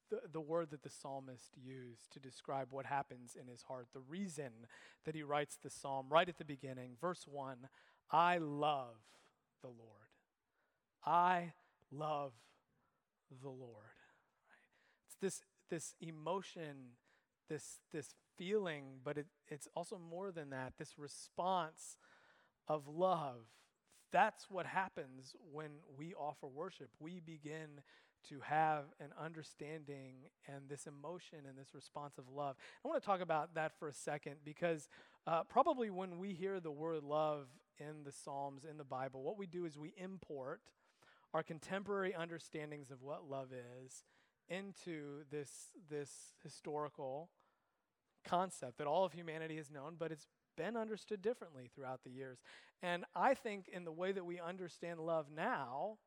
the, 0.10 0.20
the 0.32 0.41
word 0.41 0.70
that 0.72 0.84
the 0.84 0.89
psalmist 0.89 1.52
used 1.56 2.12
to 2.13 2.20
describe 2.20 2.68
what 2.72 2.86
happens 2.86 3.36
in 3.39 3.48
his 3.48 3.63
heart, 3.63 3.88
the 3.94 4.00
reason 4.00 4.52
that 5.06 5.15
he 5.15 5.24
writes 5.24 5.58
the 5.62 5.70
psalm 5.70 6.08
right 6.10 6.30
at 6.30 6.38
the 6.38 6.46
beginning. 6.46 6.91
Verse 7.00 7.26
1 7.28 7.58
I 8.12 8.38
love 8.38 8.96
the 9.62 9.68
Lord. 9.68 9.80
I 11.06 11.54
love 11.91 12.34
the 13.41 13.50
Lord. 13.50 13.60
Right? 14.50 15.06
It's 15.06 15.15
this, 15.22 15.41
this 15.70 15.96
emotion, 16.02 16.94
this, 17.50 17.80
this 17.91 18.13
feeling, 18.38 19.00
but 19.04 19.18
it, 19.18 19.28
it's 19.48 19.68
also 19.76 19.98
more 19.98 20.32
than 20.32 20.50
that, 20.52 20.74
this 20.78 20.98
response 20.98 21.98
of 22.68 22.88
love. 22.88 23.46
That's 24.12 24.50
what 24.50 24.65
happens 24.65 25.36
when 25.52 25.72
we 25.98 26.13
offer 26.13 26.48
worship. 26.48 26.89
We 27.00 27.20
begin 27.20 27.82
to 28.30 28.40
have 28.42 28.86
an 29.00 29.10
understanding 29.22 30.16
and 30.48 30.70
this 30.70 30.88
emotion 30.88 31.40
and 31.48 31.58
this 31.58 31.74
response 31.74 32.18
of 32.18 32.26
love. 32.30 32.56
I 32.84 32.88
want 32.88 33.02
to 33.02 33.06
talk 33.06 33.22
about 33.22 33.56
that 33.56 33.78
for 33.78 33.88
a 33.88 33.94
second 33.94 34.36
because 34.44 34.88
uh, 35.28 35.44
probably 35.44 35.90
when 35.90 36.18
we 36.20 36.34
hear 36.34 36.60
the 36.60 36.72
word 36.72 37.04
love 37.04 37.48
in 37.78 38.04
the 38.04 38.12
Psalms, 38.12 38.64
in 38.70 38.78
the 38.78 38.84
Bible, 38.84 39.24
what 39.24 39.38
we 39.38 39.46
do 39.46 39.66
is 39.66 39.78
we 39.78 39.94
import 39.98 40.62
our 41.34 41.44
contemporary 41.44 42.14
understandings 42.14 42.92
of 42.92 43.02
what 43.02 43.30
love 43.30 43.50
is 43.52 44.04
into 44.48 45.24
this, 45.32 45.72
this 45.90 46.12
historical 46.44 47.30
concept 48.24 48.78
that 48.78 48.88
all 48.88 49.06
of 49.06 49.14
humanity 49.14 49.58
has 49.58 49.70
known, 49.70 49.96
but 49.98 50.12
it's 50.12 50.28
been 50.56 50.78
understood 50.78 51.22
differently 51.22 51.70
throughout 51.74 52.04
the 52.04 52.10
years. 52.10 52.40
And 52.82 53.04
I 53.16 53.34
think 53.34 53.68
in 53.68 53.84
the 53.84 53.92
way 53.92 54.12
that 54.12 54.26
we 54.26 54.40
understand 54.40 55.00
love 55.00 55.28
now, 55.36 55.98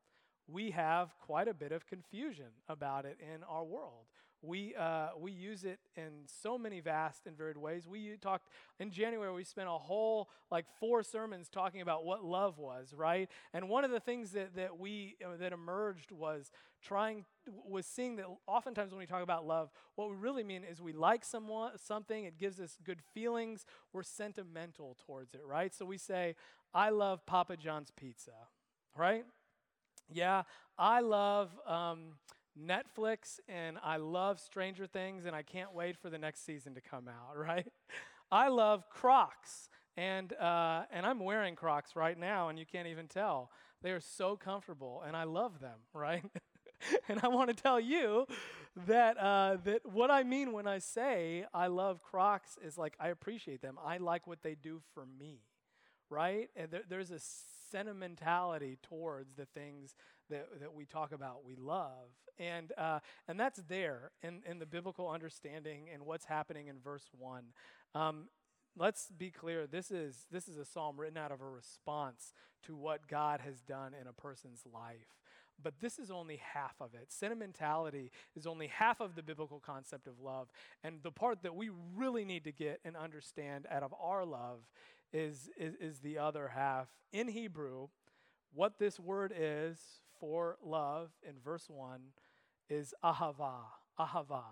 we 0.51 0.71
have 0.71 1.15
quite 1.19 1.47
a 1.47 1.53
bit 1.53 1.71
of 1.71 1.85
confusion 1.85 2.47
about 2.67 3.05
it 3.05 3.17
in 3.21 3.43
our 3.43 3.63
world. 3.63 4.05
We, 4.41 4.73
uh, 4.75 5.09
we 5.19 5.33
use 5.33 5.65
it 5.65 5.79
in 5.97 6.23
so 6.25 6.57
many 6.57 6.79
vast 6.79 7.27
and 7.27 7.37
varied 7.37 7.57
ways. 7.57 7.87
We 7.87 8.15
talked 8.21 8.47
in 8.79 8.89
January, 8.89 9.33
we 9.33 9.43
spent 9.43 9.67
a 9.67 9.71
whole 9.71 10.29
like 10.49 10.65
four 10.79 11.03
sermons 11.03 11.49
talking 11.49 11.81
about 11.81 12.05
what 12.05 12.23
love 12.23 12.57
was, 12.57 12.93
right? 12.95 13.29
And 13.53 13.67
one 13.67 13.83
of 13.83 13.91
the 13.91 13.99
things 13.99 14.31
that, 14.31 14.55
that 14.55 14.79
we 14.79 15.17
uh, 15.23 15.35
that 15.41 15.51
emerged 15.51 16.11
was 16.13 16.51
trying 16.81 17.25
was 17.65 17.85
seeing 17.85 18.15
that 18.15 18.27
oftentimes 18.47 18.91
when 18.91 18.99
we 18.99 19.05
talk 19.05 19.23
about 19.23 19.45
love, 19.45 19.71
what 19.95 20.09
we 20.09 20.15
really 20.15 20.45
mean 20.45 20.63
is 20.63 20.81
we 20.81 20.93
like 20.93 21.25
someone 21.25 21.71
something, 21.75 22.23
it 22.23 22.37
gives 22.37 22.61
us 22.61 22.77
good 22.85 23.01
feelings, 23.13 23.65
we're 23.91 24.03
sentimental 24.03 24.95
towards 25.05 25.33
it, 25.33 25.41
right? 25.45 25.75
So 25.75 25.85
we 25.85 25.97
say, 25.97 26.35
I 26.73 26.91
love 26.91 27.25
Papa 27.25 27.57
John's 27.57 27.91
pizza, 27.91 28.31
right? 28.95 29.25
Yeah, 30.11 30.43
I 30.77 31.01
love 31.01 31.51
um, 31.67 32.13
Netflix 32.59 33.39
and 33.47 33.77
I 33.83 33.97
love 33.97 34.39
Stranger 34.39 34.87
Things, 34.87 35.25
and 35.25 35.35
I 35.35 35.43
can't 35.43 35.73
wait 35.73 35.97
for 35.97 36.09
the 36.09 36.17
next 36.17 36.45
season 36.45 36.73
to 36.75 36.81
come 36.81 37.07
out, 37.07 37.37
right? 37.37 37.67
I 38.31 38.47
love 38.49 38.89
Crocs, 38.89 39.69
and, 39.97 40.33
uh, 40.33 40.83
and 40.91 41.05
I'm 41.05 41.19
wearing 41.19 41.55
Crocs 41.55 41.95
right 41.95 42.17
now, 42.17 42.49
and 42.49 42.59
you 42.59 42.65
can't 42.65 42.87
even 42.87 43.07
tell. 43.07 43.49
They 43.81 43.91
are 43.91 43.99
so 44.01 44.35
comfortable, 44.35 45.03
and 45.05 45.15
I 45.15 45.23
love 45.23 45.59
them, 45.59 45.79
right? 45.93 46.23
and 47.07 47.19
I 47.23 47.27
want 47.27 47.49
to 47.49 47.55
tell 47.55 47.79
you 47.79 48.25
that, 48.87 49.17
uh, 49.17 49.57
that 49.65 49.81
what 49.85 50.11
I 50.11 50.23
mean 50.23 50.53
when 50.53 50.67
I 50.67 50.79
say 50.79 51.45
I 51.53 51.67
love 51.67 52.01
Crocs 52.01 52.57
is 52.63 52.77
like 52.77 52.95
I 52.99 53.09
appreciate 53.09 53.61
them. 53.61 53.77
I 53.83 53.97
like 53.97 54.27
what 54.27 54.43
they 54.43 54.55
do 54.55 54.81
for 54.93 55.05
me, 55.05 55.41
right? 56.09 56.49
And 56.55 56.71
there, 56.71 56.83
there's 56.87 57.11
a 57.11 57.19
sentimentality 57.71 58.77
towards 58.81 59.35
the 59.35 59.45
things 59.45 59.95
that, 60.29 60.47
that 60.59 60.73
we 60.73 60.85
talk 60.85 61.11
about 61.11 61.45
we 61.45 61.55
love. 61.55 62.09
And, 62.37 62.71
uh, 62.77 62.99
and 63.27 63.39
that's 63.39 63.61
there 63.67 64.11
in, 64.23 64.41
in 64.49 64.59
the 64.59 64.65
biblical 64.65 65.09
understanding 65.09 65.87
and 65.93 66.05
what's 66.05 66.25
happening 66.25 66.67
in 66.67 66.79
verse 66.79 67.09
1. 67.17 67.43
Um, 67.95 68.25
let's 68.77 69.11
be 69.17 69.29
clear 69.29 69.67
this 69.67 69.91
is, 69.91 70.25
this 70.31 70.47
is 70.47 70.57
a 70.57 70.65
psalm 70.65 70.97
written 70.97 71.17
out 71.17 71.31
of 71.31 71.41
a 71.41 71.49
response 71.49 72.33
to 72.63 72.75
what 72.75 73.07
God 73.07 73.41
has 73.41 73.61
done 73.61 73.93
in 73.99 74.07
a 74.07 74.13
person's 74.13 74.63
life. 74.71 75.17
But 75.61 75.81
this 75.81 75.99
is 75.99 76.09
only 76.09 76.37
half 76.53 76.75
of 76.79 76.93
it. 76.93 77.07
Sentimentality 77.09 78.11
is 78.35 78.47
only 78.47 78.67
half 78.67 79.01
of 79.01 79.15
the 79.15 79.23
biblical 79.23 79.59
concept 79.59 80.07
of 80.07 80.21
love. 80.21 80.47
And 80.85 80.99
the 81.03 81.11
part 81.11 81.43
that 81.43 81.55
we 81.55 81.69
really 81.95 82.23
need 82.23 82.45
to 82.45 82.53
get 82.53 82.79
and 82.85 82.95
understand 82.95 83.67
out 83.69 83.83
of 83.83 83.93
our 84.01 84.23
love 84.23 84.59
is, 85.11 85.49
is, 85.57 85.75
is 85.75 85.99
the 85.99 86.17
other 86.17 86.49
half. 86.49 86.87
In 87.11 87.27
Hebrew, 87.27 87.87
what 88.53 88.79
this 88.79 88.99
word 88.99 89.33
is 89.35 89.77
for 90.19 90.57
love 90.63 91.11
in 91.27 91.35
verse 91.43 91.69
1 91.69 91.99
is 92.69 92.93
ahava, 93.03 93.53
ahava. 93.99 94.43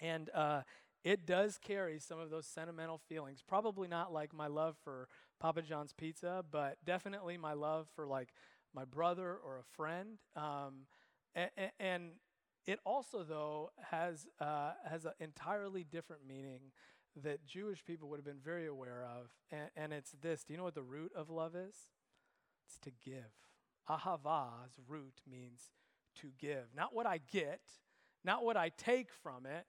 And 0.00 0.30
uh, 0.34 0.62
it 1.04 1.26
does 1.26 1.58
carry 1.58 1.98
some 1.98 2.18
of 2.18 2.30
those 2.30 2.46
sentimental 2.46 2.98
feelings. 3.08 3.42
Probably 3.46 3.88
not 3.88 4.12
like 4.12 4.32
my 4.32 4.46
love 4.46 4.76
for 4.82 5.08
Papa 5.40 5.62
John's 5.62 5.92
pizza, 5.92 6.44
but 6.50 6.76
definitely 6.84 7.36
my 7.36 7.52
love 7.52 7.88
for 7.94 8.06
like 8.06 8.28
my 8.74 8.84
brother 8.84 9.36
or 9.44 9.58
a 9.58 9.76
friend. 9.76 10.18
Um, 10.36 10.86
and, 11.34 11.50
and, 11.78 12.02
it 12.64 12.78
also, 12.86 13.24
though, 13.24 13.72
has 13.90 14.28
uh, 14.40 14.74
has 14.88 15.04
an 15.04 15.14
entirely 15.18 15.82
different 15.82 16.22
meaning 16.24 16.70
that 17.22 17.46
Jewish 17.46 17.84
people 17.84 18.08
would 18.08 18.18
have 18.18 18.24
been 18.24 18.40
very 18.42 18.66
aware 18.66 19.04
of, 19.04 19.28
and, 19.50 19.70
and 19.76 19.92
it's 19.92 20.12
this. 20.22 20.44
Do 20.44 20.52
you 20.52 20.58
know 20.58 20.64
what 20.64 20.74
the 20.74 20.82
root 20.82 21.12
of 21.14 21.30
love 21.30 21.54
is? 21.54 21.74
It's 22.66 22.78
to 22.82 22.90
give. 23.04 23.32
Ahava's 23.88 24.78
root 24.88 25.20
means 25.30 25.72
to 26.20 26.28
give. 26.38 26.64
Not 26.74 26.94
what 26.94 27.06
I 27.06 27.20
get, 27.30 27.60
not 28.24 28.44
what 28.44 28.56
I 28.56 28.70
take 28.70 29.08
from 29.22 29.46
it, 29.46 29.66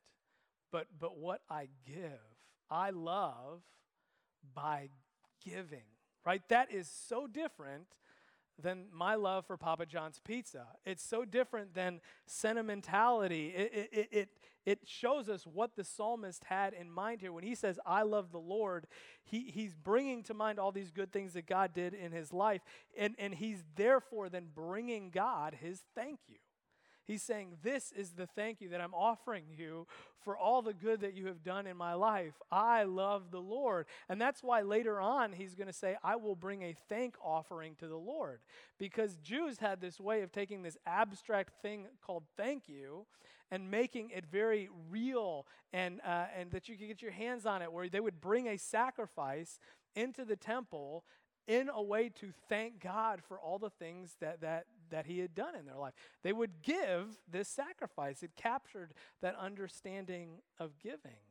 but, 0.72 0.88
but 1.00 1.18
what 1.18 1.42
I 1.50 1.68
give. 1.86 2.20
I 2.70 2.92
love 2.92 3.62
by 4.54 4.90
giving, 5.44 5.86
right? 6.26 6.42
That 6.50 6.72
is 6.72 6.90
so 7.08 7.28
different 7.28 7.88
than 8.62 8.86
my 8.94 9.16
love 9.16 9.46
for 9.46 9.58
Papa 9.58 9.86
John's 9.86 10.20
pizza. 10.24 10.68
It's 10.86 11.04
so 11.04 11.26
different 11.26 11.74
than 11.74 12.02
sentimentality. 12.26 13.48
It, 13.56 13.90
it, 13.92 14.10
it, 14.12 14.30
it 14.66 14.80
shows 14.86 15.28
us 15.28 15.46
what 15.46 15.76
the 15.76 15.84
psalmist 15.84 16.46
had 16.46 16.74
in 16.74 16.90
mind 16.90 17.22
here. 17.22 17.34
When 17.34 17.44
he 17.44 17.56
says, 17.56 17.80
I 17.86 18.04
love 18.04 18.32
the 18.32 18.40
Lord, 18.40 18.88
he, 19.24 19.52
he's 19.52 19.74
bringing 19.74 20.24
to 20.24 20.34
mind 20.34 20.60
all 20.60 20.72
these 20.72 20.92
good 20.92 21.12
things 21.12 21.34
that 21.34 21.48
God 21.48 21.74
did 21.74 21.94
in 21.94 22.12
his 22.12 22.32
life, 22.32 22.62
and, 22.98 23.16
and 23.18 23.34
he's 23.34 23.64
therefore 23.76 24.30
then 24.30 24.48
bringing 24.54 25.10
God 25.10 25.58
his 25.60 25.82
thank 25.96 26.20
you. 26.28 26.38
He's 27.06 27.24
saying, 27.24 27.58
This 27.64 27.92
is 27.92 28.12
the 28.12 28.28
thank 28.28 28.62
you 28.62 28.70
that 28.70 28.82
I'm 28.82 28.94
offering 28.94 29.46
you 29.58 29.88
for 30.24 30.38
all 30.38 30.62
the 30.62 30.74
good 30.74 31.02
that 31.02 31.14
you 31.14 31.28
have 31.28 31.44
done 31.44 31.68
in 31.68 31.76
my 31.76 31.94
life. 31.94 32.34
I 32.52 32.84
love 32.84 33.32
the 33.32 33.42
Lord. 33.42 33.88
And 34.08 34.22
that's 34.22 34.42
why 34.42 34.62
later 34.62 35.00
on 35.00 35.34
he's 35.34 35.56
going 35.56 35.68
to 35.68 35.74
say, 35.74 35.98
I 36.04 36.16
will 36.16 36.36
bring 36.36 36.62
a 36.62 36.76
thank 36.88 37.16
offering 37.22 37.76
to 37.76 37.88
the 37.88 37.98
Lord. 37.98 38.40
Because 38.80 39.18
Jews 39.18 39.60
had 39.60 39.82
this 39.82 40.00
way 40.00 40.22
of 40.22 40.32
taking 40.32 40.64
this 40.64 40.78
abstract 40.86 41.62
thing 41.62 41.88
called 42.02 42.24
thank 42.38 42.70
you 42.70 43.06
and 43.52 43.70
making 43.70 44.10
it 44.10 44.26
very 44.26 44.70
real 44.90 45.46
and, 45.74 46.00
uh, 46.06 46.26
and 46.38 46.52
that 46.52 46.70
you 46.70 46.78
could 46.78 46.88
get 46.88 47.02
your 47.02 47.12
hands 47.12 47.46
on 47.46 47.62
it, 47.62 47.72
where 47.72 47.90
they 47.90 48.00
would 48.00 48.22
bring 48.22 48.48
a 48.48 48.58
sacrifice 48.58 49.60
into 49.96 50.26
the 50.26 50.36
temple 50.36 51.04
in 51.48 51.70
a 51.70 51.82
way 51.84 52.10
to 52.10 52.32
thank 52.48 52.82
God 52.82 53.22
for 53.28 53.40
all 53.40 53.60
the 53.60 53.70
things 53.70 54.16
that, 54.22 54.42
that 54.42 54.66
that 54.94 55.08
he 55.08 55.20
had 55.20 55.34
done 55.34 55.56
in 55.56 55.66
their 55.66 55.78
life. 55.78 55.94
They 56.22 56.32
would 56.32 56.62
give 56.62 57.18
this 57.30 57.50
sacrifice. 57.50 58.22
It 58.22 58.36
captured 58.36 58.94
that 59.22 59.36
understanding 59.36 60.38
of 60.60 60.78
giving. 60.80 61.26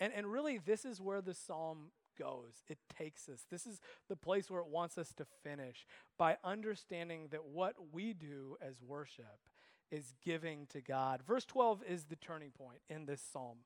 And, 0.00 0.14
and 0.14 0.32
really, 0.32 0.56
this 0.56 0.86
is 0.86 0.98
where 0.98 1.20
the 1.20 1.34
psalm 1.34 1.90
goes. 2.18 2.62
It 2.68 2.78
takes 2.96 3.28
us. 3.28 3.44
This 3.50 3.66
is 3.66 3.80
the 4.08 4.16
place 4.16 4.50
where 4.50 4.62
it 4.62 4.68
wants 4.68 4.96
us 4.96 5.12
to 5.18 5.26
finish 5.44 5.86
by 6.18 6.38
understanding 6.42 7.28
that 7.32 7.44
what 7.44 7.74
we 7.92 8.14
do 8.14 8.56
as 8.66 8.82
worship 8.82 9.50
is 9.90 10.14
giving 10.24 10.66
to 10.70 10.80
God. 10.80 11.20
Verse 11.26 11.44
12 11.44 11.82
is 11.86 12.04
the 12.04 12.16
turning 12.16 12.50
point 12.50 12.80
in 12.88 13.04
this 13.04 13.20
psalm. 13.20 13.58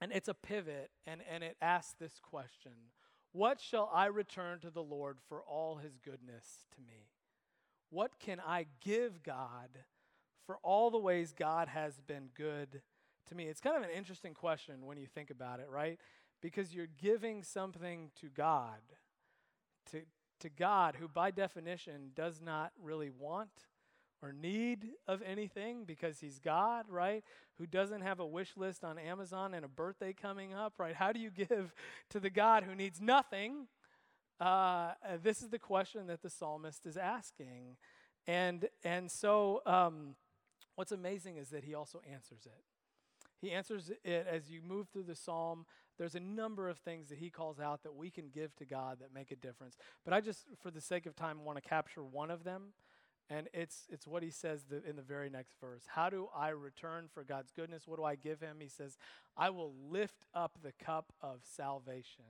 And 0.00 0.12
it's 0.12 0.28
a 0.28 0.34
pivot, 0.34 0.92
and, 1.06 1.22
and 1.28 1.42
it 1.42 1.56
asks 1.60 1.96
this 1.98 2.20
question 2.22 2.92
What 3.32 3.60
shall 3.60 3.90
I 3.92 4.06
return 4.06 4.60
to 4.60 4.70
the 4.70 4.82
Lord 4.82 5.18
for 5.28 5.42
all 5.42 5.76
his 5.76 5.98
goodness 5.98 6.66
to 6.76 6.80
me? 6.80 7.08
What 7.90 8.18
can 8.18 8.40
I 8.40 8.66
give 8.80 9.22
God 9.22 9.70
for 10.46 10.58
all 10.62 10.90
the 10.90 10.98
ways 10.98 11.32
God 11.36 11.68
has 11.68 12.00
been 12.00 12.28
good 12.36 12.82
to 13.28 13.34
me? 13.34 13.44
It's 13.44 13.60
kind 13.60 13.76
of 13.76 13.82
an 13.82 13.90
interesting 13.90 14.34
question 14.34 14.84
when 14.86 14.98
you 14.98 15.06
think 15.06 15.30
about 15.30 15.60
it, 15.60 15.68
right? 15.70 15.98
Because 16.42 16.74
you're 16.74 16.88
giving 17.00 17.42
something 17.42 18.10
to 18.20 18.28
God, 18.28 18.80
to, 19.92 20.02
to 20.40 20.48
God, 20.48 20.96
who 20.98 21.08
by 21.08 21.30
definition 21.30 22.10
does 22.14 22.40
not 22.40 22.72
really 22.82 23.10
want 23.10 23.66
or 24.22 24.32
need 24.32 24.88
of 25.06 25.22
anything 25.22 25.84
because 25.84 26.20
he's 26.20 26.38
God, 26.38 26.86
right? 26.88 27.22
Who 27.58 27.66
doesn't 27.66 28.02
have 28.02 28.20
a 28.20 28.26
wish 28.26 28.56
list 28.56 28.84
on 28.84 28.98
Amazon 28.98 29.54
and 29.54 29.64
a 29.64 29.68
birthday 29.68 30.12
coming 30.12 30.52
up, 30.52 30.74
right? 30.78 30.94
How 30.94 31.12
do 31.12 31.20
you 31.20 31.30
give 31.30 31.72
to 32.10 32.20
the 32.20 32.30
God 32.30 32.64
who 32.64 32.74
needs 32.74 33.00
nothing? 33.00 33.68
Uh, 34.40 34.92
this 35.22 35.42
is 35.42 35.48
the 35.48 35.58
question 35.58 36.06
that 36.06 36.22
the 36.22 36.30
psalmist 36.30 36.86
is 36.86 36.96
asking. 36.96 37.76
And, 38.26 38.68
and 38.84 39.10
so, 39.10 39.62
um, 39.66 40.14
what's 40.76 40.92
amazing 40.92 41.36
is 41.36 41.48
that 41.48 41.64
he 41.64 41.74
also 41.74 42.00
answers 42.10 42.46
it. 42.46 42.64
He 43.40 43.52
answers 43.52 43.90
it 44.04 44.26
as 44.30 44.50
you 44.50 44.60
move 44.62 44.88
through 44.88 45.04
the 45.04 45.14
psalm. 45.14 45.64
There's 45.96 46.14
a 46.14 46.20
number 46.20 46.68
of 46.68 46.78
things 46.78 47.08
that 47.08 47.18
he 47.18 47.30
calls 47.30 47.58
out 47.58 47.82
that 47.82 47.94
we 47.94 48.10
can 48.10 48.28
give 48.32 48.54
to 48.56 48.64
God 48.64 48.98
that 49.00 49.14
make 49.14 49.30
a 49.30 49.36
difference. 49.36 49.76
But 50.04 50.12
I 50.12 50.20
just, 50.20 50.46
for 50.60 50.70
the 50.70 50.80
sake 50.80 51.06
of 51.06 51.16
time, 51.16 51.44
want 51.44 51.62
to 51.62 51.68
capture 51.68 52.04
one 52.04 52.30
of 52.30 52.44
them 52.44 52.72
and 53.30 53.48
it's, 53.52 53.86
it's 53.90 54.06
what 54.06 54.22
he 54.22 54.30
says 54.30 54.64
the, 54.70 54.82
in 54.88 54.96
the 54.96 55.02
very 55.02 55.28
next 55.28 55.54
verse. 55.60 55.82
How 55.86 56.08
do 56.08 56.28
I 56.34 56.48
return 56.48 57.08
for 57.12 57.24
God's 57.24 57.52
goodness? 57.52 57.86
What 57.86 57.98
do 57.98 58.04
I 58.04 58.14
give 58.14 58.40
him? 58.40 58.56
He 58.60 58.68
says, 58.68 58.96
I 59.36 59.50
will 59.50 59.74
lift 59.90 60.24
up 60.34 60.58
the 60.62 60.72
cup 60.72 61.12
of 61.20 61.40
salvation. 61.42 62.24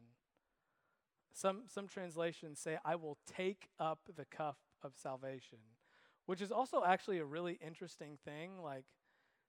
Some, 1.33 1.63
some 1.67 1.87
translations 1.87 2.59
say, 2.59 2.79
I 2.85 2.97
will 2.97 3.19
take 3.27 3.69
up 3.79 4.01
the 4.17 4.25
cup 4.25 4.59
of 4.83 4.93
salvation, 4.97 5.59
which 6.27 6.41
is 6.41 6.51
also 6.51 6.83
actually 6.85 7.19
a 7.19 7.25
really 7.25 7.59
interesting 7.65 8.19
thing. 8.25 8.63
Like, 8.63 8.85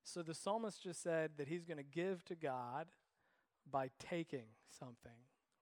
so 0.04 0.22
the 0.22 0.34
psalmist 0.34 0.84
just 0.84 1.02
said 1.02 1.32
that 1.38 1.48
he's 1.48 1.66
going 1.66 1.78
to 1.78 1.84
give 1.84 2.24
to 2.26 2.36
God 2.36 2.88
by 3.70 3.90
taking 4.00 4.46
something, 4.80 5.12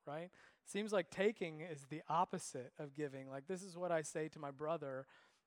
right? 0.05 0.29
Seems 0.65 0.91
like 0.91 1.09
taking 1.09 1.61
is 1.61 1.85
the 1.89 2.01
opposite 2.09 2.71
of 2.79 2.93
giving. 2.93 3.29
Like, 3.29 3.47
this 3.47 3.63
is 3.63 3.77
what 3.77 3.91
I 3.91 4.01
say 4.01 4.27
to 4.29 4.39
my 4.39 4.51
brother 4.51 5.05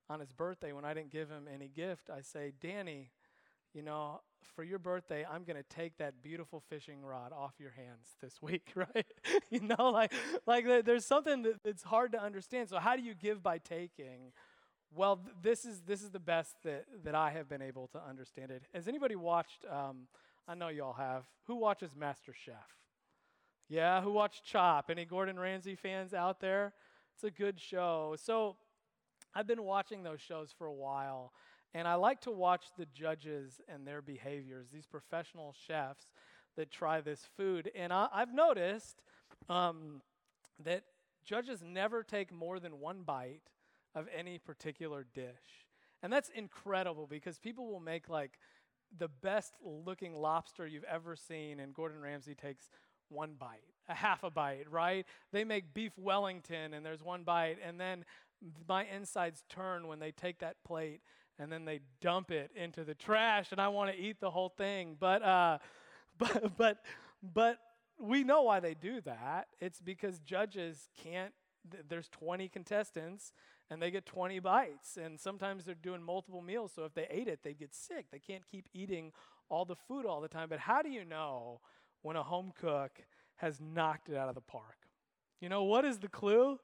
on 0.09 0.21
his 0.21 0.33
birthday 0.33 0.73
when 0.73 0.85
I 0.85 0.93
didn't 0.93 1.13
give 1.13 1.31
him 1.31 1.47
any 1.53 1.69
gift, 1.69 2.11
I 2.11 2.21
say, 2.21 2.53
Danny, 2.61 3.11
you 3.75 3.83
know, 3.83 4.21
for 4.55 4.65
your 4.65 4.79
birthday, 4.79 5.25
I'm 5.31 5.45
going 5.45 5.57
to 5.57 5.75
take 5.75 5.97
that 5.99 6.23
beautiful 6.23 6.63
fishing 6.69 7.03
rod 7.03 7.33
off 7.33 7.55
your 7.59 7.71
hands 7.71 8.17
this 8.21 8.43
week, 8.43 8.73
right? 8.75 9.07
you 9.51 9.61
know, 9.61 9.91
like, 9.91 10.13
like 10.47 10.65
there's 10.85 11.07
something 11.07 11.43
that, 11.43 11.63
that's 11.65 11.83
hard 11.83 12.13
to 12.13 12.23
understand. 12.23 12.69
So, 12.69 12.79
how 12.79 12.97
do 12.97 13.03
you 13.03 13.15
give 13.15 13.43
by 13.43 13.59
taking? 13.59 14.33
Well, 14.93 15.17
th- 15.17 15.37
this 15.43 15.65
is 15.65 15.83
this 15.83 16.03
is 16.03 16.11
the 16.11 16.21
best 16.21 16.57
that, 16.65 16.85
that 17.05 17.15
I 17.15 17.31
have 17.31 17.49
been 17.49 17.63
able 17.63 17.89
to 17.89 18.03
understand 18.07 18.51
it. 18.51 18.65
Has 18.75 18.89
anybody 18.89 19.17
watched? 19.17 19.65
Um, 19.71 20.09
I 20.49 20.55
know 20.55 20.69
y'all 20.69 20.95
have. 20.95 21.25
Who 21.47 21.57
watches 21.57 21.95
Master 21.97 22.35
Chef? 22.35 22.55
Yeah, 23.69 24.03
who 24.03 24.11
watched 24.11 24.45
Chopped? 24.45 24.91
Any 24.91 25.05
Gordon 25.05 25.39
Ramsay 25.39 25.77
fans 25.77 26.13
out 26.13 26.41
there? 26.41 26.73
It's 27.15 27.23
a 27.23 27.31
good 27.31 27.61
show. 27.61 28.17
So 28.21 28.57
I've 29.35 29.47
been 29.47 29.63
watching 29.63 30.03
those 30.03 30.21
shows 30.21 30.53
for 30.57 30.67
a 30.67 30.73
while, 30.73 31.33
and 31.75 31.87
I 31.87 31.95
like 31.95 32.21
to 32.23 32.31
watch 32.31 32.67
the 32.77 32.87
judges 32.87 33.61
and 33.69 33.87
their 33.87 34.03
behaviors, 34.03 34.69
these 34.73 34.87
professional 34.87 35.55
chefs 35.67 36.07
that 36.57 36.71
try 36.71 37.01
this 37.01 37.29
food. 37.37 37.71
And 37.75 37.93
I, 37.93 38.09
have 38.13 38.35
noticed 38.35 39.03
um, 39.49 40.03
that 40.65 40.83
judges 41.25 41.63
never 41.63 42.03
take 42.03 42.33
more 42.33 42.59
than 42.59 42.81
one 42.81 43.03
bite 43.03 43.43
of 43.95 44.09
any 44.17 44.39
particular 44.39 45.07
dish. 45.15 45.67
And 46.03 46.13
that's 46.13 46.31
incredible 46.31 47.07
because 47.07 47.39
people 47.39 47.71
will 47.71 47.81
make 47.81 48.09
like 48.09 48.39
the 48.99 49.09
best 49.09 49.55
looking 49.63 50.15
lobster 50.15 50.67
you've 50.67 50.85
ever 50.85 51.15
seen, 51.15 51.61
and 51.61 51.73
Gordon 51.73 52.01
Ramsay 52.01 52.35
takes 52.35 52.71
one 53.09 53.35
bite, 53.39 53.63
a 53.89 53.95
half 53.95 54.25
a 54.25 54.31
bite, 54.31 54.67
right? 54.71 55.07
They 55.33 55.45
make 55.45 55.73
beef 55.75 55.93
Wellington 55.97 56.75
and 56.75 56.85
there's 56.85 57.03
one 57.03 57.23
bite, 57.23 57.59
and 57.65 57.79
then 57.79 58.05
my 58.69 58.87
insides 58.87 59.45
turn 59.49 59.87
when 59.87 60.01
they 60.01 60.11
take 60.11 60.39
that 60.41 60.57
plate 60.65 61.01
and 61.39 61.51
then 61.51 61.65
they 61.65 61.81
dump 62.01 62.31
it 62.31 62.51
into 62.55 62.85
the 62.85 62.95
trash 62.95 63.53
and 63.53 63.61
I 63.61 63.69
want 63.69 63.91
to 63.91 63.99
eat 63.99 64.21
the 64.21 64.31
whole 64.31 64.51
thing. 64.51 64.97
But 64.99 65.23
uh, 65.23 65.59
but 66.19 66.57
but 66.57 66.79
but 67.23 67.59
we 67.99 68.25
know 68.25 68.43
why 68.43 68.61
they 68.61 68.75
do 68.75 69.01
that. 69.03 69.49
It's 69.61 69.81
because 69.81 70.19
judges 70.21 70.89
can't 71.03 71.33
there's 71.89 72.09
20 72.09 72.49
contestants 72.49 73.33
and 73.69 73.83
they 73.83 73.91
get 73.91 74.07
20 74.07 74.39
bites 74.39 74.97
and 74.97 75.21
sometimes 75.21 75.67
they're 75.67 75.75
doing 75.75 76.03
multiple 76.03 76.41
meals 76.41 76.73
so 76.75 76.85
if 76.85 76.95
they 76.95 77.07
ate 77.11 77.29
it 77.29 77.41
they'd 77.43 77.59
get 77.59 77.75
sick. 77.75 78.07
They 78.11 78.19
can't 78.19 78.47
keep 78.51 78.69
eating 78.73 79.13
all 79.49 79.65
the 79.65 79.77
food 79.77 80.07
all 80.07 80.21
the 80.21 80.29
time. 80.29 80.49
But 80.49 80.61
how 80.61 80.83
do 80.83 80.89
you 80.89 81.05
know 81.05 81.61
when 82.03 82.17
a 82.17 82.23
home 82.23 82.53
cook 82.59 82.93
has 83.37 83.61
knocked 83.61 84.09
it 84.09 84.17
out 84.17 84.29
of 84.29 84.35
the 84.35 84.41
park? 84.41 84.77
You 85.41 85.49
know 85.49 85.65
what 85.65 85.85
is 85.85 85.99
the 85.99 86.09
clue? 86.09 86.59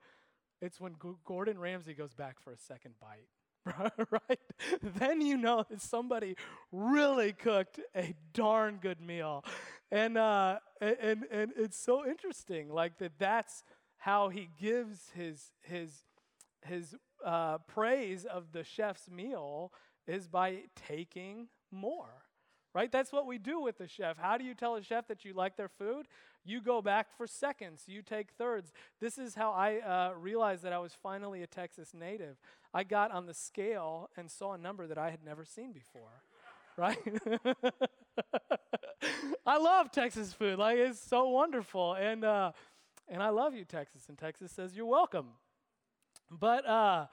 It's 0.61 0.81
when 0.81 0.95
G- 1.03 1.17
Gordon 1.25 1.59
Ramsay 1.59 1.95
goes 1.95 2.15
back 2.15 2.41
for 2.41 2.53
a 2.53 2.57
second 2.57 2.95
bite, 3.01 3.29
right? 4.11 4.41
then 4.83 5.21
you 5.21 5.37
know 5.37 5.65
that 5.69 5.81
somebody 5.81 6.37
really 6.73 7.33
cooked 7.33 7.81
a 7.95 8.15
darn 8.33 8.79
good 8.81 9.01
meal. 9.01 9.45
And, 9.91 10.19
uh, 10.19 10.59
and, 10.81 11.25
and 11.31 11.53
it's 11.57 11.79
so 11.79 12.07
interesting, 12.07 12.73
like 12.73 12.99
that 12.99 13.13
that's 13.19 13.63
how 13.99 14.29
he 14.29 14.49
gives 14.61 15.11
his, 15.15 15.53
his, 15.63 16.05
his 16.65 16.95
uh, 17.25 17.59
praise 17.59 18.25
of 18.25 18.53
the 18.53 18.65
chef's 18.65 19.11
meal 19.11 19.73
is 20.07 20.29
by 20.29 20.63
taking 20.75 21.49
more 21.71 22.27
right? 22.77 22.93
That's 22.93 23.11
what 23.11 23.27
we 23.27 23.39
do 23.39 23.59
with 23.59 23.79
the 23.79 23.89
chef. 23.89 24.19
How 24.19 24.37
do 24.37 24.45
you 24.45 24.53
tell 24.55 24.77
a 24.77 24.83
chef 24.83 25.09
that 25.09 25.25
you 25.25 25.33
like 25.33 25.57
their 25.57 25.71
food? 25.71 26.09
You 26.45 26.61
go 26.61 26.83
back 26.83 27.07
for 27.17 27.27
seconds, 27.27 27.85
you 27.87 28.03
take 28.03 28.33
thirds. 28.33 28.71
This 29.01 29.17
is 29.17 29.35
how 29.35 29.53
I 29.53 29.79
uh, 29.79 30.13
realized 30.13 30.63
that 30.63 30.75
I 30.75 30.79
was 30.79 30.93
finally 31.03 31.43
a 31.43 31.47
Texas 31.47 31.95
native. 31.95 32.37
I 32.77 32.85
got 32.85 33.11
on 33.11 33.25
the 33.25 33.33
scale 33.33 34.11
and 34.19 34.31
saw 34.31 34.53
a 34.53 34.59
number 34.59 34.87
that 34.87 34.99
I 34.99 35.09
had 35.09 35.25
never 35.25 35.47
seen 35.47 35.73
before, 35.73 36.11
right? 36.77 36.99
I 39.47 39.57
love 39.57 39.91
Texas 39.91 40.35
food. 40.35 40.59
Like, 40.59 40.77
it's 40.77 41.01
so 41.01 41.31
wonderful. 41.31 41.95
And, 41.95 42.23
uh, 42.23 42.53
and 43.09 43.23
I 43.23 43.31
love 43.31 43.55
you, 43.55 43.65
Texas. 43.65 44.11
And 44.11 44.19
Texas 44.19 44.53
says, 44.53 44.77
You're 44.77 44.85
welcome. 44.85 45.29
But, 46.31 46.69
uh, 46.69 47.07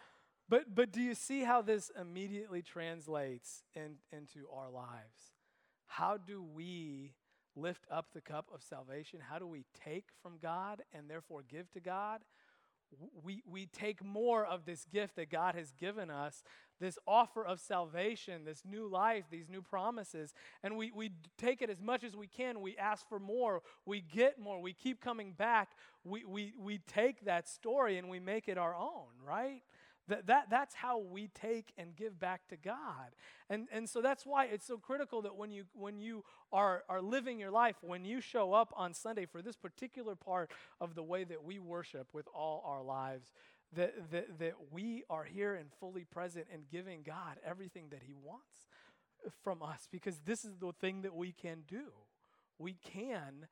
but, 0.50 0.76
but 0.76 0.92
do 0.92 1.00
you 1.00 1.16
see 1.16 1.46
how 1.46 1.62
this 1.62 1.90
immediately 1.98 2.62
translates 2.62 3.64
in, 3.74 4.00
into 4.12 4.50
our 4.54 4.70
lives? 4.70 5.32
How 5.86 6.18
do 6.18 6.44
we 6.44 7.14
lift 7.56 7.86
up 7.90 8.08
the 8.14 8.20
cup 8.20 8.50
of 8.54 8.64
salvation? 8.64 9.22
How 9.30 9.40
do 9.40 9.48
we 9.48 9.64
take 9.82 10.10
from 10.22 10.40
God 10.42 10.82
and 10.94 11.10
therefore 11.10 11.46
give 11.48 11.72
to 11.72 11.80
God? 11.80 12.20
We, 13.24 13.44
we 13.50 13.66
take 13.68 14.04
more 14.04 14.46
of 14.46 14.66
this 14.66 14.86
gift 14.92 15.16
that 15.16 15.30
God 15.30 15.56
has 15.56 15.72
given 15.72 16.10
us, 16.10 16.44
this 16.80 16.98
offer 17.08 17.46
of 17.46 17.60
salvation, 17.60 18.46
this 18.46 18.64
new 18.66 18.88
life, 18.88 19.26
these 19.32 19.50
new 19.50 19.62
promises, 19.62 20.34
and 20.64 20.76
we, 20.76 20.92
we 20.92 21.12
take 21.38 21.62
it 21.62 21.70
as 21.70 21.82
much 21.82 22.04
as 22.04 22.16
we 22.16 22.28
can. 22.28 22.62
We 22.62 22.78
ask 22.78 23.08
for 23.08 23.20
more. 23.20 23.62
We 23.86 24.02
get 24.02 24.40
more. 24.40 24.62
We 24.62 24.74
keep 24.74 25.02
coming 25.02 25.32
back. 25.32 25.72
We, 26.04 26.26
we, 26.26 26.54
we 26.60 26.80
take 26.80 27.26
that 27.26 27.48
story 27.48 27.98
and 27.98 28.10
we 28.10 28.20
make 28.20 28.48
it 28.48 28.58
our 28.58 28.76
own, 28.76 29.08
right? 29.26 29.62
That, 30.10 30.28
that, 30.28 30.50
that's 30.50 30.76
how 30.76 31.00
we 31.00 31.30
take 31.30 31.72
and 31.78 31.96
give 31.96 32.20
back 32.20 32.48
to 32.50 32.58
God. 32.58 33.16
And, 33.50 33.68
and 33.72 33.90
so 33.90 34.02
that's 34.02 34.26
why 34.26 34.46
it's 34.46 34.68
so 34.68 34.78
critical 34.78 35.22
that 35.22 35.36
when 35.36 35.50
you, 35.50 35.64
when 35.74 35.98
you 35.98 36.26
are, 36.52 36.84
are 36.90 37.02
living 37.02 37.40
your 37.40 37.52
life, 37.52 37.78
when 37.82 38.04
you 38.04 38.20
show 38.20 38.54
up 38.54 38.74
on 38.76 38.94
Sunday 38.94 39.26
for 39.26 39.42
this 39.42 39.56
particular 39.56 40.16
part 40.16 40.52
of 40.82 40.96
the 40.96 41.04
way 41.04 41.24
that 41.24 41.44
we 41.44 41.58
worship 41.58 42.08
with 42.14 42.28
all 42.34 42.64
our 42.68 42.84
lives, 42.84 43.32
that, 43.76 44.12
that, 44.12 44.40
that 44.40 44.54
we 44.72 45.04
are 45.10 45.24
here 45.24 45.56
and 45.56 45.70
fully 45.80 46.04
present 46.04 46.48
and 46.54 46.64
giving 46.70 47.02
God 47.04 47.38
everything 47.46 47.86
that 47.92 48.04
He 48.06 48.14
wants 48.14 48.68
from 49.42 49.64
us 49.64 49.88
because 49.92 50.20
this 50.26 50.44
is 50.44 50.58
the 50.58 50.74
thing 50.74 51.04
that 51.04 51.16
we 51.16 51.32
can 51.32 51.64
do. 51.68 51.86
We 52.60 52.74
can 52.74 53.48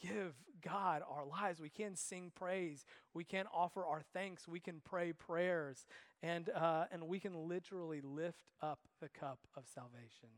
give 0.00 0.34
God 0.62 1.02
our 1.08 1.24
lives. 1.24 1.60
We 1.60 1.70
can 1.70 1.96
sing 1.96 2.32
praise. 2.34 2.84
We 3.12 3.24
can 3.24 3.46
offer 3.52 3.84
our 3.84 4.02
thanks. 4.12 4.48
We 4.48 4.60
can 4.60 4.80
pray 4.84 5.12
prayers. 5.12 5.86
And, 6.22 6.48
uh, 6.50 6.84
and 6.90 7.08
we 7.08 7.20
can 7.20 7.48
literally 7.48 8.00
lift 8.00 8.50
up 8.62 8.80
the 9.00 9.08
cup 9.08 9.40
of 9.56 9.64
salvation. 9.66 10.30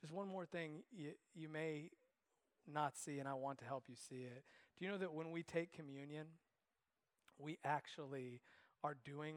Just 0.00 0.12
one 0.12 0.28
more 0.28 0.46
thing 0.46 0.82
you, 0.90 1.10
you 1.34 1.48
may 1.48 1.90
not 2.72 2.96
see, 2.96 3.18
and 3.18 3.28
I 3.28 3.34
want 3.34 3.58
to 3.58 3.64
help 3.64 3.84
you 3.88 3.96
see 3.96 4.22
it. 4.22 4.44
Do 4.78 4.84
you 4.84 4.90
know 4.90 4.98
that 4.98 5.12
when 5.12 5.30
we 5.30 5.42
take 5.42 5.72
communion, 5.72 6.26
we 7.38 7.58
actually 7.64 8.40
are 8.84 8.96
doing 9.04 9.36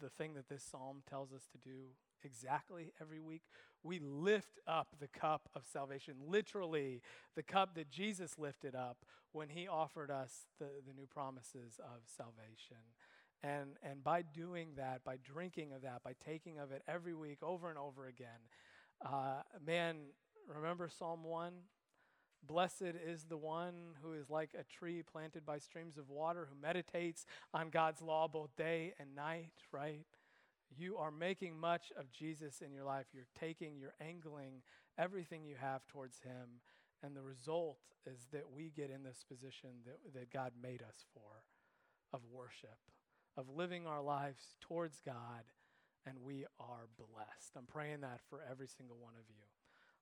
the 0.00 0.08
thing 0.08 0.34
that 0.34 0.48
this 0.48 0.62
psalm 0.62 1.02
tells 1.08 1.32
us 1.32 1.46
to 1.52 1.58
do 1.58 1.90
exactly 2.24 2.92
every 3.00 3.20
week? 3.20 3.42
We 3.82 3.98
lift 3.98 4.58
up 4.66 4.96
the 5.00 5.08
cup 5.08 5.48
of 5.54 5.62
salvation, 5.70 6.14
literally, 6.26 7.02
the 7.34 7.42
cup 7.42 7.74
that 7.76 7.90
Jesus 7.90 8.38
lifted 8.38 8.74
up 8.74 8.98
when 9.32 9.48
he 9.48 9.66
offered 9.68 10.10
us 10.10 10.46
the, 10.58 10.66
the 10.86 10.92
new 10.92 11.06
promises 11.06 11.78
of 11.78 12.02
salvation. 12.04 12.76
And, 13.42 13.70
and 13.82 14.04
by 14.04 14.22
doing 14.22 14.70
that, 14.76 15.02
by 15.04 15.16
drinking 15.16 15.72
of 15.72 15.82
that, 15.82 16.02
by 16.02 16.14
taking 16.24 16.58
of 16.58 16.72
it 16.72 16.82
every 16.86 17.14
week 17.14 17.38
over 17.42 17.70
and 17.70 17.78
over 17.78 18.06
again, 18.06 18.28
uh, 19.04 19.42
man, 19.64 19.96
remember 20.46 20.88
Psalm 20.88 21.24
1? 21.24 21.52
Blessed 22.42 22.94
is 23.06 23.24
the 23.24 23.36
one 23.36 23.74
who 24.02 24.14
is 24.14 24.30
like 24.30 24.50
a 24.58 24.64
tree 24.64 25.02
planted 25.02 25.44
by 25.44 25.58
streams 25.58 25.98
of 25.98 26.08
water, 26.08 26.48
who 26.50 26.60
meditates 26.60 27.26
on 27.52 27.68
God's 27.68 28.00
law 28.00 28.28
both 28.28 28.56
day 28.56 28.94
and 28.98 29.14
night, 29.14 29.52
right? 29.72 30.06
You 30.76 30.96
are 30.96 31.10
making 31.10 31.58
much 31.58 31.92
of 31.98 32.12
Jesus 32.12 32.62
in 32.64 32.72
your 32.72 32.84
life. 32.84 33.06
You're 33.12 33.26
taking, 33.38 33.76
you're 33.78 33.94
angling 34.00 34.62
everything 34.98 35.44
you 35.44 35.56
have 35.60 35.86
towards 35.86 36.20
Him. 36.20 36.60
And 37.02 37.16
the 37.16 37.22
result 37.22 37.78
is 38.06 38.26
that 38.32 38.44
we 38.54 38.72
get 38.74 38.90
in 38.90 39.02
this 39.02 39.24
position 39.28 39.70
that, 39.86 40.14
that 40.14 40.32
God 40.32 40.52
made 40.62 40.82
us 40.82 41.04
for 41.12 41.44
of 42.12 42.20
worship, 42.32 42.78
of 43.36 43.48
living 43.48 43.86
our 43.86 44.02
lives 44.02 44.56
towards 44.60 45.00
God, 45.04 45.44
and 46.06 46.18
we 46.24 46.46
are 46.58 46.88
blessed. 46.96 47.52
I'm 47.56 47.66
praying 47.66 48.00
that 48.00 48.20
for 48.28 48.40
every 48.50 48.68
single 48.68 48.96
one 48.98 49.14
of 49.14 49.24
you. 49.28 49.42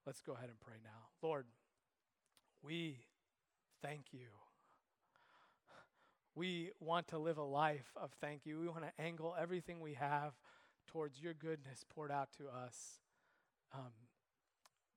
Let's 0.06 0.20
go 0.20 0.32
ahead 0.32 0.48
and 0.48 0.60
pray 0.60 0.76
now. 0.82 1.08
Lord, 1.22 1.46
we 2.62 2.98
thank 3.82 4.06
you. 4.12 4.28
We 6.34 6.70
want 6.80 7.08
to 7.08 7.18
live 7.18 7.36
a 7.38 7.42
life 7.42 7.90
of 7.96 8.12
thank 8.20 8.46
you. 8.46 8.60
We 8.60 8.68
want 8.68 8.84
to 8.84 9.02
angle 9.02 9.34
everything 9.38 9.80
we 9.80 9.94
have 9.94 10.34
towards 10.88 11.22
your 11.22 11.34
goodness 11.34 11.84
poured 11.88 12.10
out 12.10 12.30
to 12.38 12.44
us 12.48 13.00
um, 13.74 13.92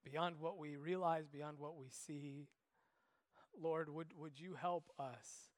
beyond 0.03 0.35
what 0.39 0.57
we 0.57 0.75
realize, 0.75 1.27
beyond 1.27 1.59
what 1.59 1.77
we 1.77 1.87
see. 1.89 2.47
Lord, 3.61 3.89
would, 3.89 4.13
would 4.17 4.39
you 4.39 4.55
help 4.59 4.85
us 4.97 5.51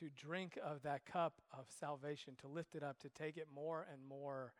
to 0.00 0.10
drink 0.10 0.58
of 0.62 0.82
that 0.82 1.06
cup 1.06 1.34
of 1.56 1.66
salvation, 1.80 2.34
to 2.42 2.48
lift 2.48 2.74
it 2.74 2.82
up, 2.82 2.98
to 3.00 3.08
take 3.08 3.36
it 3.36 3.46
more 3.54 3.86
and 3.90 4.02
more 4.06 4.52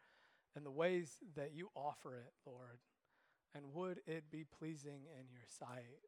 in 0.56 0.64
the 0.64 0.70
ways 0.70 1.18
that 1.34 1.52
you 1.52 1.70
offer 1.74 2.14
it, 2.14 2.32
Lord? 2.46 2.78
And 3.54 3.74
would 3.74 4.00
it 4.06 4.24
be 4.30 4.44
pleasing 4.58 5.02
in 5.18 5.26
your 5.30 5.46
sight? 5.58 6.00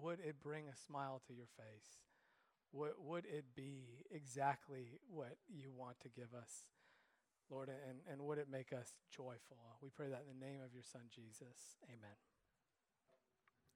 would 0.00 0.20
it 0.20 0.36
bring 0.40 0.68
a 0.68 0.76
smile 0.86 1.20
to 1.26 1.34
your 1.34 1.48
face? 1.56 1.98
Would, 2.72 2.92
would 2.98 3.24
it 3.26 3.44
be 3.54 4.04
exactly 4.10 4.98
what 5.08 5.36
you 5.48 5.72
want 5.76 6.00
to 6.00 6.08
give 6.08 6.34
us, 6.34 6.64
Lord? 7.52 7.68
And, 7.68 8.00
and 8.10 8.22
would 8.22 8.38
it 8.38 8.48
make 8.50 8.72
us 8.72 8.96
joyful? 9.14 9.78
We 9.82 9.90
pray 9.90 10.08
that 10.08 10.24
in 10.24 10.40
the 10.40 10.44
name 10.44 10.60
of 10.64 10.72
your 10.72 10.82
Son, 10.82 11.02
Jesus. 11.12 11.76
Amen. 11.84 12.31